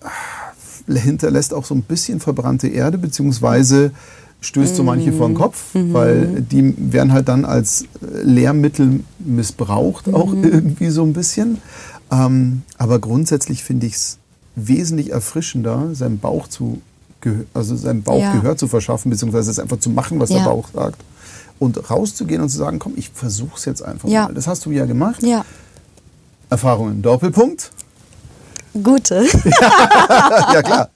[0.00, 3.92] äh, hinterlässt auch so ein bisschen verbrannte Erde, beziehungsweise
[4.40, 5.92] stößt so manche vor den Kopf, mhm.
[5.92, 10.14] weil die werden halt dann als Lehrmittel missbraucht, mhm.
[10.14, 11.58] auch irgendwie so ein bisschen.
[12.10, 14.18] Ähm, aber grundsätzlich finde ich es
[14.54, 16.80] wesentlich erfrischender, seinem Bauch zu
[17.54, 18.32] also seinem Bauch ja.
[18.32, 20.38] Gehör zu verschaffen, beziehungsweise es einfach zu machen, was ja.
[20.38, 21.00] der Bauch sagt.
[21.58, 24.24] Und rauszugehen und zu sagen, komm, ich versuch's jetzt einfach ja.
[24.24, 24.34] mal.
[24.34, 25.22] Das hast du ja gemacht.
[25.22, 25.44] Ja.
[26.50, 27.70] Erfahrungen, Doppelpunkt.
[28.80, 29.26] Gute.
[30.52, 30.88] ja, klar.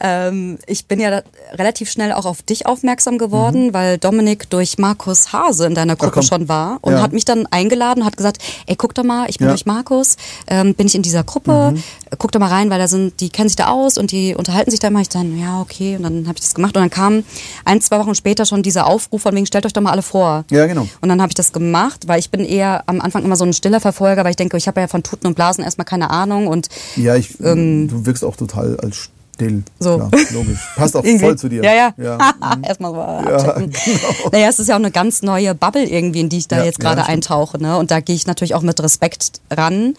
[0.00, 1.22] ähm, ich bin ja
[1.52, 3.74] relativ schnell auch auf dich aufmerksam geworden, mhm.
[3.74, 7.02] weil Dominik durch Markus Hase in deiner Gruppe schon war und ja.
[7.02, 9.52] hat mich dann eingeladen, hat gesagt, ey, guck doch mal, ich bin ja.
[9.52, 10.16] durch Markus,
[10.46, 11.82] ähm, bin ich in dieser Gruppe, mhm.
[12.18, 14.70] guck doch mal rein, weil da sind, die kennen sich da aus und die unterhalten
[14.70, 15.00] sich da immer.
[15.00, 17.24] Ich dann, ja, okay, und dann habe ich das gemacht und dann kam
[17.64, 20.44] ein, zwei Wochen später schon dieser Aufruf von wegen, stellt euch doch mal alle vor.
[20.50, 20.88] Ja, genau.
[21.02, 23.52] Und dann habe ich das gemacht, weil ich bin eher am Anfang immer so ein
[23.52, 26.46] stiller Verfolger, weil ich denke, ich habe ja von Tuten und Blasen erstmal keine Ahnung
[26.46, 29.10] und ja, ich, ähm, du wirkst auch total als
[29.40, 29.62] still.
[29.78, 29.96] So.
[29.96, 30.58] Klar, logisch.
[30.76, 31.62] Passt auch voll zu dir.
[31.62, 31.94] Ja, ja.
[31.96, 32.18] ja.
[32.56, 32.64] Mhm.
[32.64, 34.30] Erstmal so ja, genau.
[34.32, 36.64] Naja, es ist ja auch eine ganz neue Bubble irgendwie, in die ich da ja,
[36.64, 37.60] jetzt gerade ja, eintauche.
[37.60, 37.76] Ne?
[37.76, 39.94] Und da gehe ich natürlich auch mit Respekt ran.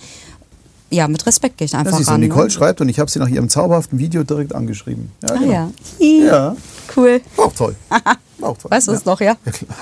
[0.89, 2.15] Ja, mit Respekt gehe ich einfach das ran.
[2.15, 2.51] So, Nicole ne?
[2.51, 5.11] schreibt und ich habe sie nach ihrem zauberhaften Video direkt angeschrieben.
[5.21, 5.51] Ja, ah, genau.
[5.51, 5.69] ja.
[5.99, 6.55] ja.
[6.95, 7.21] Cool.
[7.37, 7.75] Auch toll.
[8.41, 8.71] Auch toll.
[8.71, 9.35] Weißt du es noch, ja?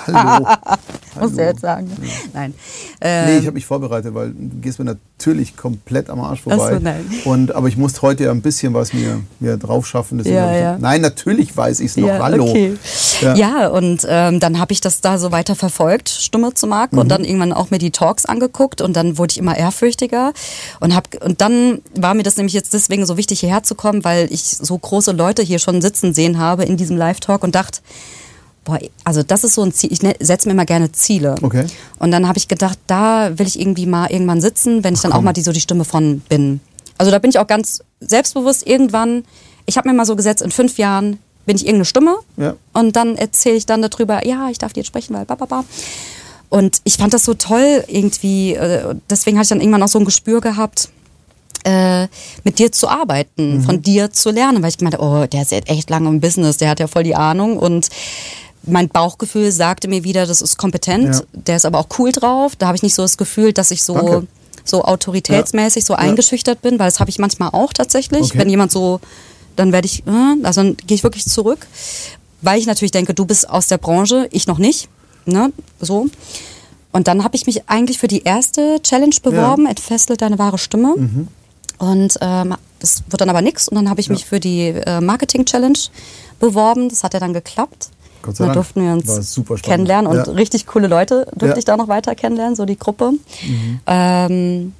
[0.06, 0.46] ja Hallo.
[1.20, 1.90] Musst du jetzt sagen.
[2.02, 2.08] Ja.
[2.32, 2.54] Nein.
[3.00, 6.64] Ähm, nee, ich habe mich vorbereitet, weil du gehst mir natürlich komplett am Arsch vorbei.
[6.66, 7.04] Ach so, nein.
[7.24, 10.22] Und, aber ich musste heute ja ein bisschen was mir, mir drauf schaffen.
[10.24, 10.78] Ja, ja.
[10.78, 12.08] Nein, natürlich weiß ich es noch.
[12.08, 12.48] Ja, Hallo.
[12.48, 12.76] Okay.
[13.20, 13.34] Ja.
[13.34, 17.00] ja, und ähm, dann habe ich das da so weiter verfolgt, Stimme zu Marc, mhm.
[17.00, 20.32] und dann irgendwann auch mir die Talks angeguckt und dann wurde ich immer ehrfürchtiger.
[20.80, 24.04] Und, hab, und dann war mir das nämlich jetzt deswegen so wichtig, hierher zu kommen,
[24.04, 27.80] weil ich so große Leute hier schon sitzen sehen habe in diesem Live-Talk und dachte,
[28.64, 31.34] boah, also das ist so ein Ziel, ich ne, setze mir mal gerne Ziele.
[31.42, 31.66] Okay.
[31.98, 35.12] Und dann habe ich gedacht, da will ich irgendwie mal irgendwann sitzen, wenn ich dann
[35.12, 36.60] Ach, auch mal die, so die Stimme von bin.
[36.98, 39.24] Also da bin ich auch ganz selbstbewusst irgendwann,
[39.66, 42.54] ich habe mir mal so gesetzt, in fünf Jahren bin ich irgendeine Stimme ja.
[42.74, 45.64] und dann erzähle ich dann darüber, ja, ich darf dir jetzt sprechen, weil bababa.
[46.50, 49.98] Und ich fand das so toll irgendwie, äh, deswegen hatte ich dann irgendwann auch so
[49.98, 50.90] ein Gespür gehabt,
[51.64, 52.08] äh,
[52.44, 53.62] mit dir zu arbeiten, mhm.
[53.62, 56.70] von dir zu lernen, weil ich gemeint oh, der ist echt lange im Business, der
[56.70, 57.88] hat ja voll die Ahnung und
[58.64, 61.22] mein Bauchgefühl sagte mir wieder, das ist kompetent, ja.
[61.32, 62.56] der ist aber auch cool drauf.
[62.56, 64.24] Da habe ich nicht so das Gefühl, dass ich so,
[64.64, 65.86] so autoritätsmäßig ja.
[65.86, 68.30] so eingeschüchtert bin, weil das habe ich manchmal auch tatsächlich.
[68.30, 68.38] Okay.
[68.38, 69.00] Wenn jemand so,
[69.56, 71.66] dann werde ich, äh, also dann gehe ich wirklich zurück,
[72.42, 74.88] weil ich natürlich denke, du bist aus der Branche, ich noch nicht.
[75.24, 75.52] Ne?
[75.80, 76.08] So.
[76.92, 79.70] Und dann habe ich mich eigentlich für die erste Challenge beworben, ja.
[79.70, 80.94] entfesselt deine wahre Stimme.
[80.96, 81.28] Mhm.
[81.80, 83.68] Und ähm, das wird dann aber nichts.
[83.68, 84.12] Und dann habe ich ja.
[84.12, 85.78] mich für die äh, Marketing Challenge
[86.38, 86.90] beworben.
[86.90, 87.88] Das hat ja dann geklappt.
[88.22, 90.32] Gott sei da durften wir uns kennenlernen und ja.
[90.34, 91.56] richtig coole Leute durfte ja.
[91.56, 93.12] ich da noch weiter kennenlernen, so die Gruppe.
[93.12, 93.80] Mhm.
[93.86, 94.72] Ähm,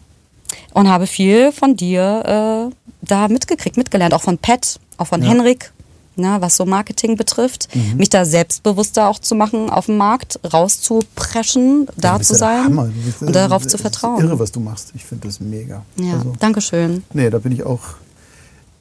[0.75, 5.23] und habe viel von dir äh, da mitgekriegt, mitgelernt, auch von Pat, auch von.
[5.23, 5.73] Henrik,
[6.17, 7.69] ne, was so Marketing betrifft.
[7.75, 7.97] Mhm.
[7.97, 13.35] Mich da selbstbewusster auch zu machen, auf dem Markt rauszupreschen, da zu sein bist, und
[13.35, 14.23] darauf zu vertrauen.
[14.23, 14.93] Irre, was du machst.
[14.95, 15.83] Ich finde das mega.
[15.97, 17.05] Ja, also, Dankeschön.
[17.13, 17.81] Nee, da bin ich auch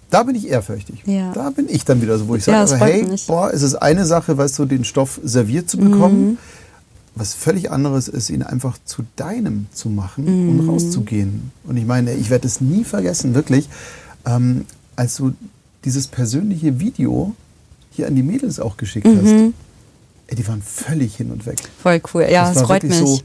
[0.09, 1.03] da bin ich ehrfürchtig.
[1.05, 1.31] Ja.
[1.33, 3.27] Da bin ich dann wieder so, wo ich sage, ja, hey, mich.
[3.27, 6.31] boah, es ist eine Sache, weißt du, den Stoff serviert zu bekommen.
[6.31, 6.37] Mhm.
[7.15, 10.59] Was völlig anderes ist, ihn einfach zu deinem zu machen mhm.
[10.59, 11.51] und rauszugehen.
[11.65, 13.69] Und ich meine, ich werde es nie vergessen, wirklich,
[14.25, 14.65] ähm,
[14.95, 15.33] als du
[15.85, 17.35] dieses persönliche Video
[17.91, 19.17] hier an die Mädels auch geschickt mhm.
[19.17, 19.53] hast.
[20.27, 21.57] Ey, die waren völlig hin und weg.
[21.81, 22.97] Voll cool, ja, es freut mich.
[22.97, 23.19] So,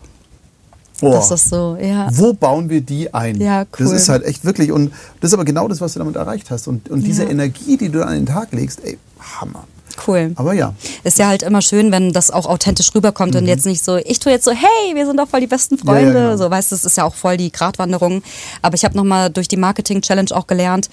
[1.00, 2.08] Boah, das ist so, ja.
[2.12, 3.40] Wo bauen wir die ein?
[3.40, 3.66] Ja, cool.
[3.78, 6.50] Das ist halt echt wirklich, und das ist aber genau das, was du damit erreicht
[6.50, 6.68] hast.
[6.68, 7.30] Und, und diese ja.
[7.30, 9.64] Energie, die du an den Tag legst, ey, Hammer.
[10.06, 10.32] Cool.
[10.36, 10.74] Aber ja.
[11.02, 13.40] Ist ja halt immer schön, wenn das auch authentisch rüberkommt mhm.
[13.40, 15.78] und jetzt nicht so, ich tue jetzt so, hey, wir sind doch voll die besten
[15.78, 16.12] Freunde.
[16.12, 16.36] Ja, ja, genau.
[16.36, 18.22] So, weißt du, das ist ja auch voll die Gratwanderung.
[18.62, 20.88] Aber ich habe nochmal durch die Marketing-Challenge auch gelernt,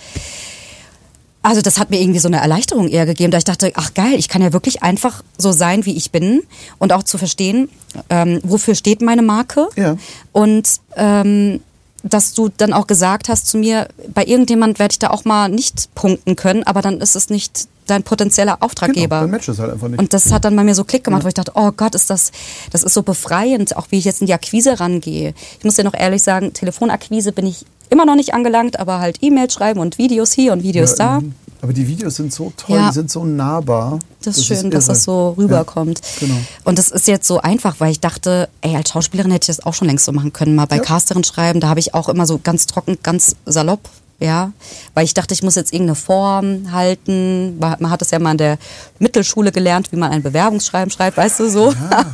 [1.43, 4.13] also das hat mir irgendwie so eine Erleichterung eher gegeben, da ich dachte, ach geil,
[4.15, 6.43] ich kann ja wirklich einfach so sein, wie ich bin
[6.77, 7.69] und auch zu verstehen,
[8.09, 9.67] ähm, wofür steht meine Marke.
[9.75, 9.97] Ja.
[10.31, 11.61] Und ähm,
[12.03, 15.49] dass du dann auch gesagt hast zu mir, bei irgendjemand werde ich da auch mal
[15.49, 19.21] nicht punkten können, aber dann ist es nicht dein potenzieller Auftraggeber.
[19.21, 19.99] Genau, Match ist halt einfach nicht.
[19.99, 21.25] Und das hat dann bei mir so Klick gemacht, ja.
[21.25, 22.31] wo ich dachte, oh Gott, ist das,
[22.71, 25.33] das ist so befreiend, auch wie ich jetzt in die Akquise rangehe.
[25.59, 29.19] Ich muss dir noch ehrlich sagen, Telefonakquise bin ich immer noch nicht angelangt, aber halt
[29.21, 31.21] E-Mails schreiben und Videos hier und Videos ja, da.
[31.61, 32.87] Aber die Videos sind so toll, ja.
[32.87, 33.99] die sind so nahbar.
[34.23, 36.01] Das ist das schön, ist dass das so rüberkommt.
[36.19, 36.39] Ja, genau.
[36.63, 39.65] Und das ist jetzt so einfach, weil ich dachte, ey, als Schauspielerin hätte ich das
[39.65, 40.55] auch schon längst so machen können.
[40.55, 40.81] Mal bei ja.
[40.81, 43.81] Casterin schreiben, da habe ich auch immer so ganz trocken, ganz salopp
[44.21, 44.51] ja,
[44.93, 47.57] weil ich dachte, ich muss jetzt irgendeine Form halten.
[47.57, 48.59] Man hat es ja mal in der
[48.99, 51.71] Mittelschule gelernt, wie man ein Bewerbungsschreiben schreibt, weißt du so.
[51.71, 52.05] Ja,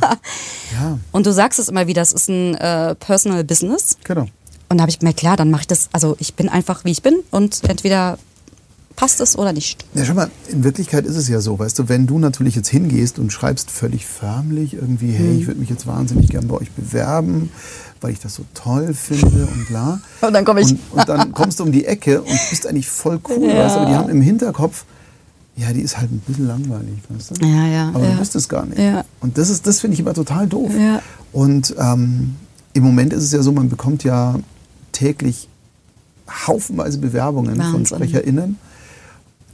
[0.72, 0.98] ja.
[1.12, 3.98] Und du sagst es immer wieder, das ist ein äh, Personal Business.
[4.04, 4.26] Genau.
[4.68, 6.90] Und da habe ich gemerkt, klar, dann mache ich das, also ich bin einfach, wie
[6.90, 8.18] ich bin und entweder
[8.98, 9.84] passt es oder nicht.
[9.94, 12.68] Ja, schau mal, in Wirklichkeit ist es ja so, weißt du, wenn du natürlich jetzt
[12.68, 15.40] hingehst und schreibst völlig förmlich irgendwie, hey, mhm.
[15.40, 17.50] ich würde mich jetzt wahnsinnig gern bei euch bewerben,
[18.00, 20.00] weil ich das so toll finde und bla.
[20.20, 20.72] Und dann komme ich.
[20.72, 23.64] Und, und, dann kommst du um die Ecke und bist eigentlich voll cool, ja.
[23.64, 24.84] weißt du, aber die haben im Hinterkopf,
[25.56, 27.46] ja, die ist halt ein bisschen langweilig, weißt du?
[27.46, 27.88] Ja, ja.
[27.88, 28.12] Aber ja.
[28.12, 28.78] du bist es gar nicht.
[28.78, 29.04] Ja.
[29.20, 30.72] Und das ist, das finde ich immer total doof.
[30.78, 31.02] Ja.
[31.32, 32.36] Und ähm,
[32.74, 34.36] im Moment ist es ja so, man bekommt ja
[34.98, 35.48] täglich
[36.46, 37.72] haufenweise Bewerbungen Wahnsinn.
[37.72, 38.56] von SprecherInnen.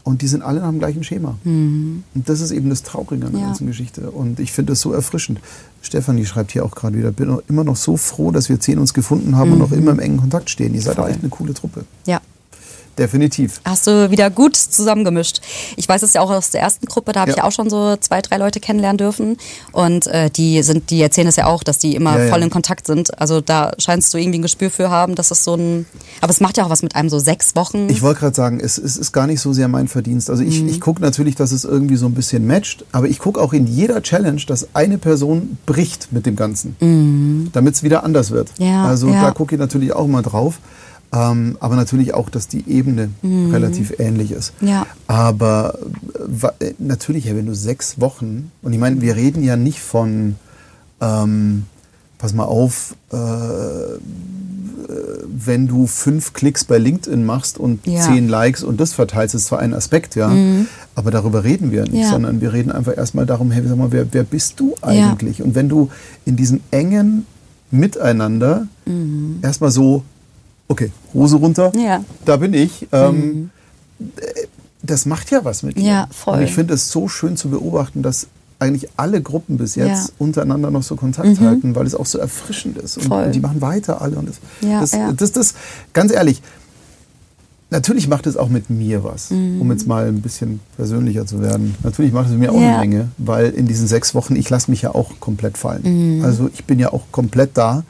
[0.02, 1.38] Und die sind alle nach dem gleichen Schema.
[1.44, 3.46] Und das ist eben das Traurige an der Ja.
[3.46, 4.10] ganzen Geschichte.
[4.10, 5.40] Und ich finde das so erfrischend.
[5.80, 8.92] Stefanie schreibt hier auch gerade wieder, bin immer noch so froh, dass wir zehn uns
[8.92, 10.74] gefunden haben und noch immer im engen Kontakt stehen.
[10.74, 11.08] Ihr seid Voll.
[11.10, 11.84] echt eine coole Truppe.
[12.06, 12.20] Ja.
[12.98, 13.60] Definitiv.
[13.64, 15.40] Hast du wieder gut zusammengemischt.
[15.76, 17.36] Ich weiß es ja auch aus der ersten Gruppe, da habe Ja.
[17.38, 19.36] ich auch schon so zwei, drei Leute kennenlernen dürfen.
[19.72, 22.30] Und äh, die sind, die erzählen es ja auch, dass die immer Ja, ja.
[22.32, 23.18] voll in Kontakt sind.
[23.20, 25.86] Also da scheinst du irgendwie ein Gespür für haben, dass es so ein.
[26.20, 27.88] Aber es macht ja auch was mit einem so sechs Wochen.
[27.88, 30.30] Ich wollte gerade sagen, es, es ist gar nicht so sehr mein Verdienst.
[30.30, 30.48] Also Mhm.
[30.48, 33.52] ich, ich gucke natürlich, dass es irgendwie so ein bisschen matcht, aber ich gucke auch
[33.52, 36.76] in jeder Challenge, dass eine Person bricht mit dem Ganzen,
[37.52, 38.50] damit es wieder anders wird.
[38.58, 38.66] Mhm.
[38.66, 39.20] Ja, also ja.
[39.22, 40.58] da gucke ich natürlich auch mal drauf.
[41.14, 44.52] Ähm, aber natürlich auch, dass die Ebene relativ ähnlich ist.
[44.60, 44.68] Mhm.
[44.68, 44.86] Ja.
[45.06, 45.78] Aber
[46.60, 49.78] äh, äh, natürlich, ja, wenn du sechs Wochen, und ich meine, wir reden ja nicht
[49.80, 50.34] von,
[51.00, 51.66] ähm,
[52.18, 53.16] pass mal auf, äh,
[55.26, 58.00] wenn du fünf Klicks bei LinkedIn machst und Ja.
[58.02, 60.32] zehn Likes und das verteilst, ist zwar ein Aspekt, ja,
[60.94, 62.10] aber darüber reden wir nicht, Ja.
[62.10, 65.42] sondern wir reden einfach erstmal darum, hey, sag mal, wer, wer bist du eigentlich?
[65.42, 65.90] Und wenn du
[66.24, 67.26] in diesem engen
[67.70, 68.66] Miteinander
[69.42, 70.02] erstmal so,
[70.74, 72.04] okay, Hose runter, Ja.
[72.24, 73.50] da bin ich, ähm,
[74.00, 74.46] äh,
[74.82, 75.82] das macht ja was mit dir.
[75.84, 76.34] Ja, voll.
[76.38, 78.26] Und ich finde es so schön zu beobachten, dass
[78.58, 80.02] eigentlich alle Gruppen bis jetzt Ja.
[80.02, 80.08] Mhm.
[80.18, 82.98] untereinander noch so Kontakt halten, weil es auch so erfrischend ist.
[82.98, 84.16] Und, und die machen weiter alle.
[84.16, 85.12] Und das, Ja, das, ja.
[85.12, 85.54] das, das,
[85.92, 86.42] ganz ehrlich,
[87.70, 91.74] natürlich macht es auch mit mir was, um jetzt mal ein bisschen persönlicher zu werden.
[91.82, 92.62] Natürlich macht es mit mir auch Mhm.
[92.64, 96.18] Eine Menge, weil in diesen sechs Wochen, ich lasse mich ja auch komplett fallen.
[96.18, 96.24] Mhm.
[96.24, 97.82] Also ich bin ja auch komplett da,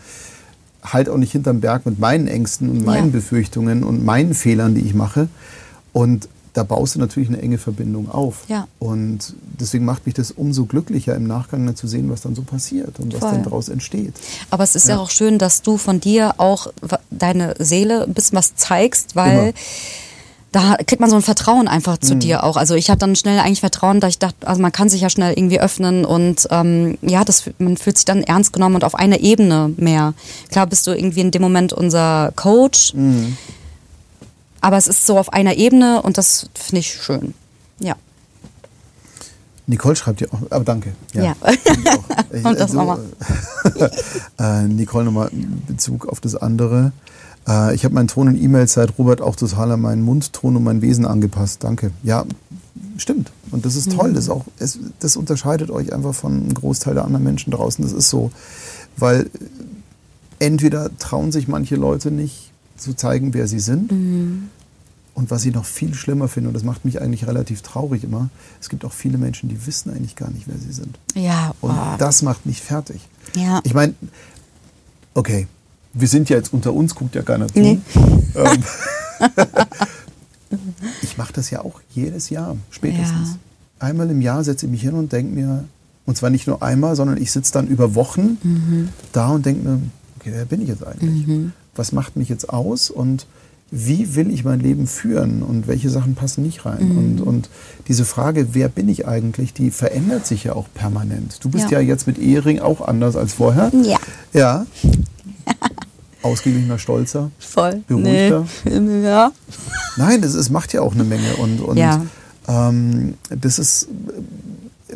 [0.85, 3.13] halt auch nicht hinterm Berg mit meinen Ängsten und meinen Ja.
[3.13, 5.29] Befürchtungen und meinen Fehlern, die ich mache.
[5.93, 8.45] Und da baust du natürlich eine enge Verbindung auf.
[8.49, 8.69] Ja.
[8.79, 12.43] Und deswegen macht mich das umso glücklicher im Nachgang dann zu sehen, was dann so
[12.43, 13.31] passiert und was Voll.
[13.33, 14.15] dann daraus entsteht.
[14.51, 14.95] Aber es ist ja.
[14.95, 15.01] Ja.
[15.01, 16.69] auch schön, dass du von dir auch
[17.11, 19.53] deine Seele ein bisschen was zeigst, weil Immer.
[20.55, 22.07] Da kriegt man so ein Vertrauen einfach Mhm.
[22.07, 22.57] zu dir auch.
[22.57, 25.11] Also ich habe dann schnell eigentlich Vertrauen, dass ich dachte, also man kann sich ja
[25.11, 28.95] schnell irgendwie öffnen und ähm, ja, das, man fühlt sich dann ernst genommen und auf
[28.95, 30.15] einer Ebene mehr.
[30.53, 33.37] Klar bist du irgendwie in dem Moment unser Coach, Mhm.
[34.61, 37.35] aber es ist so auf einer Ebene und das finde ich schön.
[37.81, 37.97] Ja.
[39.67, 40.93] Nicole schreibt ja auch, aber danke.
[41.15, 41.35] Ja.
[41.43, 41.91] finde
[42.33, 43.01] ich Und das nochmal.
[44.39, 46.93] äh, Nicole nochmal in Bezug auf das andere.
[47.47, 50.65] Äh, ich habe meinen Ton in E-Mails seit Robert auch total an meinen Mundton und
[50.65, 51.65] mein Wesen angepasst.
[51.65, 51.91] Danke.
[52.03, 52.25] Ja,
[52.97, 53.33] stimmt.
[53.51, 54.11] Und das ist toll.
[54.11, 54.15] Mhm.
[54.15, 57.85] Das, ist auch, es, das unterscheidet euch einfach von einem Großteil der anderen Menschen draußen.
[57.85, 58.31] Das ist so.
[58.97, 59.31] Weil
[60.39, 63.93] entweder trauen sich manche Leute nicht zu zeigen, wer sie sind.
[63.93, 64.49] Mhm.
[65.15, 68.31] Und was ich noch viel schlimmer finde, und das macht mich eigentlich relativ traurig immer,
[68.61, 70.99] es gibt auch viele Menschen, die wissen eigentlich gar nicht, wer sie sind.
[71.15, 71.55] Ja.
[71.61, 71.97] Und oh.
[71.99, 73.01] das macht mich fertig.
[73.37, 73.61] Ja.
[73.63, 73.95] Ich meine,
[75.15, 75.47] okay,
[75.95, 77.59] wir sind ja jetzt unter uns, guckt ja keiner zu.
[77.59, 77.79] Nee.
[78.35, 78.63] Ähm,
[81.03, 83.31] ich mache das ja auch jedes Jahr, spätestens.
[83.81, 83.87] Ja.
[83.89, 85.65] Einmal im Jahr setze ich mich hin und denke mir,
[86.07, 88.89] und zwar nicht nur einmal, sondern ich sitze dann über Wochen Mhm.
[89.13, 89.81] da und denke mir,
[90.21, 91.27] okay, wer bin ich jetzt eigentlich?
[91.75, 93.27] Was macht mich jetzt aus und
[93.71, 96.89] wie will ich mein Leben führen und welche Sachen passen nicht rein?
[96.91, 96.99] Mhm.
[96.99, 97.49] Und, und
[97.89, 101.43] diese Frage, wer bin ich eigentlich, die verändert sich ja auch permanent.
[101.43, 101.89] Du bist ja, Ja.
[101.89, 103.73] jetzt mit Ehering auch anders als vorher.
[103.83, 103.99] Ja.
[104.33, 104.67] Ja.
[106.25, 107.31] Ausgeglichener, stolzer.
[107.39, 107.83] Voll.
[107.87, 108.47] Beruhigter.
[108.65, 109.03] Nee.
[109.05, 109.33] Ja.
[109.97, 111.37] Nein, es, es macht ja auch eine Menge.
[111.37, 112.05] Und, und Ja.
[112.49, 113.89] ähm, das ist,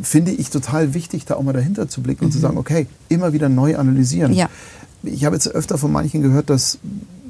[0.02, 3.32] finde ich, total wichtig, da auch mal dahinter zu blicken und zu sagen, okay, immer
[3.32, 4.32] wieder neu analysieren.
[4.32, 4.38] Mhm.
[4.38, 4.48] Ja.
[5.02, 6.78] Ich habe jetzt öfter von manchen gehört, dass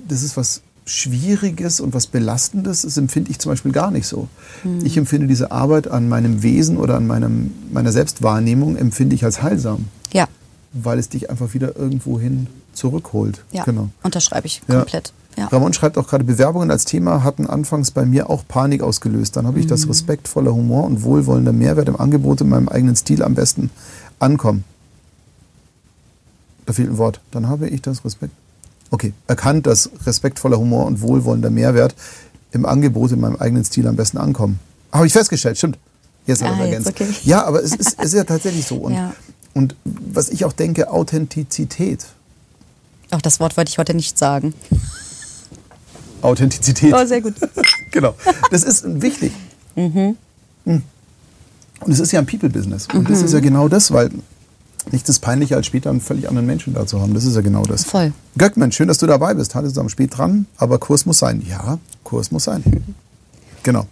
[0.08, 2.82] das ist was Schwieriges und was Belastendes.
[2.82, 4.28] Das empfinde ich zum Beispiel gar nicht so.
[4.64, 4.84] Mhm.
[4.84, 9.42] Ich empfinde diese Arbeit an meinem Wesen oder an meinem, meiner Selbstwahrnehmung empfinde ich als
[9.42, 10.26] heilsam, Ja.
[10.72, 13.44] Weil es dich einfach wieder irgendwohin zurückholt.
[13.52, 13.64] Ja.
[13.64, 13.88] Genau.
[14.02, 14.76] Unterschreibe ich Ja.
[14.76, 15.12] komplett.
[15.36, 15.46] Ja.
[15.46, 19.36] Ramon schreibt auch gerade, Bewerbungen als Thema hatten anfangs bei mir auch Panik ausgelöst.
[19.36, 19.70] Dann habe ich Mhm.
[19.70, 23.70] das respektvoller Humor und wohlwollender Mehrwert im Angebot in meinem eigenen Stil am besten
[24.18, 24.64] ankommen.
[26.66, 27.20] Da fehlt ein Wort.
[27.30, 28.32] Dann habe ich das Respekt.
[28.90, 31.94] Okay, erkannt, dass respektvoller Humor und wohlwollender Mehrwert
[32.52, 34.58] im Angebot in meinem eigenen Stil am besten ankommen.
[34.92, 35.78] Habe ich festgestellt, stimmt.
[36.26, 36.88] Jetzt habe ich Ah, ergänzt.
[36.88, 37.06] okay.
[37.24, 38.76] Ja, aber es ist, es ist ja tatsächlich so.
[38.76, 39.12] Und, Ja.
[39.54, 42.06] Und was ich auch denke, Authentizität.
[43.10, 44.54] Auch das Wort wollte ich heute nicht sagen.
[46.22, 46.92] Authentizität.
[46.94, 47.34] Oh, sehr gut.
[47.90, 48.14] genau.
[48.50, 49.32] Das ist wichtig.
[49.76, 50.16] Mhm.
[50.64, 52.88] Und es ist ja ein People-Business.
[52.92, 54.10] Und das ist ja genau das, weil
[54.90, 57.14] nichts ist peinlicher, als später einen völlig anderen Menschen da zu haben.
[57.14, 57.84] Das ist ja genau das.
[57.84, 58.12] Voll.
[58.36, 59.54] Göckmann, schön, dass du dabei bist.
[59.54, 61.44] Hallo zusammen, spät dran, aber Kurs muss sein.
[61.48, 62.64] Ja, Kurs muss sein.
[63.62, 63.86] Genau.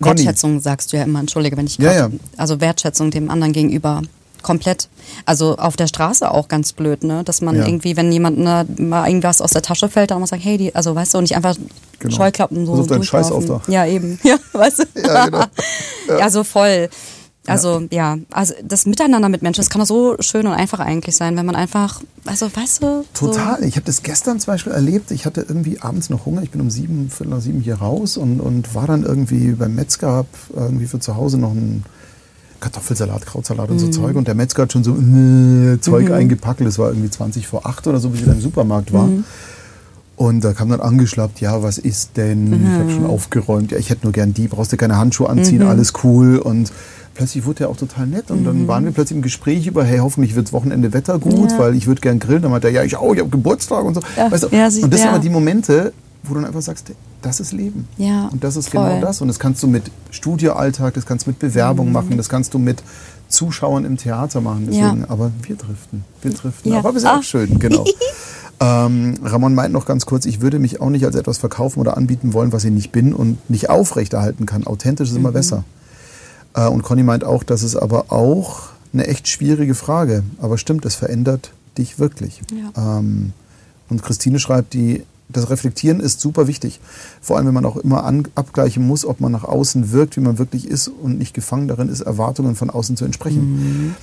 [0.00, 2.18] Conny, Wertschätzung sagst du ja immer, entschuldige, wenn ich Ja, grad- ja.
[2.36, 4.02] Also Wertschätzung dem anderen gegenüber.
[4.42, 4.88] Komplett.
[5.26, 7.22] Also auf der Straße auch ganz blöd, ne?
[7.24, 7.66] Dass man Ja.
[7.66, 10.58] irgendwie, wenn jemand ne, mal irgendwas aus der Tasche fällt, dann muss man sagen, hey,
[10.58, 11.56] die, also weißt du, und nicht einfach
[11.98, 12.16] Genau.
[12.16, 13.50] Scheuklappen so auf deinen Scheiß durchlaufen.
[13.56, 13.68] aufdach.
[13.72, 14.18] Ja, eben.
[14.24, 14.84] Ja, weißt du?
[15.00, 15.44] Ja, genau.
[16.18, 16.88] Ja, so voll.
[17.44, 18.18] Also ja.
[18.30, 21.44] also das Miteinander mit Menschen, das kann doch so schön und einfach eigentlich sein, wenn
[21.44, 23.64] man einfach, also weißt du, Total.
[23.64, 25.10] Ich habe das gestern zum Beispiel erlebt.
[25.10, 26.42] Ich hatte irgendwie abends noch Hunger.
[26.42, 29.74] Ich bin um sieben, viertel nach sieben hier raus und, und war dann irgendwie beim
[29.74, 31.84] Metzger, hab irgendwie für zu Hause noch einen
[32.62, 33.92] Kartoffelsalat, Krautsalat und so Mhm.
[33.92, 34.16] Zeug.
[34.16, 36.60] Und der Metzger hat schon so äh, Zeug eingepackt.
[36.62, 39.06] Das war irgendwie 20 vor 8 oder so, bis ich dann im Supermarkt war.
[39.08, 39.24] Mhm.
[40.16, 42.52] Und da kam dann angeschlappt, ja, was ist denn?
[42.52, 43.72] Ich habe schon aufgeräumt.
[43.72, 44.46] Ja, ich hätte nur gern die.
[44.46, 46.38] Brauchst du keine Handschuhe anziehen, alles cool.
[46.38, 46.70] Und
[47.14, 48.30] plötzlich wurde er auch total nett.
[48.30, 51.58] Und dann waren wir plötzlich im Gespräch über, hey, hoffentlich wirds Wochenende Wetter gut, Ja.
[51.58, 52.42] weil ich würde gern grillen.
[52.42, 54.00] Dann meinte er, ja, ich auch, ich habe Geburtstag und so.
[54.16, 54.48] Ja, weißt du?
[54.54, 55.92] ja, und das sind aber die Momente,
[56.22, 56.92] wo du dann einfach sagst,
[57.22, 57.88] das ist Leben.
[57.98, 58.88] Ja, Und das ist voll.
[58.88, 59.20] genau das.
[59.20, 61.92] Und das kannst du mit Studioalltag, das kannst du mit Bewerbung Mhm.
[61.92, 62.82] machen, das kannst du mit
[63.28, 64.66] Zuschauern im Theater machen.
[64.66, 65.06] Deswegen, Ja.
[65.10, 66.04] aber wir driften.
[66.20, 66.72] Wir driften.
[66.72, 66.78] Ja.
[66.78, 67.18] Aber wir sind Ah.
[67.18, 67.84] auch schön, genau.
[68.60, 71.96] ähm, Ramon meint noch ganz kurz, ich würde mich auch nicht als etwas verkaufen oder
[71.96, 74.66] anbieten wollen, was ich nicht bin und nicht aufrechterhalten kann.
[74.66, 75.34] Authentisch ist immer Mhm.
[75.34, 75.64] besser.
[76.54, 80.22] Äh, und Conny meint auch, das ist aber auch eine echt schwierige Frage.
[80.40, 82.42] Aber stimmt, es verändert dich wirklich.
[82.76, 82.98] Ja.
[82.98, 83.32] Ähm,
[83.88, 85.02] und Christine schreibt, die,
[85.32, 86.80] das Reflektieren ist super wichtig.
[87.20, 90.20] Vor allem, wenn man auch immer an, abgleichen muss, ob man nach außen wirkt, wie
[90.20, 93.96] man wirklich ist und nicht gefangen darin ist, Erwartungen von außen zu entsprechen.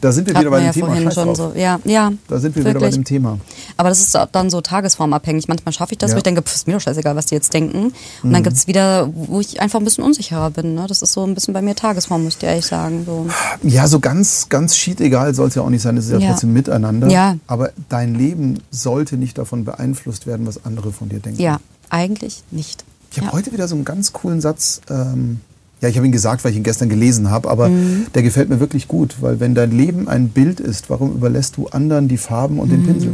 [0.00, 1.10] Da sind wir wieder Hatten bei wir dem ja Thema.
[1.10, 1.52] schon so.
[1.56, 2.12] Ja, ja.
[2.28, 2.94] Da sind wir wieder bei wirklich.
[2.94, 3.38] dem Thema.
[3.76, 5.48] Aber das ist dann so tagesformabhängig.
[5.48, 6.14] Manchmal schaffe ich das, Ja.
[6.14, 7.92] wo ich denke, pff, ist mir doch scheißegal, was die jetzt denken.
[8.22, 10.74] Und dann gibt's wieder, wo ich einfach ein bisschen unsicherer bin.
[10.74, 10.86] Ne?
[10.88, 13.04] Das ist so ein bisschen bei mir Tagesform, muss ich ehrlich sagen.
[13.06, 13.26] So.
[13.62, 15.96] Ja, so ganz, ganz egal soll es ja auch nicht sein.
[15.96, 16.30] Es ist ja, Ja.
[16.30, 17.08] trotzdem miteinander.
[17.08, 17.36] Ja.
[17.46, 21.40] Aber dein Leben sollte nicht davon beeinflusst werden, was andere von dir denken.
[21.40, 21.58] Ja,
[21.90, 22.84] eigentlich nicht.
[23.10, 24.80] Ich habe heute wieder so einen ganz coolen Satz.
[24.90, 25.40] Ähm,
[25.80, 28.06] ja, ich habe ihn gesagt, weil ich ihn gestern gelesen habe, aber Mhm.
[28.14, 31.66] der gefällt mir wirklich gut, weil wenn dein Leben ein Bild ist, warum überlässt du
[31.68, 33.12] anderen die Farben und den Pinsel?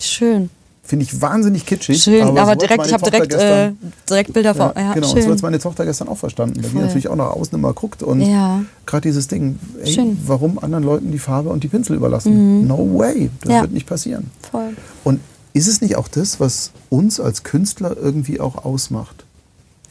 [0.00, 0.50] Schön.
[0.82, 1.96] Finde ich wahnsinnig kitschig.
[2.06, 2.10] Mhm.
[2.12, 3.72] Schön, aber, so hat's direkt, ich habe direkt, äh,
[4.08, 4.72] direkt Bilder vor.
[4.76, 5.32] ja, Ja, genau, und so schön.
[5.32, 8.20] hat meine Tochter gestern auch verstanden, weil die natürlich auch nach außen immer guckt und
[8.20, 8.60] Ja.
[8.86, 10.16] gerade dieses Ding, ey, Schön.
[10.26, 12.68] warum anderen Leuten die Farbe und die Pinsel überlassen?
[12.68, 13.54] No way, das Mhm.
[13.56, 13.60] Ja.
[13.62, 14.30] wird nicht passieren.
[14.48, 14.76] Voll.
[15.02, 15.18] Und
[15.54, 19.24] ist es nicht auch das, was uns als Künstler irgendwie auch ausmacht?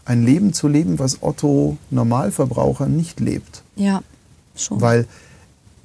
[0.06, 3.64] Ein Leben zu leben, was Otto Normalverbraucher nicht lebt.
[3.76, 4.02] Ja,
[4.56, 4.80] schon.
[4.80, 5.08] Weil,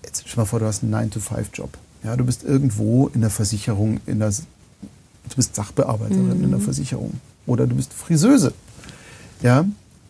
[0.04, 1.70] jetzt stell dir mal vor, du hast einen 9-to-5-Job.
[2.04, 6.50] Ja, du bist irgendwo in der Versicherung, in der, du bist Sachbearbeiterin in Mhm.
[6.50, 7.14] der Versicherung.
[7.46, 8.52] Oder du bist Friseuse.
[9.42, 9.64] Ja,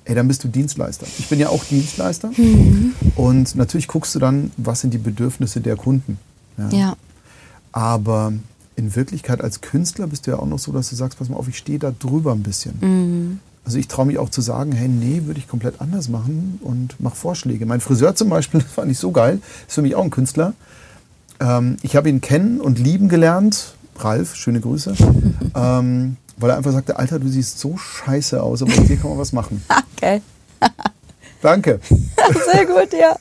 [0.04, 1.06] ey, dann bist du Dienstleister.
[1.18, 2.30] Ich bin ja auch Dienstleister.
[2.36, 2.94] Mhm.
[3.16, 6.18] Und natürlich guckst du dann, was sind die Bedürfnisse der Kunden.
[6.72, 6.96] ja.
[7.72, 8.32] Aber
[8.74, 11.36] in Wirklichkeit als Künstler bist du ja auch noch so, dass du sagst, pass mal
[11.36, 12.74] auf, ich stehe da drüber ein bisschen.
[12.80, 13.38] Mhm.
[13.64, 16.96] Also ich traue mich auch zu sagen, hey, nee, würde ich komplett anders machen und
[16.98, 17.66] mach Vorschläge.
[17.66, 20.54] Mein Friseur zum Beispiel, fand ich so geil, ist für mich auch ein Künstler.
[21.40, 24.94] Ähm, ich habe ihn kennen und lieben gelernt, Ralf, schöne Grüße,
[25.54, 29.10] ähm, weil er einfach sagte, Alter, du siehst so scheiße aus, aber mit dir kann
[29.10, 29.62] man was machen.
[30.02, 30.22] Okay.
[31.42, 31.78] Danke.
[32.50, 33.14] Sehr gut, ja.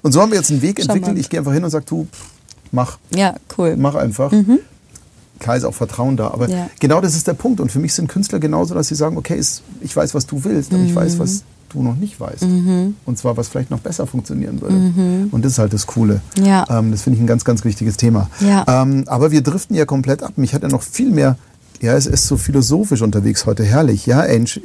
[0.00, 1.18] Und so haben wir jetzt einen Weg entwickelt.
[1.18, 2.06] Ich gehe einfach hin und sage, du,
[2.72, 2.96] mach.
[3.14, 3.76] Ja, cool.
[3.76, 4.32] Mach einfach.
[5.38, 6.52] Klar ist auch Vertrauen da, aber Mhm.
[6.52, 6.70] Ja.
[6.80, 7.60] genau das ist der Punkt.
[7.60, 10.42] Und für mich sind Künstler genauso, dass sie sagen, okay, ist, ich weiß, was du
[10.44, 10.96] willst, aber ich Mhm.
[10.96, 12.42] weiß, was du noch nicht weißt.
[13.04, 15.28] Und zwar, was vielleicht noch besser funktionieren würde.
[15.30, 16.20] Und das ist halt das Coole.
[16.38, 16.44] Mhm.
[16.44, 16.64] Ja.
[16.70, 18.30] Ähm, das finde ich ein ganz, ganz wichtiges Thema.
[18.40, 18.64] Ja.
[18.82, 20.32] Ähm, aber wir driften ja komplett ab.
[20.36, 21.36] Mich hat ja noch viel mehr,
[21.80, 24.06] ja, es ist so philosophisch unterwegs heute, herrlich.
[24.06, 24.60] Ja, ich,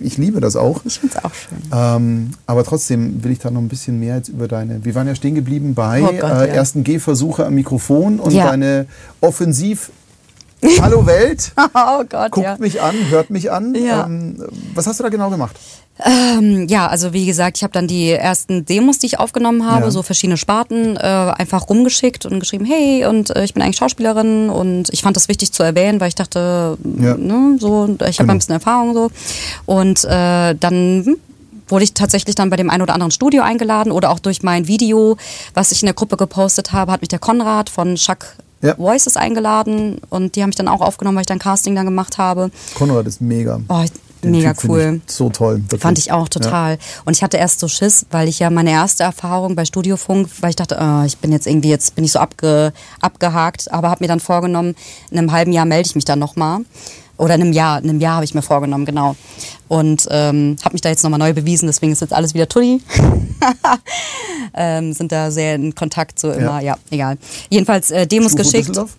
[0.00, 0.80] ich liebe das auch.
[0.84, 1.58] Ich finde es auch schön.
[1.72, 4.84] Ähm, aber trotzdem will ich da noch ein bisschen mehr jetzt über deine.
[4.84, 6.54] Wir waren ja stehen geblieben bei Oh Gott, äh, ja.
[6.54, 8.46] ersten Gehversuche am Mikrofon und Ja.
[8.50, 8.86] deine
[9.20, 9.90] Offensiv.
[10.80, 12.56] Hallo Welt, Oh Gott, guckt ja.
[12.58, 13.74] mich an, hört mich an.
[13.74, 14.06] Ja.
[14.06, 14.42] Ähm,
[14.74, 15.56] was hast du da genau gemacht?
[16.04, 19.84] Ähm, ja, also wie gesagt, ich habe dann die ersten Demos, die ich aufgenommen habe,
[19.86, 19.90] Ja.
[19.90, 24.50] so verschiedene Sparten, äh, einfach rumgeschickt und geschrieben, hey, und äh, ich bin eigentlich Schauspielerin
[24.50, 27.16] und ich fand das wichtig zu erwähnen, weil ich dachte, Ja.
[27.16, 28.32] ne, so, ich habe Genau.
[28.32, 29.10] ein bisschen Erfahrung so.
[29.64, 31.16] Und äh, dann
[31.68, 34.68] wurde ich tatsächlich dann bei dem einen oder anderen Studio eingeladen oder auch durch mein
[34.68, 35.16] Video,
[35.54, 38.26] was ich in der Gruppe gepostet habe, hat mich der Konrad von Chuck
[38.62, 38.76] Ja.
[38.78, 42.18] Voices eingeladen und die haben mich dann auch aufgenommen, weil ich dann Casting dann gemacht
[42.18, 42.50] habe.
[42.74, 43.60] Konrad ist mega.
[43.68, 43.84] Oh,
[44.22, 45.00] Den mega Typ cool.
[45.06, 45.58] So toll.
[45.62, 45.82] Wirklich.
[45.82, 46.78] Fand ich auch total.
[47.04, 50.50] Und ich hatte erst so Schiss, weil ich ja meine erste Erfahrung bei Studiofunk, weil
[50.50, 54.02] ich dachte, äh, ich bin jetzt irgendwie, jetzt bin ich so abge, abgehakt, aber habe
[54.02, 54.74] mir dann vorgenommen,
[55.10, 56.60] in einem halben Jahr melde ich mich dann nochmal.
[57.18, 59.16] Oder in einem Jahr, in einem Jahr habe ich mir vorgenommen, genau.
[59.68, 62.82] Und ähm, habe mich da jetzt nochmal neu bewiesen, deswegen ist jetzt alles wieder Tutti.
[64.54, 67.18] ähm, sind da sehr in Kontakt, so immer, ja, egal.
[67.50, 68.68] Jedenfalls äh, Demos Stufo geschickt.
[68.68, 68.96] Düsseldorf?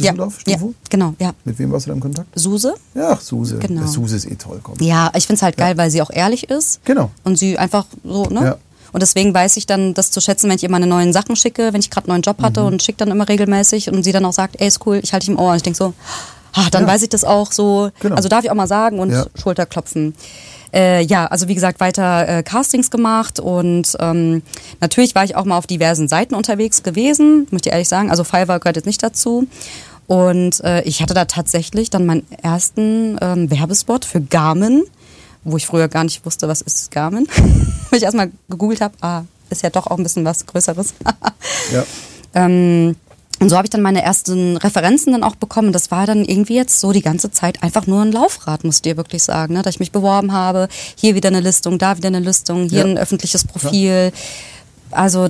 [0.00, 0.38] Ja, Düsseldorf?
[0.46, 0.74] ja, Stufo?
[0.88, 1.32] genau, ja.
[1.44, 2.28] Mit wem warst du da im Kontakt?
[2.34, 2.74] Suse?
[2.94, 3.58] Ja, ach, Suse.
[3.58, 3.86] Genau.
[3.86, 4.60] Suse ist eh toll.
[4.62, 4.76] Komm.
[4.80, 6.80] Ja, ich find's halt geil, weil sie auch ehrlich ist.
[6.84, 7.10] Genau.
[7.24, 8.44] Und sie einfach so, ne?
[8.44, 8.56] Ja.
[8.92, 11.72] Und deswegen weiß ich dann das zu schätzen, wenn ich ihr meine neuen Sachen schicke,
[11.72, 12.66] wenn ich gerade einen neuen Job hatte Mhm.
[12.66, 15.24] und schicke dann immer regelmäßig und sie dann auch sagt, ey, ist cool, ich halte
[15.26, 15.50] dich im Ohr.
[15.50, 15.94] Und ich denke so,
[16.54, 16.88] ah, dann Ja.
[16.88, 17.90] weiß ich das auch so.
[18.00, 18.16] Genau.
[18.16, 19.26] Also darf ich auch mal sagen und Ja.
[19.34, 20.14] Schulterklopfen.
[20.74, 24.40] Äh, ja, also wie gesagt, weiter äh, Castings gemacht und ähm,
[24.80, 28.10] natürlich war ich auch mal auf diversen Seiten unterwegs gewesen, möchte ich ehrlich sagen.
[28.10, 29.46] Also Fiverr gehört jetzt nicht dazu.
[30.06, 34.82] Und äh, ich hatte da tatsächlich dann meinen ersten ähm, Werbespot für Garmin,
[35.44, 37.26] wo ich früher gar nicht wusste, was ist Garmin.
[37.90, 40.94] Weil ich erstmal gegoogelt habe, ah, ist ja doch auch ein bisschen was Größeres.
[41.72, 41.84] Ja.
[42.34, 42.96] Ähm,
[43.42, 45.72] und so habe ich dann meine ersten Referenzen dann auch bekommen.
[45.72, 48.90] Das war dann irgendwie jetzt so die ganze Zeit einfach nur ein Laufrad, musst du
[48.90, 49.54] dir wirklich sagen.
[49.54, 49.62] Ne?
[49.62, 52.84] Dass ich mich beworben habe, hier wieder eine Listung, da wieder eine Listung, hier Ja.
[52.86, 54.12] ein öffentliches Profil.
[54.90, 55.28] Also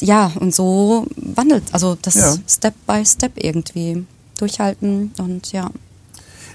[0.00, 2.34] ja, und so wandelt, also das Ja.
[2.48, 4.04] Step by Step irgendwie
[4.38, 5.70] durchhalten und ja.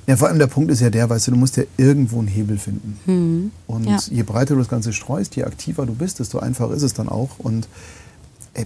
[0.07, 2.27] Ja, vor allem der Punkt ist ja der, weißt du, du musst ja irgendwo einen
[2.27, 3.52] Hebel finden.
[3.68, 3.98] Und Ja.
[4.10, 7.10] je breiter du das Ganze streust, je aktiver du bist, desto einfacher ist es dann
[7.10, 7.30] auch.
[7.38, 7.68] Und
[8.56, 8.65] ey,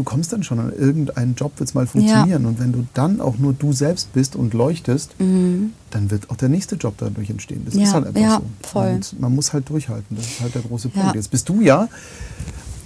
[0.00, 2.46] du kommst dann schon an irgendeinen Job, wird es mal funktionieren.
[2.46, 6.48] Und wenn du dann auch nur du selbst bist und leuchtest, dann wird auch der
[6.48, 7.62] nächste Job dadurch entstehen.
[7.66, 8.68] Das Ja, ist halt einfach ja, so.
[8.68, 8.94] voll.
[8.94, 10.16] Und man muss halt durchhalten.
[10.16, 11.00] Das ist halt der große Ja.
[11.02, 11.16] Punkt.
[11.16, 11.88] Jetzt bist du ja,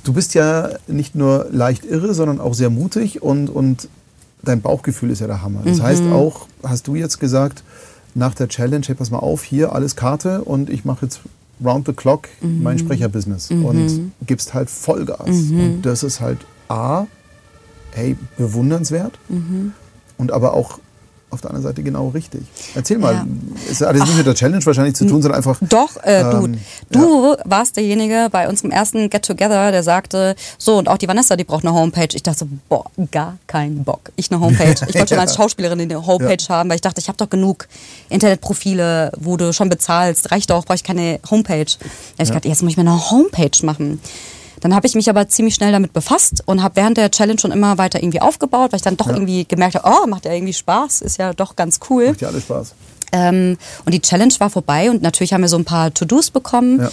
[0.02, 3.88] du bist ja nicht nur leicht irre, sondern auch sehr mutig und, und
[4.42, 5.60] dein Bauchgefühl ist ja der Hammer.
[5.64, 7.62] Das heißt auch, hast du jetzt gesagt,
[8.16, 11.20] nach der Challenge, hey, pass mal auf, hier alles Karte und ich mache jetzt
[11.64, 15.28] round the clock mein Sprecherbusiness und gibst halt Vollgas.
[15.28, 16.38] Und das ist halt
[16.68, 17.06] A,
[17.92, 19.18] hey, bewundernswert
[20.18, 20.78] und aber auch
[21.30, 22.42] auf der anderen Seite genau richtig.
[22.76, 23.26] Erzähl mal, Ja.
[23.68, 25.58] es hat jetzt nicht mit der Challenge wahrscheinlich zu tun, sondern einfach.
[25.68, 26.58] Doch, äh, du, Ähm,
[26.90, 31.42] du warst derjenige bei unserem ersten Get-Together, der sagte, so und auch die Vanessa, die
[31.42, 32.06] braucht eine Homepage.
[32.14, 34.12] Ich dachte boah, gar keinen Bock.
[34.14, 34.76] Ich eine Homepage.
[34.86, 37.66] Ich wollte schon als Schauspielerin eine Homepage haben, weil ich dachte, ich habe doch genug
[38.10, 40.30] Internetprofile, wo du schon bezahlst.
[40.30, 41.64] Reicht doch, brauche ich keine Homepage.
[42.16, 44.00] Da ich gedacht, jetzt muss ich mir eine Homepage machen.
[44.64, 47.52] Dann habe ich mich aber ziemlich schnell damit befasst und habe während der Challenge schon
[47.52, 50.54] immer weiter irgendwie aufgebaut, weil ich dann doch irgendwie gemerkt habe, oh, macht ja irgendwie
[50.54, 52.08] Spaß, ist ja doch ganz cool.
[52.08, 52.74] Macht ja alles Spaß.
[53.12, 56.80] Ähm, und die Challenge war vorbei und natürlich haben wir so ein paar To-Dos bekommen.
[56.80, 56.90] Ja.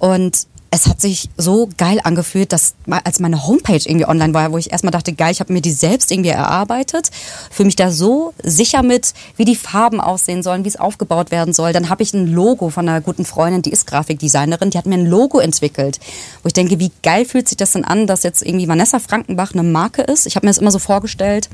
[0.00, 2.74] Und es hat sich so geil angefühlt, dass
[3.04, 5.70] als meine Homepage irgendwie online war, wo ich erstmal dachte, geil, ich habe mir die
[5.70, 7.10] selbst irgendwie erarbeitet,
[7.50, 11.52] fühle mich da so sicher mit, wie die Farben aussehen sollen, wie es aufgebaut werden
[11.52, 11.74] soll.
[11.74, 14.94] Dann habe ich ein Logo von einer guten Freundin, die ist Grafikdesignerin, die hat mir
[14.94, 16.00] ein Logo entwickelt,
[16.42, 19.52] wo ich denke, wie geil fühlt sich das denn an, dass jetzt irgendwie Vanessa Frankenbach
[19.52, 20.26] eine Marke ist.
[20.26, 21.50] Ich habe mir das immer so vorgestellt,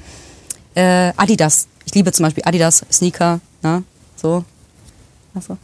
[0.76, 1.66] äh, Adidas.
[1.86, 3.82] Ich liebe zum Beispiel Adidas Sneaker, ne?
[4.14, 4.44] So.
[5.34, 5.56] Also.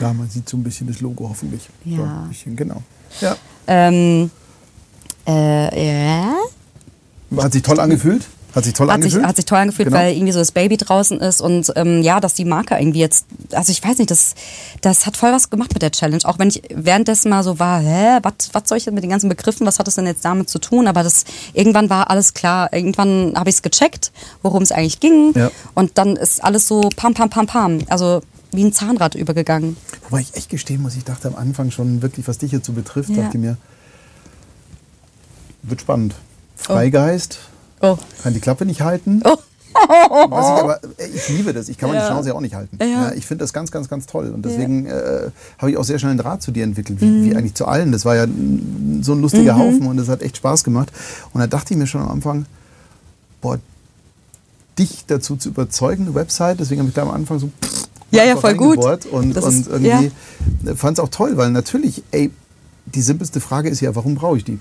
[0.00, 1.62] Ja, man sieht so ein bisschen das Logo hoffentlich.
[1.84, 2.22] So, Ja.
[2.22, 2.82] ein bisschen, genau.
[3.20, 3.36] Ja.
[3.66, 4.30] ähm,
[5.26, 6.34] äh, ja.
[7.38, 8.26] Hat sich toll angefühlt?
[8.54, 9.26] Hat sich toll Hat sich, angefühlt?
[9.26, 9.98] hat sich toll angefühlt, Genau.
[9.98, 13.26] weil irgendwie so das Baby draußen ist und ähm, ja, dass die Marke irgendwie jetzt,
[13.52, 14.34] also ich weiß nicht, das,
[14.80, 16.20] das hat voll was gemacht mit der Challenge.
[16.24, 19.10] Auch wenn ich währenddessen mal so war, hä, was was soll ich denn mit den
[19.10, 20.86] ganzen Begriffen, was hat das denn jetzt damit zu tun?
[20.86, 22.72] Aber das irgendwann war alles klar.
[22.72, 24.12] Irgendwann habe ich es gecheckt,
[24.42, 25.32] worum es eigentlich ging.
[25.34, 25.50] Ja.
[25.74, 27.78] Und dann ist alles so pam, pam, pam, pam.
[27.88, 28.20] Also
[28.56, 29.76] wie ein Zahnrad übergegangen.
[30.08, 33.10] Wobei ich echt gestehen muss, ich dachte am Anfang schon wirklich, was dich so betrifft,
[33.10, 33.22] Ja.
[33.24, 33.56] dachte mir,
[35.62, 36.14] wird spannend.
[36.56, 37.38] Freigeist,
[37.80, 37.98] Oh.
[38.22, 39.20] kann die Klappe nicht halten.
[39.24, 39.36] Oh.
[40.30, 41.68] Was ich aber, äh, ich liebe das.
[41.68, 42.06] Ich kann meine Ja.
[42.08, 42.78] Schnauze ja auch nicht halten.
[42.80, 42.86] Ja.
[42.86, 44.30] Ja, ich finde das ganz, ganz, ganz toll.
[44.30, 47.36] Und deswegen äh, habe ich auch sehr schnell einen Draht zu dir entwickelt, wie, wie
[47.36, 47.90] eigentlich zu allen.
[47.90, 48.24] Das war ja
[49.02, 50.92] so ein lustiger Haufen und das hat echt Spaß gemacht.
[51.32, 52.46] Und da dachte ich mir schon am Anfang,
[53.40, 53.58] boah,
[54.78, 57.50] dich dazu zu überzeugen, eine Website, deswegen habe ich da am Anfang so
[58.14, 58.78] Ja, ja, voll gut.
[59.10, 60.10] Und, Das und ist- irgendwie
[60.76, 62.30] fand es auch toll, weil natürlich, ey,
[62.86, 64.58] die simpelste Frage ist ja, warum brauche ich die?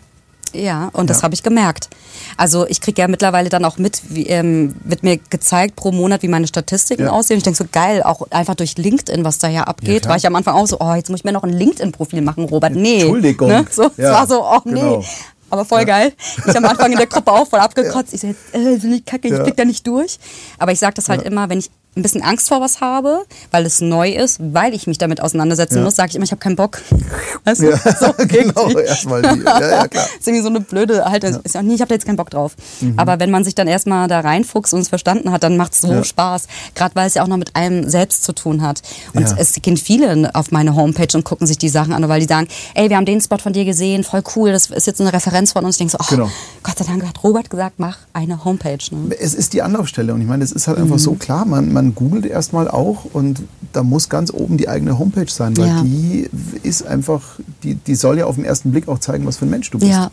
[0.55, 1.23] Ja, und das Ja.
[1.23, 1.89] habe ich gemerkt.
[2.37, 6.21] Also ich kriege ja mittlerweile dann auch mit, wie, ähm, wird mir gezeigt pro Monat,
[6.21, 7.09] wie meine Statistiken Ja.
[7.11, 7.37] aussehen.
[7.37, 10.11] Ich denke so geil, auch einfach durch LinkedIn, was da ja Ja, abgeht, klar.
[10.11, 12.43] war ich am Anfang auch so, oh, jetzt muss ich mir noch ein LinkedIn-Profil machen,
[12.45, 12.75] Robert.
[12.75, 12.99] Nee.
[13.01, 13.47] Entschuldigung.
[13.47, 13.65] Ne?
[13.71, 14.73] So, Es Ja, war so, oh nee.
[14.79, 15.03] genau.
[15.49, 16.13] Aber voll geil.
[16.47, 18.13] Ich am Anfang in der Gruppe auch voll abgekotzt.
[18.13, 19.43] Ich so, jetzt, äh, so die Kacke, ich Ja.
[19.43, 20.17] blick da nicht durch.
[20.59, 23.65] Aber ich sage das halt immer, wenn ich ein bisschen Angst vor was habe, weil
[23.65, 25.83] es neu ist, weil ich mich damit auseinandersetzen Ja.
[25.83, 26.81] muss, sage ich immer, ich habe keinen Bock.
[27.43, 27.69] Weißt du?
[27.69, 29.41] Ja, So, genau, erstmal die.
[29.43, 30.05] Ja, ja, klar.
[30.19, 31.39] ist irgendwie so eine blöde Haltung.
[31.43, 32.55] Ist auch nie, ich habe da jetzt keinen Bock drauf.
[32.97, 35.81] Aber wenn man sich dann erstmal da reinfuchst und es verstanden hat, dann macht es
[35.81, 35.93] so Mhm.
[35.97, 36.03] Ja.
[36.03, 36.47] Spaß.
[36.75, 38.81] Gerade weil es ja auch noch mit einem selbst zu tun hat.
[39.13, 39.35] Und Ja.
[39.37, 42.47] es gehen viele auf meine Homepage und gucken sich die Sachen an, weil die sagen,
[42.73, 45.51] ey, wir haben den Spot von dir gesehen, voll cool, das ist jetzt eine Referenz
[45.51, 45.75] von uns.
[45.75, 46.29] Ich denke so, ach, Genau.
[46.63, 48.77] Gott sei Dank hat Robert gesagt, mach eine Homepage.
[48.91, 49.15] Ne?
[49.19, 50.99] Es ist die Anlaufstelle und ich meine, es ist halt einfach Mhm.
[50.99, 53.43] so klar, man, man googelt erstmal auch und
[53.73, 55.81] da muss ganz oben die eigene Homepage sein, weil Ja.
[55.83, 56.29] die
[56.63, 59.49] ist einfach, die, die soll ja auf den ersten Blick auch zeigen, was für ein
[59.51, 59.91] Mensch du bist.
[59.91, 60.09] Ja,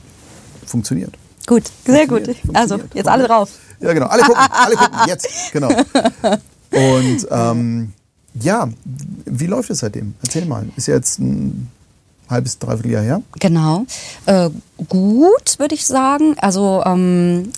[0.67, 1.15] Funktioniert.
[1.47, 2.29] gut, sehr gut.
[2.55, 3.51] Also, jetzt alle drauf.
[3.81, 4.07] Ja, genau.
[4.07, 5.69] Alle gucken, alle gucken, jetzt, genau.
[6.73, 7.93] Und ähm,
[8.41, 8.69] ja,
[9.25, 10.15] wie läuft es seitdem?
[10.23, 10.67] Erzähl mal.
[10.77, 11.69] Ist ja jetzt ein
[12.31, 13.23] halbes, dreiviertel Jahr her?
[13.39, 13.85] Genau.
[14.27, 14.51] Äh,
[14.89, 16.37] gut, würde ich sagen.
[16.39, 17.53] Also ähm,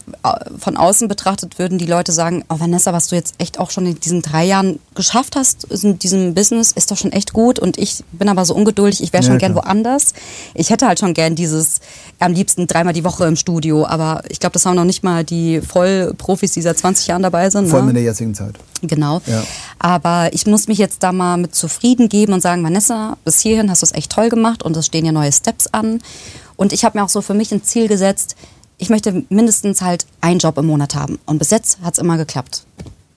[0.59, 3.87] von außen betrachtet würden die Leute sagen, oh Vanessa, was du jetzt echt auch schon
[3.87, 7.59] in diesen drei Jahren geschafft hast in diesem Business, ist doch schon echt gut.
[7.59, 10.15] Und ich bin aber so ungeduldig, ich wäre schon ja, gern woanders.
[10.55, 11.81] Ich hätte halt schon gern dieses
[12.19, 15.25] am liebsten dreimal die Woche im Studio, aber ich glaube, das haben noch nicht mal
[15.25, 17.69] die Vollprofis, die seit 20 Jahren dabei sind.
[17.69, 17.91] Vor allem ne?
[17.91, 18.55] in der jetzigen Zeit.
[18.83, 19.21] Genau.
[19.27, 19.45] Ja.
[19.79, 23.71] Aber ich muss mich jetzt da mal mit zufrieden geben und sagen, Vanessa, bis hierhin
[23.71, 26.01] hast du es echt toll gemacht und es stehen ja neue Steps an.
[26.57, 28.37] Und ich habe mir auch so für mich ein Ziel gesetzt,
[28.79, 31.19] ich möchte mindestens halt einen Job im Monat haben.
[31.25, 32.65] Und bis jetzt hat es immer geklappt.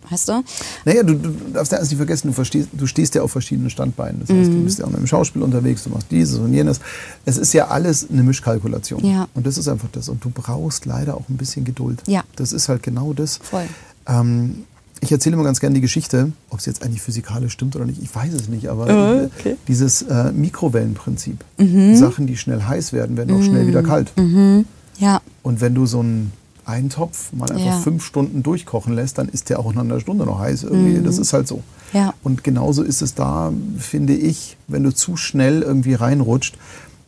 [0.09, 0.43] Weißt du?
[0.85, 4.19] Naja, du, du darfst ja nicht vergessen, du, verstehst, du stehst ja auf verschiedenen Standbeinen.
[4.19, 4.59] Das heißt, mhm.
[4.59, 6.79] du bist ja auch im Schauspiel unterwegs, du machst dieses und jenes.
[7.25, 9.03] Es ist ja alles eine Mischkalkulation.
[9.03, 9.27] Ja.
[9.33, 10.09] Und das ist einfach das.
[10.09, 12.03] Und du brauchst leider auch ein bisschen Geduld.
[12.05, 12.23] Ja.
[12.35, 13.37] Das ist halt genau das.
[13.37, 13.67] Voll.
[14.07, 14.65] Ähm,
[15.01, 18.01] ich erzähle immer ganz gerne die Geschichte, ob es jetzt eigentlich physikalisch stimmt oder nicht,
[18.01, 19.55] ich weiß es nicht, aber oh, okay.
[19.67, 21.43] dieses äh, Mikrowellenprinzip.
[21.57, 21.95] Mhm.
[21.95, 23.45] Sachen, die schnell heiß werden, werden auch mhm.
[23.45, 24.11] schnell wieder kalt.
[24.17, 24.65] Mhm.
[24.97, 25.21] Ja.
[25.43, 26.31] Und wenn du so einen
[26.65, 27.79] Eintopf mal einfach ja.
[27.79, 30.63] fünf Stunden durchkochen lässt, dann ist der auch in einer Stunde noch heiß.
[30.63, 31.01] Irgendwie.
[31.03, 31.61] Das ist halt so.
[31.93, 32.13] Ja.
[32.23, 36.57] Und genauso ist es da, finde ich, wenn du zu schnell irgendwie reinrutscht,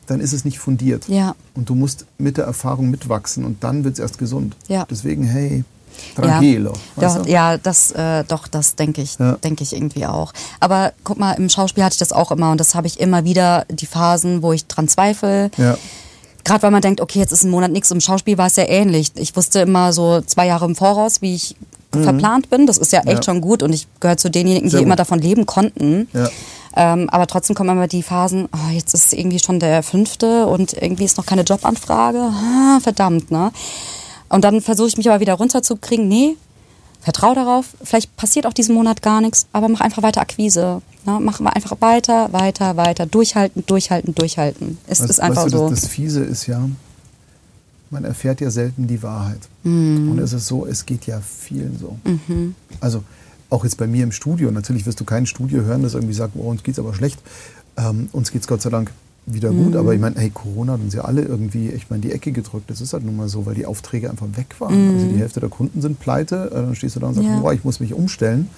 [0.06, 1.08] dann ist es nicht fundiert.
[1.10, 1.36] Ja.
[1.54, 4.56] Und du musst mit der Erfahrung mitwachsen und dann wird es erst gesund.
[4.68, 4.86] Ja.
[4.90, 5.64] Deswegen, hey,
[6.15, 6.74] Tranquilo.
[6.99, 9.34] Ja, doch, ja das, äh, doch, das denke ich, ja.
[9.34, 10.34] denke ich irgendwie auch.
[10.60, 13.24] Aber guck mal, im Schauspiel hatte ich das auch immer und das habe ich immer
[13.24, 15.52] wieder, die Phasen, wo ich dran zweifle.
[15.57, 15.78] Ja.
[16.44, 17.91] Gerade weil man denkt, okay, jetzt ist ein Monat nichts.
[17.91, 19.11] Im Schauspiel war es ja ähnlich.
[19.15, 21.56] Ich wusste immer so zwei Jahre im Voraus, wie ich
[21.94, 22.03] mhm.
[22.03, 22.65] verplant bin.
[22.65, 23.24] Das ist ja echt ja.
[23.24, 24.88] schon gut und ich gehöre zu denjenigen, Sehr die gut.
[24.88, 26.07] immer davon leben konnten.
[26.14, 26.30] Ja.
[26.76, 30.45] Ähm, aber trotzdem kommen immer die Phasen, oh, jetzt ist es irgendwie schon der fünfte
[30.45, 32.19] und irgendwie ist noch keine Jobanfrage.
[32.19, 33.52] Ah, verdammt, ne?
[34.30, 36.08] Und dann versuche ich mich aber wieder runterzukriegen.
[36.08, 36.36] Nee,
[37.02, 37.76] vertrau darauf.
[37.84, 40.82] Vielleicht passiert auch diesen Monat gar nichts, aber mach einfach weiter Akquise.
[41.06, 41.20] Ne?
[41.22, 43.06] Mach einfach weiter, weiter, weiter.
[43.06, 44.78] Durchhalten, durchhalten, durchhalten.
[44.88, 45.70] Es weißt, ist einfach weißt du, so.
[45.70, 46.68] Das, das Fiese ist ja,
[47.90, 49.40] man erfährt ja selten die Wahrheit.
[49.64, 50.12] Mhm.
[50.12, 51.98] Und es ist so, es geht ja vielen so.
[52.04, 52.56] Mhm.
[52.82, 53.04] Also
[53.49, 54.52] auch jetzt bei mir im Studio.
[54.52, 57.20] Natürlich wirst du kein Studio hören, das irgendwie sagt, oh, uns geht's aber schlecht.
[57.78, 58.91] Ähm, uns geht's Gott sei Dank
[59.28, 59.74] wieder gut.
[59.74, 59.78] Mhm.
[59.78, 62.70] Aber ich meine, hey, Corona hat uns ja alle irgendwie, ich meine, die Ecke gedrückt.
[62.70, 64.90] Das ist halt nun mal so, weil die Aufträge einfach weg waren.
[64.90, 64.95] Mhm.
[64.95, 66.49] Also die Hälfte der Kunden sind pleite.
[66.52, 67.40] Äh, dann stehst du da und sagst, ja.
[67.40, 68.49] boah, ich muss mich umstellen.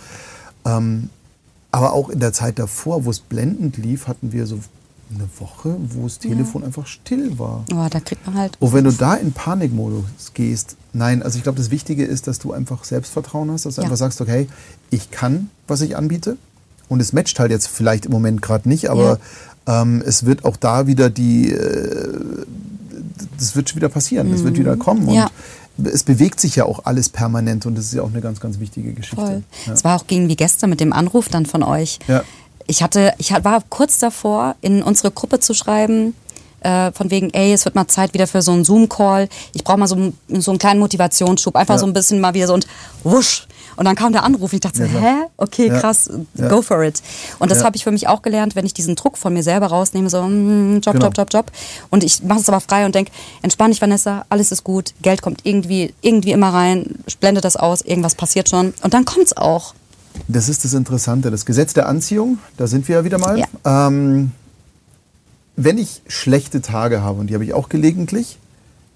[0.65, 1.09] Ähm,
[1.71, 4.59] aber auch in der Zeit davor, wo es blendend lief, hatten wir so
[5.13, 6.67] eine Woche, wo das Telefon ja.
[6.67, 7.65] einfach still war.
[7.73, 8.57] Oh, da kriegt man halt.
[8.59, 12.37] Und wenn du da in Panikmodus gehst, nein, also ich glaube, das Wichtige ist, dass
[12.39, 13.85] du einfach Selbstvertrauen hast, dass du ja.
[13.85, 14.47] einfach sagst, okay,
[14.91, 16.37] ich kann, was ich anbiete.
[16.89, 19.19] Und es matcht halt jetzt vielleicht im Moment gerade nicht, aber
[19.67, 22.45] ähm, es wird auch da wieder die, äh,
[23.37, 24.45] das wird wieder passieren, es mhm.
[24.45, 25.07] wird wieder kommen.
[25.07, 25.29] Und ja.
[25.83, 28.59] es bewegt sich ja auch alles permanent und das ist ja auch eine ganz, ganz
[28.59, 29.43] wichtige Geschichte.
[29.71, 29.83] Es ja.
[29.83, 31.99] war auch gegen wie gestern mit dem Anruf dann von euch.
[32.07, 32.23] Ja.
[32.67, 36.13] Ich hatte, ich war kurz davor, in unsere Gruppe zu schreiben,
[36.61, 39.29] äh, von wegen, ey, es wird mal Zeit wieder für so einen Zoom-Call.
[39.53, 41.79] Ich brauche mal so, so einen kleinen Motivationsschub, einfach ja.
[41.79, 42.67] so ein bisschen mal wieder so und
[43.03, 43.47] wusch,
[43.79, 44.51] und dann kam der Anruf.
[44.51, 45.15] Ich dachte so, ja, hä?
[45.37, 45.79] Okay, ja.
[45.79, 46.49] krass, ja.
[46.49, 47.01] go for it.
[47.39, 49.67] Und das habe ich für mich auch gelernt, wenn ich diesen Druck von mir selber
[49.67, 51.05] rausnehme, so mm, Job, genau.
[51.05, 51.51] Job, Job, Job.
[51.89, 55.21] Und ich mache es aber frei und denke, entspann dich, Vanessa, alles ist gut, Geld
[55.21, 58.73] kommt irgendwie, irgendwie immer rein, blende das aus, irgendwas passiert schon.
[58.83, 59.73] Und dann kommt es auch.
[60.27, 63.45] Das ist das Interessante, das Gesetz der Anziehung, da sind wir ja wieder mal.
[63.63, 64.33] Ähm,
[65.55, 68.38] wenn ich schlechte Tage habe, und die habe ich auch gelegentlich,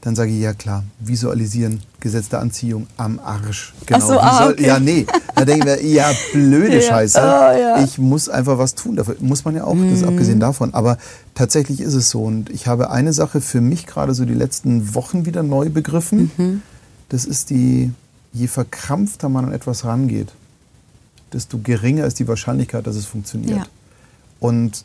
[0.04, 3.74] dann sage ich, ja klar, visualisieren, Gesetz der Anziehung am Arsch.
[3.86, 4.00] Genau.
[4.02, 4.68] Ach so, ah, okay.
[4.68, 5.06] Ja, nee.
[5.34, 6.82] Da denken wir, ja, blöde ja.
[6.82, 7.20] Scheiße.
[7.20, 7.84] Oh, ja.
[7.86, 8.98] Ich muss einfach was tun.
[8.98, 9.92] Dafür muss man ja auch, mm.
[9.92, 10.74] das abgesehen davon.
[10.74, 10.98] Aber
[11.36, 12.24] tatsächlich ist es so.
[12.24, 16.32] Und ich habe eine Sache für mich gerade so die letzten Wochen wieder neu begriffen.
[16.36, 16.62] Mhm.
[17.08, 17.94] Das ist die,
[18.34, 20.34] je verkrampfter man an etwas rangeht,
[21.32, 23.58] desto geringer ist die Wahrscheinlichkeit, dass es funktioniert.
[23.58, 23.66] Ja.
[24.42, 24.84] Und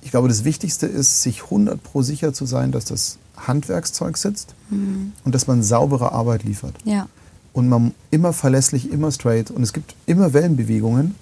[0.00, 4.54] ich glaube, das Wichtigste ist, sich 100 pro sicher zu sein, dass das Handwerkszeug sitzt
[4.70, 5.12] mhm.
[5.24, 6.74] und dass man saubere Arbeit liefert.
[6.84, 7.06] Ja.
[7.52, 11.14] Und man immer verlässlich, immer straight und es gibt immer Wellenbewegungen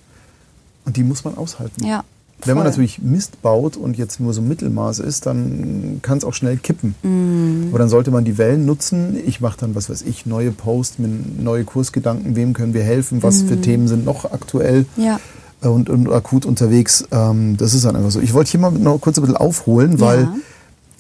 [0.85, 1.85] und die muss man aushalten.
[1.85, 2.05] Ja.
[2.45, 6.35] Wenn man natürlich Mist baut und jetzt nur so Mittelmaß ist, dann kann es auch
[6.35, 6.95] schnell kippen.
[7.03, 7.69] Mhm.
[7.71, 9.19] Aber dann sollte man die Wellen nutzen.
[9.27, 12.37] Ich mache dann, was weiß ich, neue Posts mit neue Kursgedanken.
[12.37, 13.23] Wem können wir helfen?
[13.25, 13.49] Was mhm.
[13.49, 15.19] für Themen sind noch aktuell ja.
[15.63, 17.05] und, und, akut unterwegs?
[17.11, 18.21] Ähm, das ist dann einfach so.
[18.21, 20.35] Ich wollte hier mal noch kurz ein bisschen aufholen, weil ja.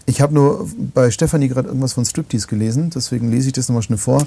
[0.08, 3.82] Ich habe nur bei Stefanie gerade irgendwas von Striptease gelesen, deswegen lese ich das nochmal
[3.82, 4.24] schnell vor.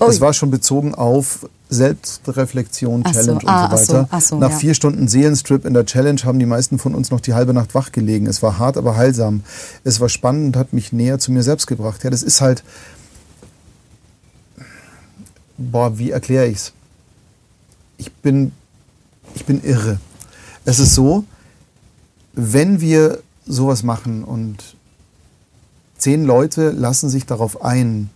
[0.00, 0.06] Oh.
[0.06, 3.46] Das war schon bezogen auf Selbstreflexion, ach Challenge so.
[3.46, 4.08] ah, und so weiter.
[4.10, 4.56] Ach so, ach so, Nach ja.
[4.56, 7.76] vier Stunden Seelenstrip in der Challenge haben die meisten von uns noch die halbe Nacht
[7.76, 8.26] wach gelegen.
[8.26, 9.44] Es war hart, aber heilsam.
[9.84, 12.02] Es war spannend und hat mich näher zu mir selbst gebracht.
[12.02, 12.64] Ja, das ist halt.
[15.58, 16.72] Boah, wie erkläre ich's?
[17.98, 18.50] Ich bin,
[19.36, 20.00] ich bin irre.
[20.64, 21.22] Es ist so,
[22.32, 24.74] wenn wir sowas machen und
[26.00, 28.10] zehn Leute lassen sich darauf ein,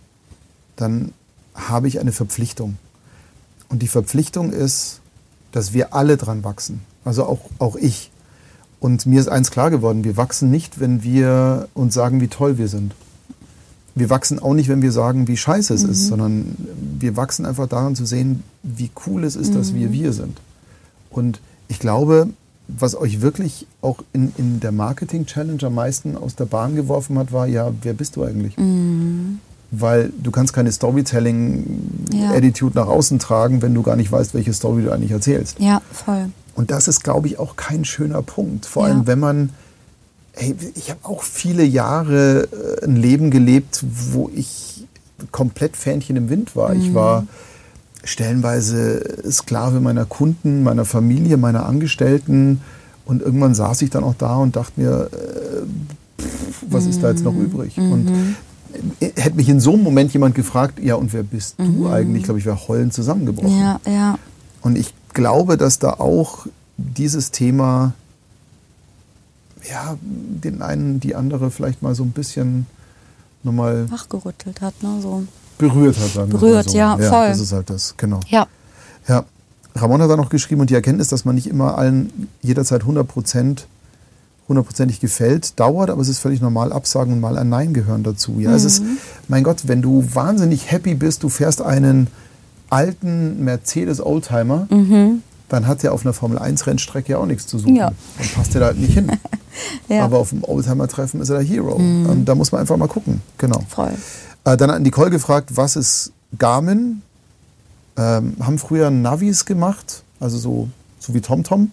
[0.75, 1.13] dann
[1.53, 2.77] habe ich eine Verpflichtung.
[3.69, 4.99] Und die Verpflichtung ist,
[5.51, 6.81] dass wir alle dran wachsen.
[7.05, 8.11] Also auch, auch ich.
[8.79, 12.57] Und mir ist eins klar geworden, wir wachsen nicht, wenn wir uns sagen, wie toll
[12.57, 12.93] wir sind.
[13.95, 15.89] Wir wachsen auch nicht, wenn wir sagen, wie scheiße es mhm.
[15.91, 16.55] ist, sondern
[16.99, 19.57] wir wachsen einfach daran zu sehen, wie cool es ist, mhm.
[19.57, 20.41] dass wir wir sind.
[21.09, 21.39] Und
[21.69, 22.27] ich glaube,
[22.67, 27.31] was euch wirklich auch in, in der Marketing-Challenge am meisten aus der Bahn geworfen hat,
[27.31, 28.57] war, ja, wer bist du eigentlich?
[28.57, 29.39] Mhm.
[29.71, 32.85] Weil du kannst keine Storytelling-Attitude ja.
[32.85, 35.59] nach außen tragen, wenn du gar nicht weißt, welche Story du eigentlich erzählst.
[35.59, 36.29] Ja, voll.
[36.55, 38.65] Und das ist, glaube ich, auch kein schöner Punkt.
[38.65, 38.93] Vor ja.
[38.93, 39.49] allem, wenn man,
[40.33, 42.47] hey, ich habe auch viele Jahre
[42.81, 44.85] äh, ein Leben gelebt, wo ich
[45.31, 46.73] komplett Fähnchen im Wind war.
[46.73, 46.81] Mhm.
[46.81, 47.27] Ich war
[48.05, 52.61] stellenweise Sklave meiner Kunden, meiner Familie, meiner Angestellten.
[53.05, 57.09] Und irgendwann saß ich dann auch da und dachte mir, äh, pff, was ist da
[57.09, 57.45] jetzt noch mhm.
[57.45, 57.77] übrig?
[57.77, 57.91] Mhm.
[57.91, 58.09] Und
[58.99, 61.77] äh, hätte mich in so einem Moment jemand gefragt, ja, und wer bist mhm.
[61.77, 62.21] du eigentlich?
[62.21, 63.59] Ich glaube, ich wäre heulend zusammengebrochen.
[63.59, 64.17] Ja, ja.
[64.61, 67.93] Und ich glaube, dass da auch dieses Thema
[69.69, 72.67] ja, den einen, die andere vielleicht mal so ein bisschen
[73.43, 74.99] nochmal wachgerüttelt hat, ne?
[75.01, 75.25] So
[75.57, 76.09] berührt hat.
[76.09, 76.77] Sagen berührt, so.
[76.77, 77.27] ja, voll.
[77.29, 78.19] Das ist halt das, genau.
[78.27, 78.47] Ja.
[79.07, 79.25] Ja.
[79.75, 83.07] Ramon hat dann noch geschrieben und die Erkenntnis, dass man nicht immer allen jederzeit 100
[84.47, 88.39] hundertprozentig gefällt, dauert, aber es ist völlig normal, Absagen und mal ein Nein gehören dazu.
[88.39, 88.55] Ja, mhm.
[88.55, 88.97] es ist, mhm.
[89.27, 92.07] mein Gott, wenn du wahnsinnig happy bist, du fährst einen
[92.69, 95.23] alten Mercedes Oldtimer, mhm.
[95.49, 97.75] dann hat der auf einer Formel 1 Rennstrecke ja auch nichts zu suchen.
[97.75, 97.91] Ja.
[98.17, 99.11] Dann passt der da halt nicht hin.
[99.89, 100.05] ja.
[100.05, 101.77] Aber auf dem Oldtimer-Treffen ist er der Hero.
[101.77, 102.09] Mhm.
[102.09, 103.21] Ähm, da muss man einfach mal gucken.
[103.37, 103.61] Genau.
[103.67, 103.93] Voll.
[104.45, 107.01] Äh, dann hat Nicole gefragt, was ist Garmin?
[107.97, 110.69] Ähm, haben früher Navis gemacht, also so,
[110.99, 111.71] so wie TomTom.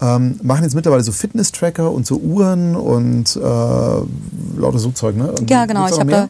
[0.00, 5.30] Ähm, machen jetzt mittlerweile so Fitness-Tracker und so Uhren und äh, lauter so Zeug, ne?
[5.30, 5.86] Und ja, genau.
[5.86, 6.28] Ich habe da,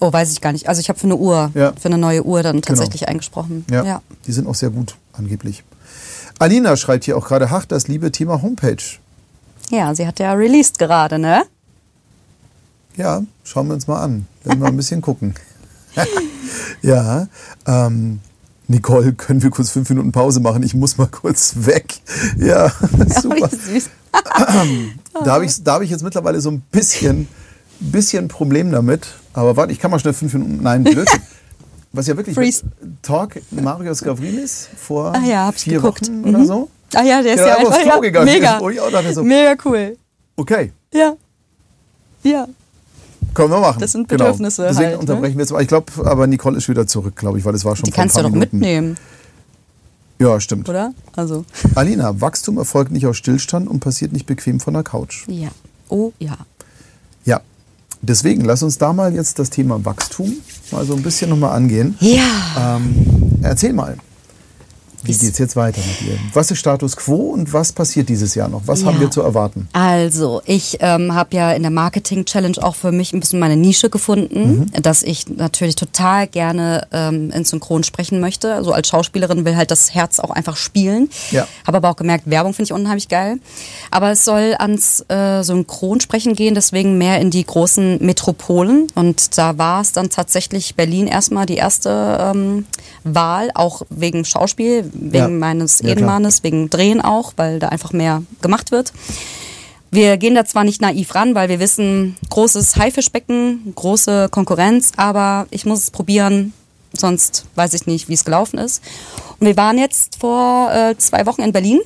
[0.00, 0.68] oh, weiß ich gar nicht.
[0.68, 1.72] Also ich habe für eine Uhr, ja.
[1.80, 2.66] für eine neue Uhr dann genau.
[2.66, 3.12] tatsächlich genau.
[3.12, 3.64] eingesprochen.
[3.70, 3.84] Ja.
[3.84, 5.64] ja, die sind auch sehr gut, angeblich.
[6.38, 8.76] Alina schreibt hier auch gerade, ach, das liebe Thema Homepage.
[9.70, 11.44] Ja, sie hat ja released gerade, ne?
[12.98, 14.26] Ja, schauen wir uns mal an.
[14.42, 15.34] Werden wir ein bisschen gucken.
[16.82, 17.28] ja,
[17.64, 18.18] ähm,
[18.66, 20.64] Nicole, können wir kurz fünf Minuten Pause machen?
[20.64, 22.00] Ich muss mal kurz weg.
[22.36, 22.68] Ja,
[23.22, 23.48] super.
[25.24, 27.28] da habe ich, hab ich jetzt mittlerweile so ein bisschen,
[27.78, 29.06] bisschen Problem damit.
[29.32, 30.60] Aber warte, ich kann mal schnell fünf Minuten.
[30.60, 31.08] Nein, blöd.
[31.92, 32.64] Was ja wirklich Freeze.
[33.00, 36.08] Talk Marius Gavrilis vor ah ja, vier geguckt.
[36.08, 36.34] Wochen mhm.
[36.34, 36.68] oder so.
[36.94, 38.24] Ah ja, der ist ja, ja einfach ja.
[38.24, 38.58] Mega.
[39.12, 39.96] so, mega cool.
[40.36, 40.72] Okay.
[40.92, 41.14] Ja.
[42.24, 42.48] Ja.
[43.34, 43.80] Können wir machen.
[43.80, 44.24] Das sind genau.
[44.24, 44.62] Bedürfnisse.
[44.62, 44.72] Genau.
[44.72, 45.48] Deswegen halt, unterbrechen ne?
[45.48, 45.62] wir jetzt.
[45.62, 48.16] Ich glaube, aber Nicole ist wieder zurück, glaube ich, weil es war schon Die kannst
[48.16, 48.58] du doch Minuten.
[48.58, 48.96] mitnehmen.
[50.20, 50.68] Ja, stimmt.
[50.68, 50.92] Oder?
[51.14, 51.44] Also.
[51.74, 55.26] Alina, Wachstum erfolgt nicht aus Stillstand und passiert nicht bequem von der Couch.
[55.28, 55.48] Ja.
[55.88, 56.36] Oh ja.
[57.24, 57.40] Ja.
[58.02, 60.32] Deswegen, lass uns da mal jetzt das Thema Wachstum
[60.72, 61.96] mal so ein bisschen nochmal angehen.
[62.00, 62.76] Ja.
[62.76, 63.96] Ähm, erzähl mal.
[65.02, 66.18] Wie geht es jetzt weiter mit dir?
[66.32, 68.62] Was ist Status quo und was passiert dieses Jahr noch?
[68.66, 68.88] Was ja.
[68.88, 69.68] haben wir zu erwarten?
[69.72, 73.56] Also, ich ähm, habe ja in der Marketing Challenge auch für mich ein bisschen meine
[73.56, 74.82] Nische gefunden, mhm.
[74.82, 78.54] dass ich natürlich total gerne ähm, in Synchron sprechen möchte.
[78.54, 81.08] Also als Schauspielerin will halt das Herz auch einfach spielen.
[81.30, 81.46] Ja.
[81.66, 83.38] Habe aber auch gemerkt, Werbung finde ich unheimlich geil.
[83.90, 88.88] Aber es soll ans äh, Synchronsprechen gehen, deswegen mehr in die großen Metropolen.
[88.94, 92.66] Und da war es dann tatsächlich Berlin erstmal die erste ähm,
[93.04, 95.28] Wahl, auch wegen Schauspiel wegen ja.
[95.28, 98.92] meines ja, Ehemannes, wegen Drehen auch, weil da einfach mehr gemacht wird.
[99.90, 105.46] Wir gehen da zwar nicht naiv ran, weil wir wissen, großes Haifischbecken, große Konkurrenz, aber
[105.50, 106.52] ich muss es probieren,
[106.92, 108.82] sonst weiß ich nicht, wie es gelaufen ist.
[109.40, 111.80] Und wir waren jetzt vor äh, zwei Wochen in Berlin,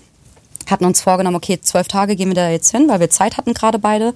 [0.68, 3.54] hatten uns vorgenommen, okay, zwölf Tage gehen wir da jetzt hin, weil wir Zeit hatten
[3.54, 4.14] gerade beide.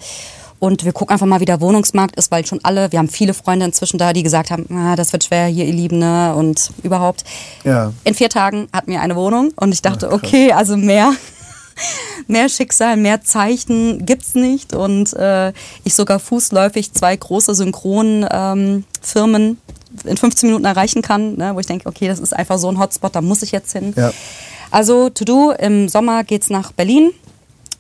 [0.58, 3.34] Und wir gucken einfach mal, wie der Wohnungsmarkt ist, weil schon alle, wir haben viele
[3.34, 6.34] Freunde inzwischen da, die gesagt haben, ah, das wird schwer hier, ihr Lieben, ne?
[6.34, 7.24] Und überhaupt.
[7.64, 7.92] Ja.
[8.04, 11.12] In vier Tagen hatten wir eine Wohnung und ich dachte, Ach, okay, also mehr.
[12.26, 15.52] mehr Schicksal, mehr Zeichen gibt's nicht und äh,
[15.84, 19.58] ich sogar fußläufig zwei große Synchronfirmen ähm,
[20.04, 22.78] in 15 Minuten erreichen kann, ne, wo ich denke, okay, das ist einfach so ein
[22.78, 23.92] Hotspot, da muss ich jetzt hin.
[23.96, 24.12] Ja.
[24.70, 27.12] Also to do, im Sommer geht's nach Berlin,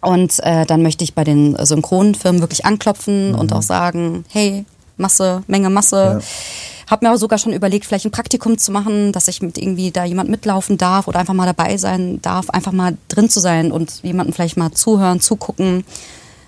[0.06, 3.38] und äh, dann möchte ich bei den Synchronfirmen wirklich anklopfen mhm.
[3.38, 4.64] und auch sagen, hey,
[4.96, 5.96] Masse, Menge Masse.
[5.96, 6.20] Ja.
[6.88, 9.90] Hab mir aber sogar schon überlegt, vielleicht ein Praktikum zu machen, dass ich mit irgendwie
[9.90, 13.72] da jemand mitlaufen darf oder einfach mal dabei sein darf, einfach mal drin zu sein
[13.72, 15.84] und jemanden vielleicht mal zuhören, zugucken.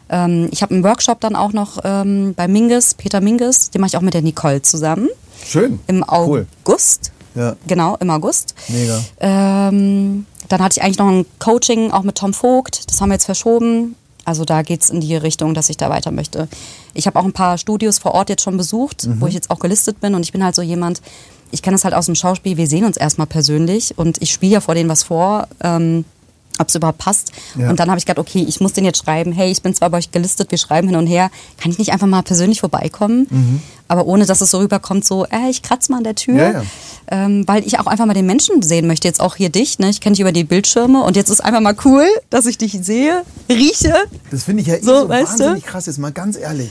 [0.08, 3.88] Ähm, ich habe einen Workshop dann auch noch ähm, bei Mingus, Peter Mingus, den mache
[3.88, 5.08] ich auch mit der Nicole zusammen.
[5.44, 5.80] Schön.
[5.88, 7.10] Im August.
[7.34, 7.42] Cool.
[7.42, 7.56] Ja.
[7.66, 8.54] Genau, im August.
[8.68, 9.00] Mega.
[9.18, 12.90] Ähm, dann hatte ich eigentlich noch ein Coaching auch mit Tom Vogt.
[12.90, 13.94] Das haben wir jetzt verschoben.
[14.24, 16.48] Also da geht's in die Richtung, dass ich da weiter möchte.
[16.94, 19.20] Ich habe auch ein paar Studios vor Ort jetzt schon besucht, Mhm.
[19.20, 20.14] wo ich jetzt auch gelistet bin.
[20.14, 21.00] Und ich bin halt so jemand,
[21.50, 24.52] ich kenne es halt aus dem Schauspiel, wir sehen uns erstmal persönlich und ich spiele
[24.54, 25.48] ja vor denen was vor.
[25.62, 26.04] Ähm,
[26.58, 27.32] ob es überhaupt passt.
[27.58, 27.70] Ja.
[27.70, 29.90] Und dann habe ich gedacht, okay, ich muss den jetzt schreiben, hey, ich bin zwar
[29.90, 31.30] bei euch gelistet, wir schreiben hin und her,
[31.60, 33.26] kann ich nicht einfach mal persönlich vorbeikommen?
[33.30, 33.62] Mhm.
[33.88, 36.34] Aber ohne, dass es so rüberkommt, so, äh, ich kratze mal an der Tür.
[36.36, 36.62] Ja, ja.
[37.10, 39.08] Ähm, weil ich auch einfach mal den Menschen sehen möchte.
[39.08, 39.88] Jetzt auch hier dich, ne?
[39.88, 42.78] ich kenne dich über die Bildschirme und jetzt ist einfach mal cool, dass ich dich
[42.82, 43.94] sehe, rieche.
[44.30, 45.44] Das finde ich ja eh So, so, weißt du?
[45.44, 45.86] wahnsinnig krass.
[45.86, 46.70] Jetzt mal ganz ehrlich.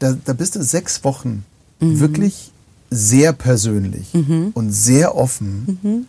[0.00, 1.44] Da, da bist du sechs Wochen
[1.82, 2.00] Mhm.
[2.00, 2.50] wirklich
[2.90, 4.08] sehr persönlich
[4.54, 6.06] und sehr offen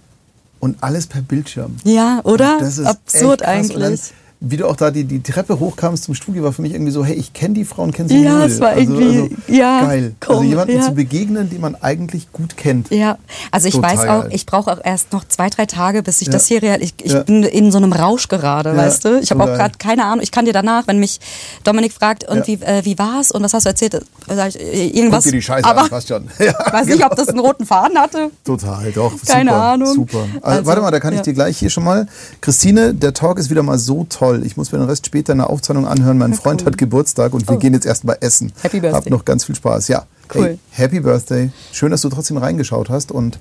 [0.61, 1.75] und alles per Bildschirm.
[1.83, 2.57] Ja, oder?
[2.59, 4.13] Das ist Absurd eigentlich.
[4.43, 7.05] Wie du auch da die, die Treppe hochkamst zum Studio, war für mich irgendwie so,
[7.05, 10.15] hey, ich kenne die Frau und kenne sie Ja, es war also, irgendwie- ja, geil.
[10.19, 10.81] also komm, jemanden ja.
[10.81, 12.89] zu begegnen, den man eigentlich gut kennt.
[12.89, 13.19] Ja,
[13.51, 14.29] also ich Total weiß auch, geil.
[14.33, 16.33] ich brauche auch erst noch zwei, drei Tage, bis ich Ja.
[16.33, 16.81] das hier real.
[16.81, 17.21] Ich, ich Ja.
[17.21, 19.19] bin in so einem Rausch gerade, weißt du?
[19.19, 20.23] Ich habe auch gerade keine Ahnung.
[20.23, 21.19] Ich kann dir danach, wenn mich
[21.63, 24.59] Dominik fragt, und wie, äh, wie war's und was hast du erzählt, äh, sag ich,
[24.59, 25.23] äh, irgendwas.
[25.25, 26.25] Guck dir die Scheiße aber an, passt schon.
[26.71, 28.31] Weiß nicht, ob das einen roten Faden hatte.
[28.43, 29.13] Total, doch.
[29.27, 29.93] Keine super, Ahnung.
[29.93, 30.17] Super.
[30.41, 32.07] Also, Also, warte mal, da kann ich dir gleich hier schon mal.
[32.41, 34.30] Christine, der Talk ist wieder mal so toll.
[34.43, 36.17] Ich muss mir den Rest später in der Aufzeichnung anhören.
[36.17, 37.59] Mein Freund hat Geburtstag und wir Oh.
[37.59, 38.51] gehen jetzt erstmal essen.
[38.61, 38.97] Happy Birthday.
[39.01, 39.87] Hab noch ganz viel Spaß.
[39.89, 40.05] Ja.
[40.33, 40.43] Cool.
[40.45, 41.51] Hey, happy Birthday.
[41.71, 43.37] Schön, dass du trotzdem reingeschaut hast und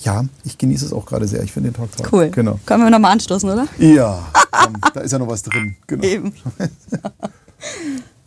[0.00, 1.42] ja, ich genieße es auch gerade sehr.
[1.42, 2.08] Ich finde den Talk toll.
[2.12, 2.30] Cool.
[2.30, 2.58] Genau.
[2.66, 3.66] Können wir nochmal anstoßen, oder?
[3.78, 5.76] Ja, komm, da ist ja noch was drin.
[5.86, 6.04] Genau.
[6.04, 6.32] Eben.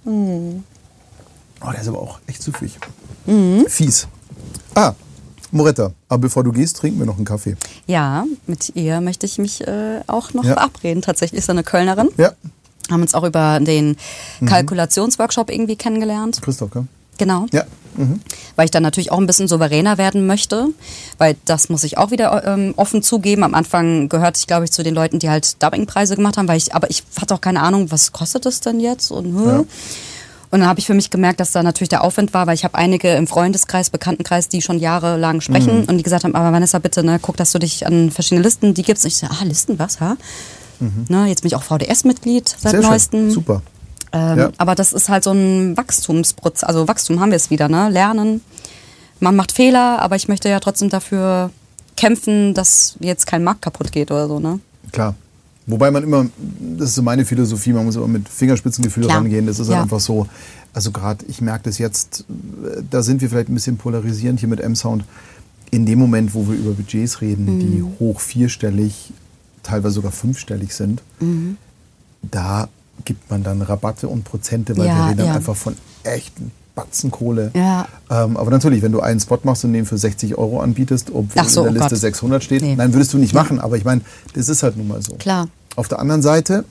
[0.06, 2.78] Oh, der ist aber auch echt süffig.
[3.26, 3.65] Mhm.
[3.70, 4.07] Fies.
[4.76, 4.94] Ah,
[5.54, 7.56] Moretta, aber bevor du gehst, trinken wir noch einen Kaffee.
[7.88, 10.54] Ja, mit ihr möchte ich mich äh, auch noch Ja.
[10.54, 11.02] verabreden.
[11.02, 12.10] Tatsächlich ist sie eine Kölnerin.
[12.18, 12.32] Ja,
[12.92, 13.96] Haben uns auch über den
[14.42, 14.46] Mhm.
[14.48, 16.42] Kalkulationsworkshop irgendwie kennengelernt.
[16.42, 16.86] Christoph, gell?
[17.18, 17.46] Genau.
[17.54, 17.64] Ja.
[17.96, 18.22] Mhm.
[18.56, 20.70] weil ich dann natürlich auch ein bisschen souveräner werden möchte,
[21.20, 23.44] weil das muss ich auch wieder ähm, offen zugeben.
[23.44, 26.58] Am Anfang gehörte ich, glaube ich, zu den Leuten, die halt Dubbingpreise gemacht haben, weil
[26.58, 29.46] ich, aber ich hatte auch keine Ahnung, was kostet das denn jetzt und hä?
[29.46, 29.64] Ja.
[30.54, 32.64] Und dann habe ich für mich gemerkt, dass da natürlich der Aufwand war, weil ich
[32.64, 35.86] habe einige im Freundeskreis, Bekanntenkreis, die schon jahrelang sprechen Mhm.
[35.86, 38.76] und die gesagt haben, aber Vanessa, bitte, ne, guck, dass du dich an verschiedene Listen,
[38.76, 39.04] die gibst.
[39.04, 40.16] Und ich so, ah, Listen, was, ha?
[41.08, 42.82] Ne, jetzt bin ich auch VDS-Mitglied seit Mhm.
[42.82, 43.20] Sehr neuestem.
[43.22, 43.32] schön.
[43.32, 43.62] Super.
[44.12, 44.50] Ähm, Ja.
[44.58, 46.64] Aber das ist halt so ein Wachstumsprozess.
[46.64, 47.90] Also Wachstum haben wir es wieder, ne?
[47.90, 48.42] Lernen.
[49.20, 51.50] Man macht Fehler, aber ich möchte ja trotzdem dafür
[51.98, 54.60] kämpfen, dass jetzt kein Markt kaputt geht oder so, ne?
[54.92, 55.16] Klar.
[55.65, 56.26] Wobei man immer,
[56.77, 59.18] das ist so meine Philosophie, man muss immer mit Fingerspitzengefühl Klar.
[59.19, 59.45] rangehen.
[59.48, 59.81] Das ist Ja.
[59.81, 60.27] einfach so.
[60.73, 62.26] Also gerade, ich merke das jetzt,
[62.65, 65.06] äh, da sind wir vielleicht ein bisschen polarisierend hier mit M-Sound.
[65.72, 67.94] In dem Moment, wo wir über Budgets reden, die Mhm.
[67.99, 69.14] hoch vierstellig,
[69.64, 71.57] teilweise sogar fünfstellig sind, Mhm.
[72.22, 72.68] da
[73.06, 75.35] gibt man dann Rabatte und Prozente, weil Ja, wir reden dann ja.
[75.35, 77.52] einfach von echten Batzen Kohle.
[77.54, 77.88] Ja.
[78.10, 81.44] Ähm, aber natürlich, wenn du einen Spot machst und den für 60 Euro anbietest, obwohl
[81.48, 82.02] so, in der oh Liste Gott.
[82.02, 82.76] 600 steht, Nee.
[82.76, 83.60] nein, würdest du nicht machen.
[83.60, 84.02] Aber ich meine,
[84.34, 85.16] das ist halt nun mal so.
[85.16, 85.50] Klar.
[85.76, 86.66] Auf der anderen Seite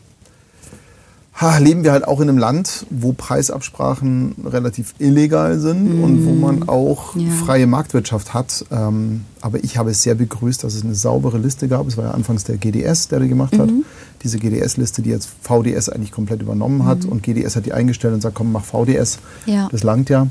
[1.41, 6.33] ha, leben wir halt auch in einem Land, wo Preisabsprachen relativ illegal sind und wo
[6.35, 7.21] man auch Mm.
[7.21, 7.31] Ja.
[7.45, 8.65] freie Marktwirtschaft hat.
[8.71, 11.87] Ähm, aber ich habe es sehr begrüßt, dass es eine saubere Liste gab.
[11.87, 13.69] Es war ja anfangs der GDS, der die gemacht hat.
[13.71, 13.85] Mhm.
[14.23, 17.05] Diese GDS-Liste, die jetzt VDS eigentlich komplett übernommen hat.
[17.05, 19.19] Und GDS hat die eingestellt und sagt, komm, mach VDS.
[19.47, 19.53] Mhm.
[19.53, 19.69] Ja.
[19.73, 20.29] Das langt ja.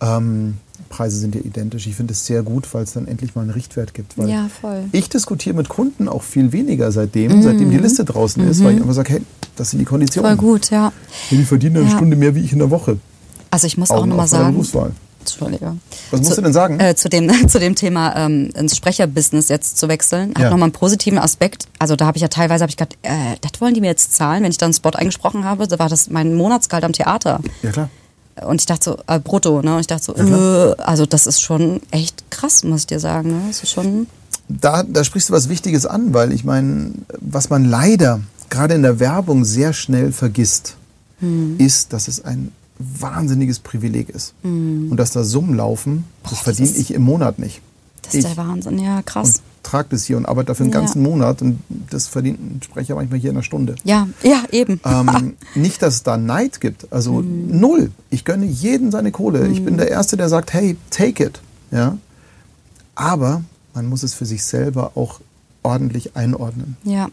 [0.00, 0.54] Ähm,
[0.88, 1.86] Preise sind ja identisch.
[1.86, 4.16] Ich finde es sehr gut, weil es dann endlich mal einen Richtwert gibt.
[4.18, 4.84] Weil Ja, voll.
[4.92, 8.80] ich diskutiere mit Kunden auch viel weniger seitdem, seitdem die Liste draußen ist, weil ich
[8.80, 9.22] einfach sage, hey,
[9.56, 10.32] das sind die Konditionen.
[10.32, 10.36] Mhm.
[10.38, 10.92] Voll gut, ja.
[11.28, 11.96] Hey, die verdienen eine Ja.
[11.96, 12.98] Stunde mehr wie ich in der Woche.
[13.50, 14.54] Also ich muss auch Augen nochmal auf meiner sagen.
[14.54, 14.90] Berufswahl.
[15.20, 15.76] Entschuldige.
[16.10, 16.78] Was musst zu, du denn sagen?
[16.80, 20.50] Äh, zu, dem, zu dem Thema ähm, ins Sprecherbusiness jetzt zu wechseln, hat Ja.
[20.50, 21.66] nochmal einen positiven Aspekt.
[21.78, 24.12] Also da habe ich ja teilweise hab ich gedacht, äh, das wollen die mir jetzt
[24.14, 24.42] zahlen.
[24.42, 27.40] Wenn ich dann einen Spot eingesprochen habe, da war das mein Monatsgehalt am Theater.
[27.62, 27.88] Ja, klar.
[28.46, 29.74] Und ich dachte so, äh, brutto, ne?
[29.74, 33.30] Und ich dachte so, äh, also das ist schon echt krass, muss ich dir sagen.
[33.30, 33.40] Ne?
[33.48, 34.06] Das ist schon.
[34.48, 36.90] Da, da sprichst du was Wichtiges an, weil ich meine,
[37.20, 38.20] was man leider
[38.50, 40.76] gerade in der Werbung sehr schnell vergisst,
[41.20, 41.54] Hm.
[41.58, 44.34] ist, dass es ein wahnsinniges Privileg ist.
[44.42, 46.36] Und dass da Summen laufen, das Hm.
[46.36, 47.60] das verdiene ich im Monat nicht.
[48.02, 49.28] Das ist Ich- der Wahnsinn, ja, krass.
[49.28, 50.78] und trage das hier und arbeite dafür einen Ja.
[50.80, 51.58] ganzen Monat und
[51.90, 53.74] das verdient ein Sprecher manchmal hier in einer Stunde.
[53.82, 54.80] Ja, ja, eben.
[54.84, 56.86] Ähm, nicht, dass es da Neid gibt.
[56.92, 57.58] Also Mhm.
[57.60, 57.90] null.
[58.10, 59.48] Ich gönne jeden seine Kohle.
[59.48, 61.40] Ich bin der Erste, der sagt, hey, take it.
[61.72, 61.98] Ja?
[62.94, 63.42] Aber
[63.74, 65.20] man muss es für sich selber auch
[65.62, 66.76] ordentlich einordnen.
[66.84, 67.08] ja.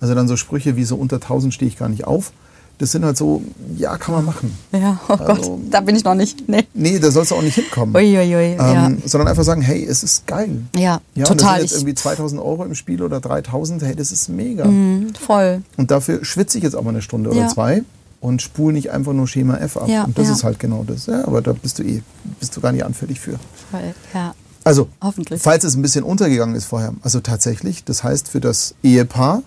[0.00, 2.32] Also dann so Sprüche wie so unter 1000 stehe ich gar nicht auf.
[2.82, 3.40] Das sind halt so,
[3.78, 4.58] ja, kann man machen.
[4.72, 6.48] Ja, oh Also- Gott, da bin ich noch nicht.
[6.48, 6.64] Nee.
[6.74, 7.94] Nee, da sollst du auch nicht hinkommen.
[7.94, 8.86] Uiuiui, ja.
[8.86, 10.62] ähm, Sondern einfach sagen, hey, es ist geil.
[10.74, 11.52] Ja, Ja, und total.
[11.52, 13.84] Da sind jetzt irgendwie 2000 Euro im Spiel oder 3000.
[13.84, 14.64] Hey, das ist mega.
[14.64, 15.62] Mhm, voll.
[15.76, 17.48] Und dafür schwitze ich jetzt aber eine Stunde oder Ja.
[17.48, 17.84] zwei
[18.20, 19.86] und spule nicht einfach nur Schema F ab.
[19.88, 20.32] Ja, und das ja.
[20.32, 21.06] ist halt genau das.
[21.06, 22.02] Ja, aber da bist du eh,
[22.40, 23.38] bist du gar nicht anfällig für.
[23.70, 23.94] voll.
[24.12, 24.34] Ja.
[24.64, 25.40] Also, Hoffentlich.
[25.40, 29.42] falls es ein bisschen untergegangen ist vorher, also tatsächlich, das heißt für das Ehepaar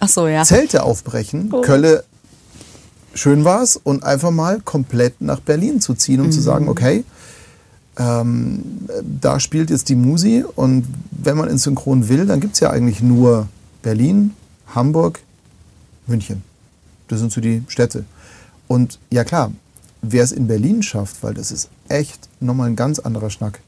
[0.00, 0.44] Ach so, ja.
[0.44, 1.60] Zelte aufbrechen, Oh.
[1.60, 2.04] Kölle
[3.18, 7.04] schön war es und einfach mal komplett nach Berlin zu ziehen und zu sagen, okay,
[7.98, 8.88] ähm,
[9.20, 12.70] da spielt jetzt die Musi und wenn man ins Synchron will, dann gibt es ja
[12.70, 13.48] eigentlich nur
[13.82, 14.32] Berlin,
[14.74, 15.20] Hamburg,
[16.06, 16.42] München.
[17.08, 18.04] Das sind so die Städte.
[18.68, 19.52] Und ja klar,
[20.02, 23.60] wer es in Berlin schafft, weil das ist echt nochmal ein ganz anderer Schnack,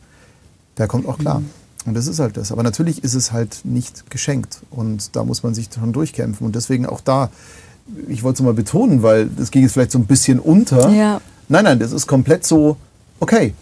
[0.79, 1.43] der kommt auch klar.
[1.87, 2.53] Und das ist halt das.
[2.53, 4.61] Aber natürlich ist es halt nicht geschenkt.
[4.71, 6.47] Und da muss man sich schon durchkämpfen.
[6.47, 7.31] Und deswegen auch da,
[8.09, 10.91] ich wollte es mal betonen, weil das ging jetzt vielleicht so ein bisschen unter.
[10.91, 11.21] Ja.
[11.49, 12.77] Nein, nein, das ist komplett so,
[13.19, 13.55] okay,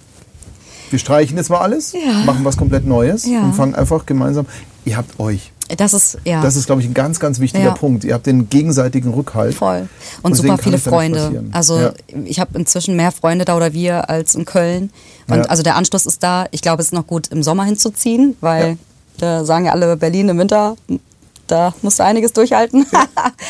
[0.91, 2.25] wir streichen jetzt mal alles, Ja.
[2.25, 3.43] machen was komplett Neues Ja.
[3.43, 4.47] und fangen einfach gemeinsam.
[4.85, 5.53] Ihr habt euch.
[5.77, 6.41] Das ist, ja.
[6.41, 7.71] Das ist, glaube ich, ein ganz, ganz wichtiger Ja.
[7.75, 8.03] Punkt.
[8.05, 9.55] Ihr habt den gegenseitigen Rückhalt.
[9.55, 9.87] Voll.
[10.23, 11.45] Und Deswegen super viele Freunde.
[11.53, 11.93] Also Ja.
[12.25, 14.89] ich habe inzwischen mehr Freunde da oder wir als in Köln.
[15.29, 15.43] Und Ja.
[15.43, 16.47] also der Anschluss ist da.
[16.53, 18.79] Ich glaube, es ist noch gut, im Sommer hinzuziehen, weil
[19.19, 20.77] da sagen ja alle Berlin im Winter,
[21.51, 22.87] da musst du einiges durchhalten.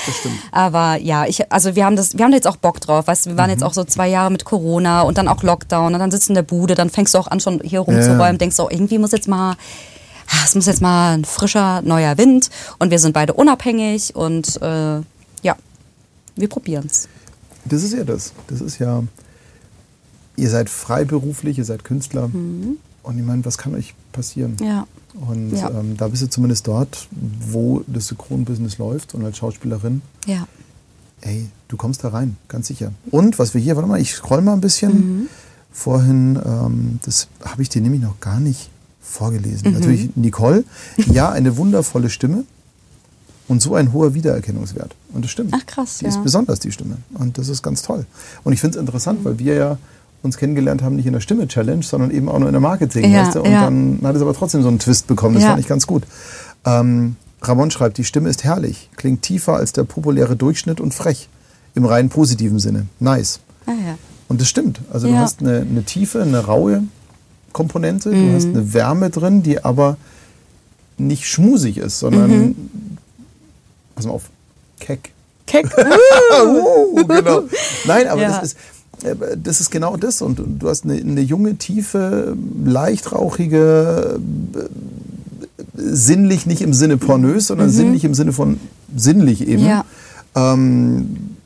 [0.06, 0.36] Das stimmt.
[0.52, 3.06] Aber ja, ich, also wir haben das, wir haben da jetzt auch Bock drauf.
[3.06, 3.52] Weißt wir waren Mhm.
[3.52, 6.32] jetzt auch so zwei Jahre mit Corona und dann auch Lockdown und dann sitzt du
[6.32, 8.32] in der Bude, dann fängst du auch an, schon hier rumzuräumen, Ja.
[8.38, 12.48] denkst auch, irgendwie muss jetzt mal, ah, es muss jetzt mal ein frischer, neuer Wind
[12.78, 15.00] und wir sind beide unabhängig und äh,
[15.42, 15.56] ja,
[16.36, 17.08] wir probieren's.
[17.66, 18.32] Das ist ja das.
[18.48, 19.02] Das ist ja,
[20.36, 22.30] ihr seid freiberuflich, ihr seid Künstler.
[23.08, 24.56] Und ich meine, was kann euch passieren?
[24.60, 24.66] Mhm.
[24.66, 24.86] Ja.
[25.30, 25.70] Und Ja.
[25.70, 27.08] ähm, da bist du zumindest dort,
[27.50, 30.46] wo das Synchronbusiness läuft und als Schauspielerin, Ja.
[31.22, 32.92] ey, du kommst da rein, ganz sicher.
[33.10, 34.92] Und was wir hier, warte mal, ich scroll mal ein bisschen.
[35.22, 35.28] Mhm.
[35.72, 38.72] Vorhin, ähm, das habe ich dir nämlich noch gar nicht Mhm.
[39.00, 39.72] vorgelesen.
[39.72, 40.64] Natürlich Nicole,
[41.10, 42.44] ja, eine wundervolle Stimme
[43.48, 44.94] und so ein hoher Wiedererkennungswert.
[45.14, 45.54] Und das stimmt.
[45.56, 46.10] Ach, krass, Die ja.
[46.10, 46.98] ist besonders, die Stimme.
[47.14, 48.04] Und das ist ganz toll.
[48.44, 49.78] Und ich finde es interessant, weil wir ja
[50.22, 53.12] uns kennengelernt haben, nicht in der Stimme-Challenge, sondern eben auch nur in der Marketing.
[53.12, 53.42] Ja, weißt du?
[53.42, 53.64] Und ja.
[53.64, 55.34] dann hat es aber trotzdem so einen Twist bekommen.
[55.34, 55.50] Das Ja.
[55.50, 56.02] fand ich ganz gut.
[56.64, 61.28] Ähm, Ramon schreibt, die Stimme ist herrlich, klingt tiefer als der populäre Durchschnitt und frech.
[61.74, 62.86] Im rein positiven Sinne.
[62.98, 63.38] Nice.
[63.66, 63.98] Ah, ja.
[64.26, 64.80] Und das stimmt.
[64.92, 66.82] Also du hast eine, eine tiefe, eine raue
[67.52, 68.28] Komponente, Mhm.
[68.30, 69.96] du hast eine Wärme drin, die aber
[70.96, 72.56] nicht schmusig ist, sondern, Mhm.
[73.94, 74.24] pass mal auf,
[74.80, 75.12] keck.
[75.46, 75.66] Keck.
[76.44, 77.42] uh, genau.
[77.86, 78.56] Nein, aber das, ist,
[79.42, 80.22] das ist genau das.
[80.22, 84.18] Und du hast eine, eine junge, tiefe, leicht rauchige,
[84.54, 84.60] äh,
[85.76, 88.58] sinnlich nicht im Sinne pornös, sondern sinnlich im Sinne von
[88.96, 89.62] sinnlich eben.
[89.62, 89.68] Mhm.
[89.68, 89.84] Ja.
[90.34, 91.36] Ähm,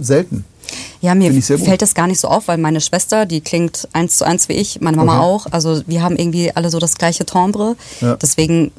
[0.00, 0.44] selten.
[1.00, 4.24] Ja, mir fällt das gar nicht so auf, weil meine Schwester, die klingt eins zu
[4.26, 5.24] eins wie ich, meine Mama Okay.
[5.24, 5.46] auch.
[5.50, 7.74] Also wir haben irgendwie alle so das gleiche Timbre.
[8.00, 8.16] Ja.
[8.16, 8.70] Deswegen äh,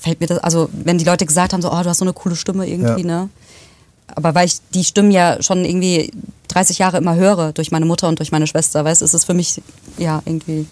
[0.00, 2.12] fällt mir das, also wenn die Leute gesagt haben, so, oh, du hast so eine
[2.12, 3.06] coole Stimme irgendwie, Ja.
[3.22, 3.28] ne?
[4.14, 6.10] Aber weil ich die Stimmen ja schon irgendwie
[6.48, 9.24] 30 Jahre immer höre durch meine Mutter und durch meine Schwester, weißt, du, ist es
[9.24, 9.60] für mich
[9.98, 10.66] ja irgendwie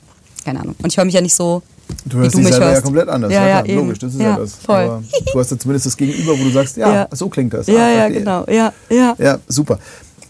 [0.44, 0.74] keine Ahnung.
[0.82, 1.62] Und ich höre mich ja nicht so
[2.04, 2.78] Du hörst dich mich selber hörst.
[2.78, 3.32] ja komplett anders.
[3.32, 3.76] Ja, ja, eben.
[3.76, 4.54] logisch, das ist ja, Ja, das.
[4.56, 4.76] voll.
[4.84, 5.02] Aber
[5.32, 7.08] du hast ja zumindest das Gegenüber, wo du sagst, ja, Ja.
[7.12, 7.66] so klingt das.
[7.66, 8.44] Ja, Ah, ja, genau.
[8.48, 9.14] Ja, ja.
[9.18, 9.78] Ja, super.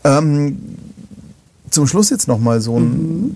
[0.05, 0.59] Ähm,
[1.71, 2.85] zum Schluss jetzt nochmal so ein.
[2.91, 3.35] Mhm.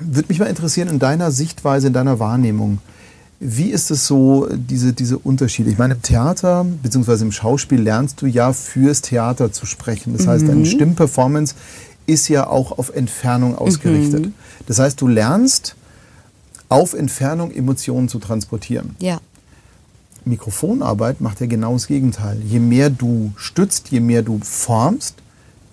[0.00, 2.78] Würde mich mal interessieren, in deiner Sichtweise, in deiner Wahrnehmung.
[3.44, 5.68] Wie ist es so, diese, diese Unterschiede?
[5.68, 7.22] Ich meine, im Theater bzw.
[7.24, 10.16] im Schauspiel lernst du ja fürs Theater zu sprechen.
[10.16, 10.48] Das heißt, Mhm.
[10.48, 11.56] deine Stimmperformance
[12.06, 14.26] ist ja auch auf Entfernung ausgerichtet.
[14.26, 14.34] Mhm.
[14.68, 15.74] Das heißt, du lernst
[16.68, 18.94] auf Entfernung Emotionen zu transportieren.
[19.00, 19.18] Ja.
[20.24, 22.40] Mikrofonarbeit macht ja genau das Gegenteil.
[22.46, 25.16] Je mehr du stützt, je mehr du formst,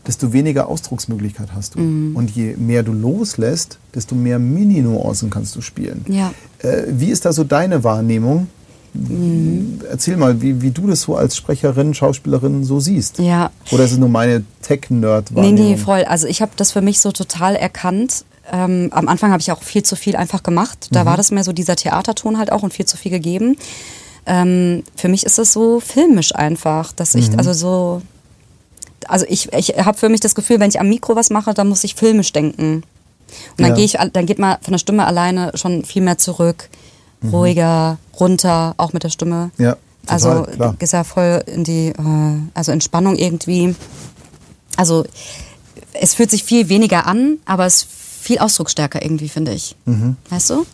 [0.07, 1.79] desto weniger Ausdrucksmöglichkeit hast du.
[1.79, 2.15] Mhm.
[2.15, 6.05] Und je mehr du loslässt, desto mehr Mini-Nuancen kannst du spielen.
[6.07, 6.33] Ja.
[6.59, 8.47] Äh, wie ist da so deine Wahrnehmung?
[8.93, 9.81] Mhm.
[9.89, 13.19] Erzähl mal, wie, wie du das so als Sprecherin, Schauspielerin so siehst.
[13.19, 13.51] Ja.
[13.71, 15.69] Oder ist es nur meine Nee, Tech-Nerd-Wahrnehmung?
[15.69, 16.03] nee, voll.
[16.05, 18.25] Also ich habe das für mich so total erkannt.
[18.51, 20.87] Ähm, am Anfang habe ich auch viel zu viel einfach gemacht.
[20.91, 23.57] Da war das mehr so dieser Theaterton halt auch und viel zu viel gegeben.
[24.25, 28.01] Ähm, für mich ist es so filmisch einfach, dass ich, also so,
[29.09, 31.67] also ich, ich habe für mich das Gefühl, wenn ich am Mikro was mache, dann
[31.67, 32.83] muss ich filmisch denken.
[33.51, 33.75] Und dann Ja.
[33.75, 36.69] gehe ich, dann geht man von der Stimme alleine schon viel mehr zurück,
[37.31, 39.51] ruhiger, runter, auch mit der Stimme.
[39.57, 40.75] Ja, total, also klar.
[40.79, 41.93] ist ja voll in die, äh,
[42.53, 43.75] also Entspannung irgendwie.
[44.77, 45.05] Also
[45.93, 47.87] es fühlt sich viel weniger an, aber es ist
[48.21, 49.75] viel ausdrucksstärker irgendwie, finde ich.
[49.85, 50.15] Mhm.
[50.29, 50.65] Weißt du?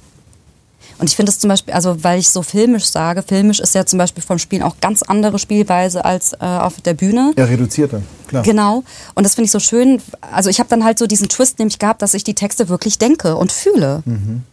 [0.97, 3.85] Und ich finde es zum Beispiel, also weil ich so filmisch sage, filmisch ist ja
[3.85, 7.33] zum Beispiel vom Spielen auch ganz andere Spielweise als äh, auf der Bühne.
[7.37, 8.43] Ja, reduzierter, klar.
[8.43, 8.83] Genau.
[9.13, 10.01] Und das finde ich so schön.
[10.21, 12.97] Also ich habe dann halt so diesen Twist nämlich gehabt, dass ich die Texte wirklich
[12.97, 14.03] denke und fühle.
[14.05, 14.43] Mhm.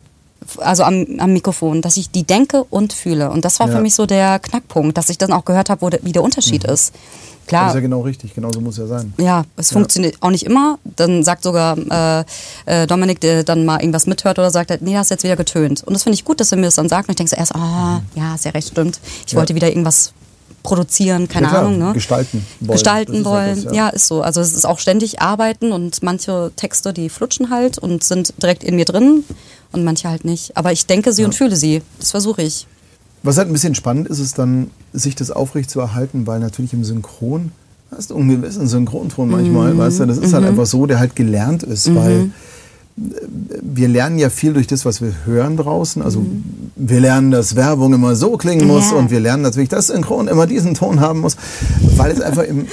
[0.58, 3.30] Also am, am Mikrofon, dass ich die denke und fühle.
[3.30, 3.72] Und das war Ja.
[3.72, 3.76] Mhm.
[3.76, 6.22] für mich so der Knackpunkt, dass ich dann auch gehört habe, wo der, wie der
[6.22, 6.92] Unterschied ist.
[6.94, 9.12] Das Klar, ist ja genau richtig, genau so muss ja sein.
[9.18, 10.78] ja, es funktioniert auch nicht immer.
[10.84, 12.24] Dann sagt sogar äh,
[12.66, 15.82] äh, Dominik, der dann mal irgendwas mithört oder sagt, nee, hast jetzt wieder getönt.
[15.84, 17.08] Und das finde ich gut, dass er mir das dann sagt.
[17.08, 19.00] Und ich denke so erst, ah, ja, ist ja recht, stimmt.
[19.26, 19.38] Ich Ja.
[19.38, 20.12] wollte wieder irgendwas
[20.62, 21.78] produzieren, keine Ja, Ahnung.
[21.78, 21.92] Ne?
[21.92, 22.70] gestalten wollen.
[22.72, 23.64] Gestalten Das ist halt wollen.
[23.64, 23.86] das, ja.
[23.86, 23.88] ja.
[23.88, 24.22] ist so.
[24.22, 28.62] Also es ist auch ständig arbeiten und manche Texte, die flutschen halt und sind direkt
[28.62, 29.24] in mir drin
[29.72, 30.56] und manche halt nicht.
[30.56, 31.82] Aber ich denke sie und fühle sie.
[31.98, 32.66] Das versuche ich.
[33.22, 36.72] Was halt ein bisschen spannend ist, ist dann, sich das aufrecht zu erhalten, weil natürlich
[36.72, 37.52] im Synchron
[37.94, 41.14] hast du einen gewissen Synchronton manchmal, weißt du, das ist halt einfach so, der halt
[41.14, 42.30] gelernt ist, weil
[42.98, 43.00] äh,
[43.62, 46.02] wir lernen ja viel durch das, was wir hören draußen.
[46.02, 46.24] Also
[46.76, 48.96] wir lernen, dass Werbung immer so klingen muss Ja.
[48.96, 51.36] und wir lernen natürlich, dass Synchron immer diesen Ton haben muss,
[51.96, 52.66] weil es einfach im,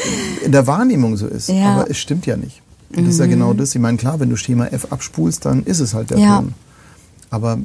[0.43, 1.49] in der Wahrnehmung so ist.
[1.49, 1.73] Ja.
[1.75, 2.61] Aber es stimmt ja nicht.
[2.95, 3.75] Und das ist ja genau das.
[3.75, 6.37] Ich meine, klar, wenn du Schema F abspulst, dann ist es halt der Ja.
[6.37, 6.53] Ton.
[7.29, 7.59] Aber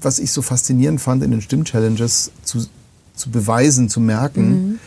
[0.00, 2.66] was ich so faszinierend fand in den Stimm-Challenges, zu,
[3.14, 4.78] zu beweisen, zu merken, Mhm.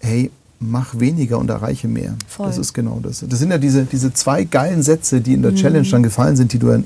[0.00, 0.30] hey,
[0.60, 2.14] mach weniger und erreiche mehr.
[2.28, 2.46] Voll.
[2.48, 3.24] Das ist genau das.
[3.26, 5.42] Das sind ja diese, diese zwei geilen Sätze, die in Mhm.
[5.44, 6.80] der Challenge dann gefallen sind, die du ja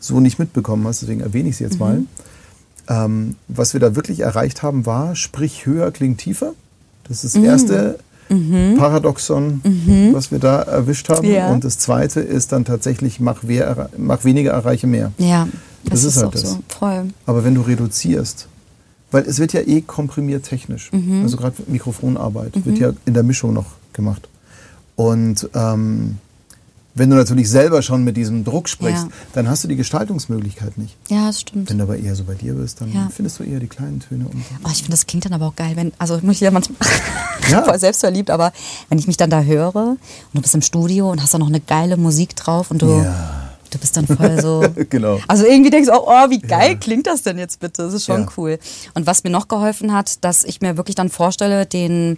[0.00, 1.98] so nicht mitbekommen hast, deswegen erwähne ich sie jetzt mal.
[2.00, 2.08] Mhm.
[2.88, 6.52] Ähm, was wir da wirklich erreicht haben, war, sprich höher, klingt tiefer.
[7.08, 7.42] Das ist das
[8.28, 8.74] Mhm.
[8.76, 9.60] Paradoxon,
[10.12, 11.26] was wir da erwischt haben.
[11.26, 11.50] Ja.
[11.50, 15.12] Und das zweite ist dann tatsächlich, mach, wer, mach weniger, erreiche mehr.
[15.18, 15.46] Ja,
[15.84, 16.42] Das ist halt auch das.
[16.42, 16.58] so.
[16.68, 17.04] Voll.
[17.26, 18.48] Aber wenn du reduzierst,
[19.12, 21.22] weil es wird ja eh komprimiert technisch, Mhm.
[21.22, 24.28] also gerade Mikrofonarbeit wird ja in der Mischung noch gemacht.
[24.96, 26.16] Und ähm,
[26.96, 29.10] wenn du natürlich selber schon mit diesem Druck sprichst, Ja.
[29.34, 30.96] dann hast du die Gestaltungsmöglichkeit nicht.
[31.08, 31.70] Ja, das stimmt.
[31.70, 33.08] Wenn du aber eher so bei dir bist, dann Ja.
[33.14, 34.24] findest du eher die kleinen Töne.
[34.26, 36.50] Und Oh, ich finde, das klingt dann aber auch geil, wenn, also ich muss ja
[36.50, 36.76] manchmal
[37.50, 37.62] Ja.
[37.62, 38.52] voll selbstverliebt, aber
[38.88, 39.98] wenn ich mich dann da höre und
[40.34, 43.50] du bist im Studio und hast da noch eine geile Musik drauf und du, Ja.
[43.70, 44.64] du bist dann voll so.
[44.90, 45.20] Genau.
[45.28, 47.82] Also irgendwie denkst du auch, oh, wie geil klingt das denn jetzt bitte?
[47.82, 48.28] Das ist schon Ja.
[48.36, 48.58] cool.
[48.94, 52.16] Und was mir noch geholfen hat, dass ich mir wirklich dann vorstelle, den,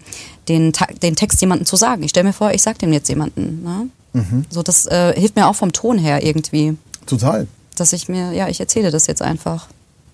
[0.48, 0.72] den,
[1.02, 2.02] den Text jemandem zu sagen.
[2.04, 3.62] Ich stelle mir vor, ich sag dem jetzt jemanden.
[3.64, 3.88] Ne?
[4.18, 4.44] Mhm.
[4.50, 6.76] So, das äh, hilft mir auch vom Ton her irgendwie.
[7.06, 7.46] Total.
[7.76, 9.68] Dass ich mir, ja, ich erzähle das jetzt einfach.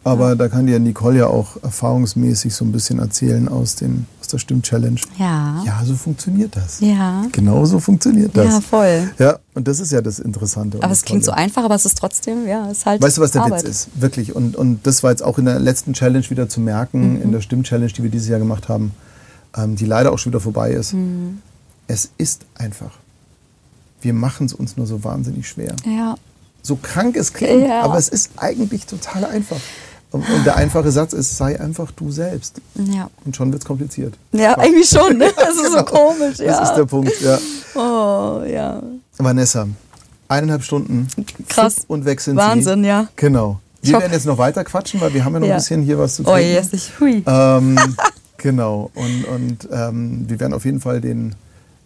[0.06, 4.28] Aber da kann dir Nicole ja auch erfahrungsmäßig so ein bisschen erzählen aus, den, aus
[4.28, 5.00] der Stimm-Challenge.
[5.18, 5.62] Ja.
[5.64, 6.80] Ja, so funktioniert das.
[6.80, 7.24] Ja.
[7.32, 8.46] Genau so funktioniert das.
[8.46, 9.10] Ja, voll.
[9.18, 10.78] Ja, und das ist ja das Interessante.
[10.82, 13.00] Aber es klingt so einfach, aber es ist trotzdem, ja, es ist halt.
[13.00, 13.62] Weißt du, was der Arbeit.
[13.62, 13.88] Witz ist?
[13.94, 14.36] Wirklich.
[14.36, 17.40] Und, und das war jetzt auch in der letzten Challenge wieder zu merken, in der
[17.40, 18.92] Stimm-Challenge, die wir dieses Jahr gemacht haben,
[19.56, 20.94] ähm, die leider auch schon wieder vorbei ist.
[21.86, 22.90] Es ist einfach.
[24.04, 25.74] Wir machen es uns nur so wahnsinnig schwer.
[25.86, 26.14] Ja.
[26.62, 27.82] So krank es klingt, Ja.
[27.82, 29.56] aber es ist eigentlich total einfach.
[30.10, 32.60] Und, und der einfache Satz ist, sei einfach du selbst.
[32.74, 33.10] Ja.
[33.24, 34.14] Und schon wird es kompliziert.
[34.32, 35.30] Ja, irgendwie schon, ne?
[35.36, 35.84] Das ist so Genau.
[35.84, 36.60] komisch, ja.
[36.60, 37.38] Das ist der Punkt, ja.
[37.74, 38.80] oh, ja.
[39.18, 39.66] Vanessa,
[40.28, 41.08] eineinhalb Stunden.
[41.48, 41.76] Krass.
[41.88, 42.88] Und weg sind Wahnsinn, Sie.
[42.88, 43.08] ja.
[43.16, 43.60] Genau.
[43.82, 45.54] Wir werden jetzt noch weiter quatschen, weil wir haben ja noch Ja.
[45.54, 46.52] ein bisschen hier was zu Oh, trinken.
[46.52, 47.22] yes, ich, hui.
[47.26, 47.76] Ähm,
[48.36, 48.90] genau.
[48.94, 51.34] Und, und ähm, wir werden auf jeden Fall den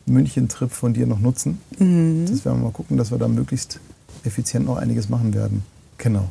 [0.08, 1.60] München-Trip von dir noch nutzen.
[1.78, 2.26] Mhm.
[2.28, 3.80] Das werden wir mal gucken, dass wir da möglichst
[4.24, 5.62] effizient noch einiges machen werden.
[5.98, 6.28] Genau.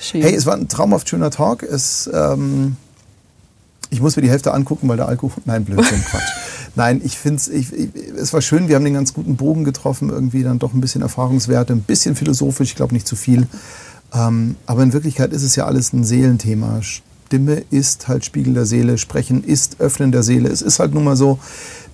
[0.00, 0.22] Schön.
[0.22, 1.62] Hey, es war ein traumhaft schöner Talk.
[1.62, 2.76] Es, ähm,
[3.90, 5.42] ich muss mir die Hälfte angucken, weil der Alkohol.
[5.44, 6.30] Nein, Blödsinn, Quatsch.
[6.74, 9.64] Nein, ich finde es, ich, ich, es war schön, wir haben den ganz guten Bogen
[9.64, 13.48] getroffen, irgendwie dann doch ein bisschen Erfahrungswerte, ein bisschen philosophisch, ich glaube nicht zu viel.
[14.14, 16.80] Ähm, aber in Wirklichkeit ist es ja alles ein Seelenthema.
[17.28, 20.48] Stimme ist halt Spiegel der Seele, Sprechen ist Öffnen der Seele.
[20.48, 21.38] Es ist halt nun mal so.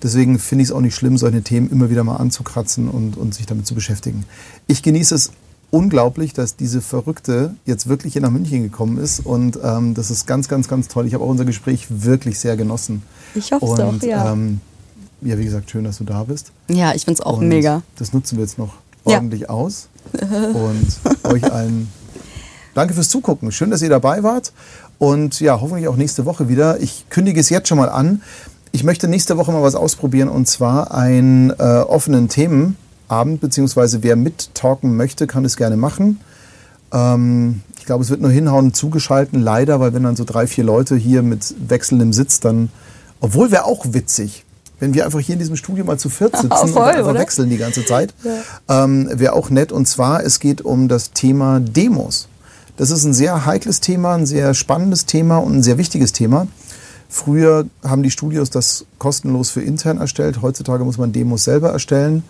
[0.01, 3.35] Deswegen finde ich es auch nicht schlimm, solche Themen immer wieder mal anzukratzen und, und
[3.35, 4.23] sich damit zu beschäftigen.
[4.67, 5.31] Ich genieße es
[5.71, 9.25] unglaublich, dass diese Verrückte jetzt wirklich hier nach München gekommen ist.
[9.25, 11.05] Und ähm, das ist ganz, ganz, ganz toll.
[11.05, 13.01] Ich habe auch unser Gespräch wirklich sehr genossen.
[13.33, 14.31] Ich hoffe es Und, doch, ja.
[14.31, 14.61] Ähm,
[15.21, 16.53] ja, wie gesagt, schön, dass du da bist.
[16.69, 17.81] ja, ich finde es auch Und mega.
[17.97, 18.75] Das nutzen wir jetzt noch
[19.05, 19.15] Ja.
[19.17, 19.89] ordentlich aus.
[20.13, 20.87] Und
[21.23, 21.89] euch allen
[22.73, 23.51] danke fürs Zugucken.
[23.51, 24.53] Schön, dass ihr dabei wart.
[24.97, 26.79] Und ja, hoffentlich auch nächste Woche wieder.
[26.79, 28.21] Ich kündige es jetzt schon mal an.
[28.71, 34.15] Ich möchte nächste Woche mal was ausprobieren und zwar einen äh, offenen Themenabend, beziehungsweise wer
[34.15, 36.19] mittalken möchte, kann es gerne machen.
[36.91, 40.47] Ähm, ich glaube, es wird nur hinhauen und zugeschalten, leider, weil wenn dann so drei,
[40.47, 42.69] vier Leute hier mit wechselndem Sitz dann,
[43.21, 44.43] obwohl wäre auch witzig,
[44.79, 47.19] wenn wir einfach hier in diesem Studio mal zu viert sitzen und Voll, einfach oder?
[47.19, 48.13] wechseln die ganze Zeit,
[48.67, 49.71] ähm, wäre auch nett.
[49.71, 52.27] Und zwar, es geht um das Thema Demos.
[52.77, 56.47] Das ist ein sehr heikles Thema, ein sehr spannendes Thema und ein sehr wichtiges Thema.
[57.07, 60.41] Früher haben die Studios das kostenlos für intern erstellt.
[60.41, 62.23] Heutzutage muss man Demos selber erstellen.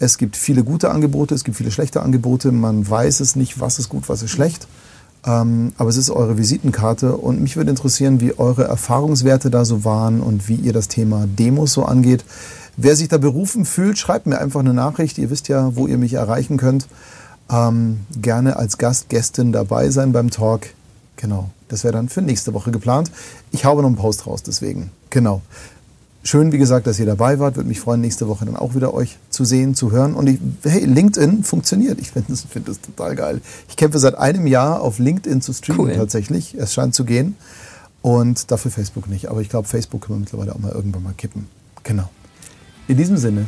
[0.00, 2.50] Es gibt viele gute Angebote, es gibt viele schlechte Angebote.
[2.50, 4.66] Man weiß es nicht, was ist gut, was ist schlecht.
[5.24, 9.84] Ähm, aber es ist eure Visitenkarte und mich würde interessieren, wie eure Erfahrungswerte da so
[9.84, 12.24] waren und wie ihr das Thema Demos so angeht.
[12.76, 15.18] Wer sich da berufen fühlt, schreibt mir einfach eine Nachricht.
[15.18, 16.86] Ihr wisst ja, wo ihr mich erreichen könnt.
[17.50, 20.66] Ähm, gerne als Gast, Gästin dabei sein beim Talk.
[21.16, 23.10] Genau, das wäre dann für nächste Woche geplant.
[23.50, 24.90] Ich haue noch einen Post raus, deswegen.
[25.10, 25.42] Genau.
[26.24, 27.56] Schön, wie gesagt, dass ihr dabei wart.
[27.56, 30.14] Würde mich freuen, nächste Woche dann auch wieder euch zu sehen, zu hören.
[30.14, 31.98] Und ich, hey, LinkedIn funktioniert.
[32.00, 33.40] Ich finde das, find das total geil.
[33.68, 35.94] Ich kämpfe seit einem Jahr auf LinkedIn zu streamen Cool.
[35.96, 36.54] tatsächlich.
[36.54, 37.36] Es scheint zu gehen.
[38.02, 39.30] Und dafür Facebook nicht.
[39.30, 41.48] Aber ich glaube, Facebook können wir mittlerweile auch mal irgendwann mal kippen.
[41.82, 42.10] Genau.
[42.88, 43.46] In diesem Sinne,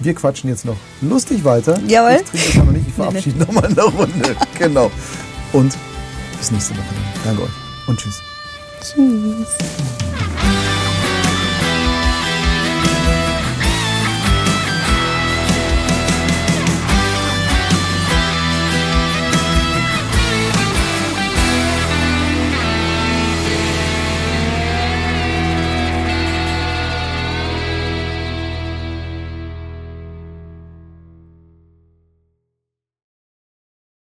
[0.00, 1.78] wir quatschen jetzt noch lustig weiter.
[1.86, 2.20] Jawohl.
[2.22, 4.36] Ich trinke das noch nicht, ich verabschiede nochmal in der Runde.
[4.58, 4.90] Genau.
[5.52, 5.76] Und
[6.38, 6.84] bis nächste Woche.
[7.24, 7.50] Danke euch
[7.88, 8.20] und tschüss.
[8.80, 10.05] Tschüss.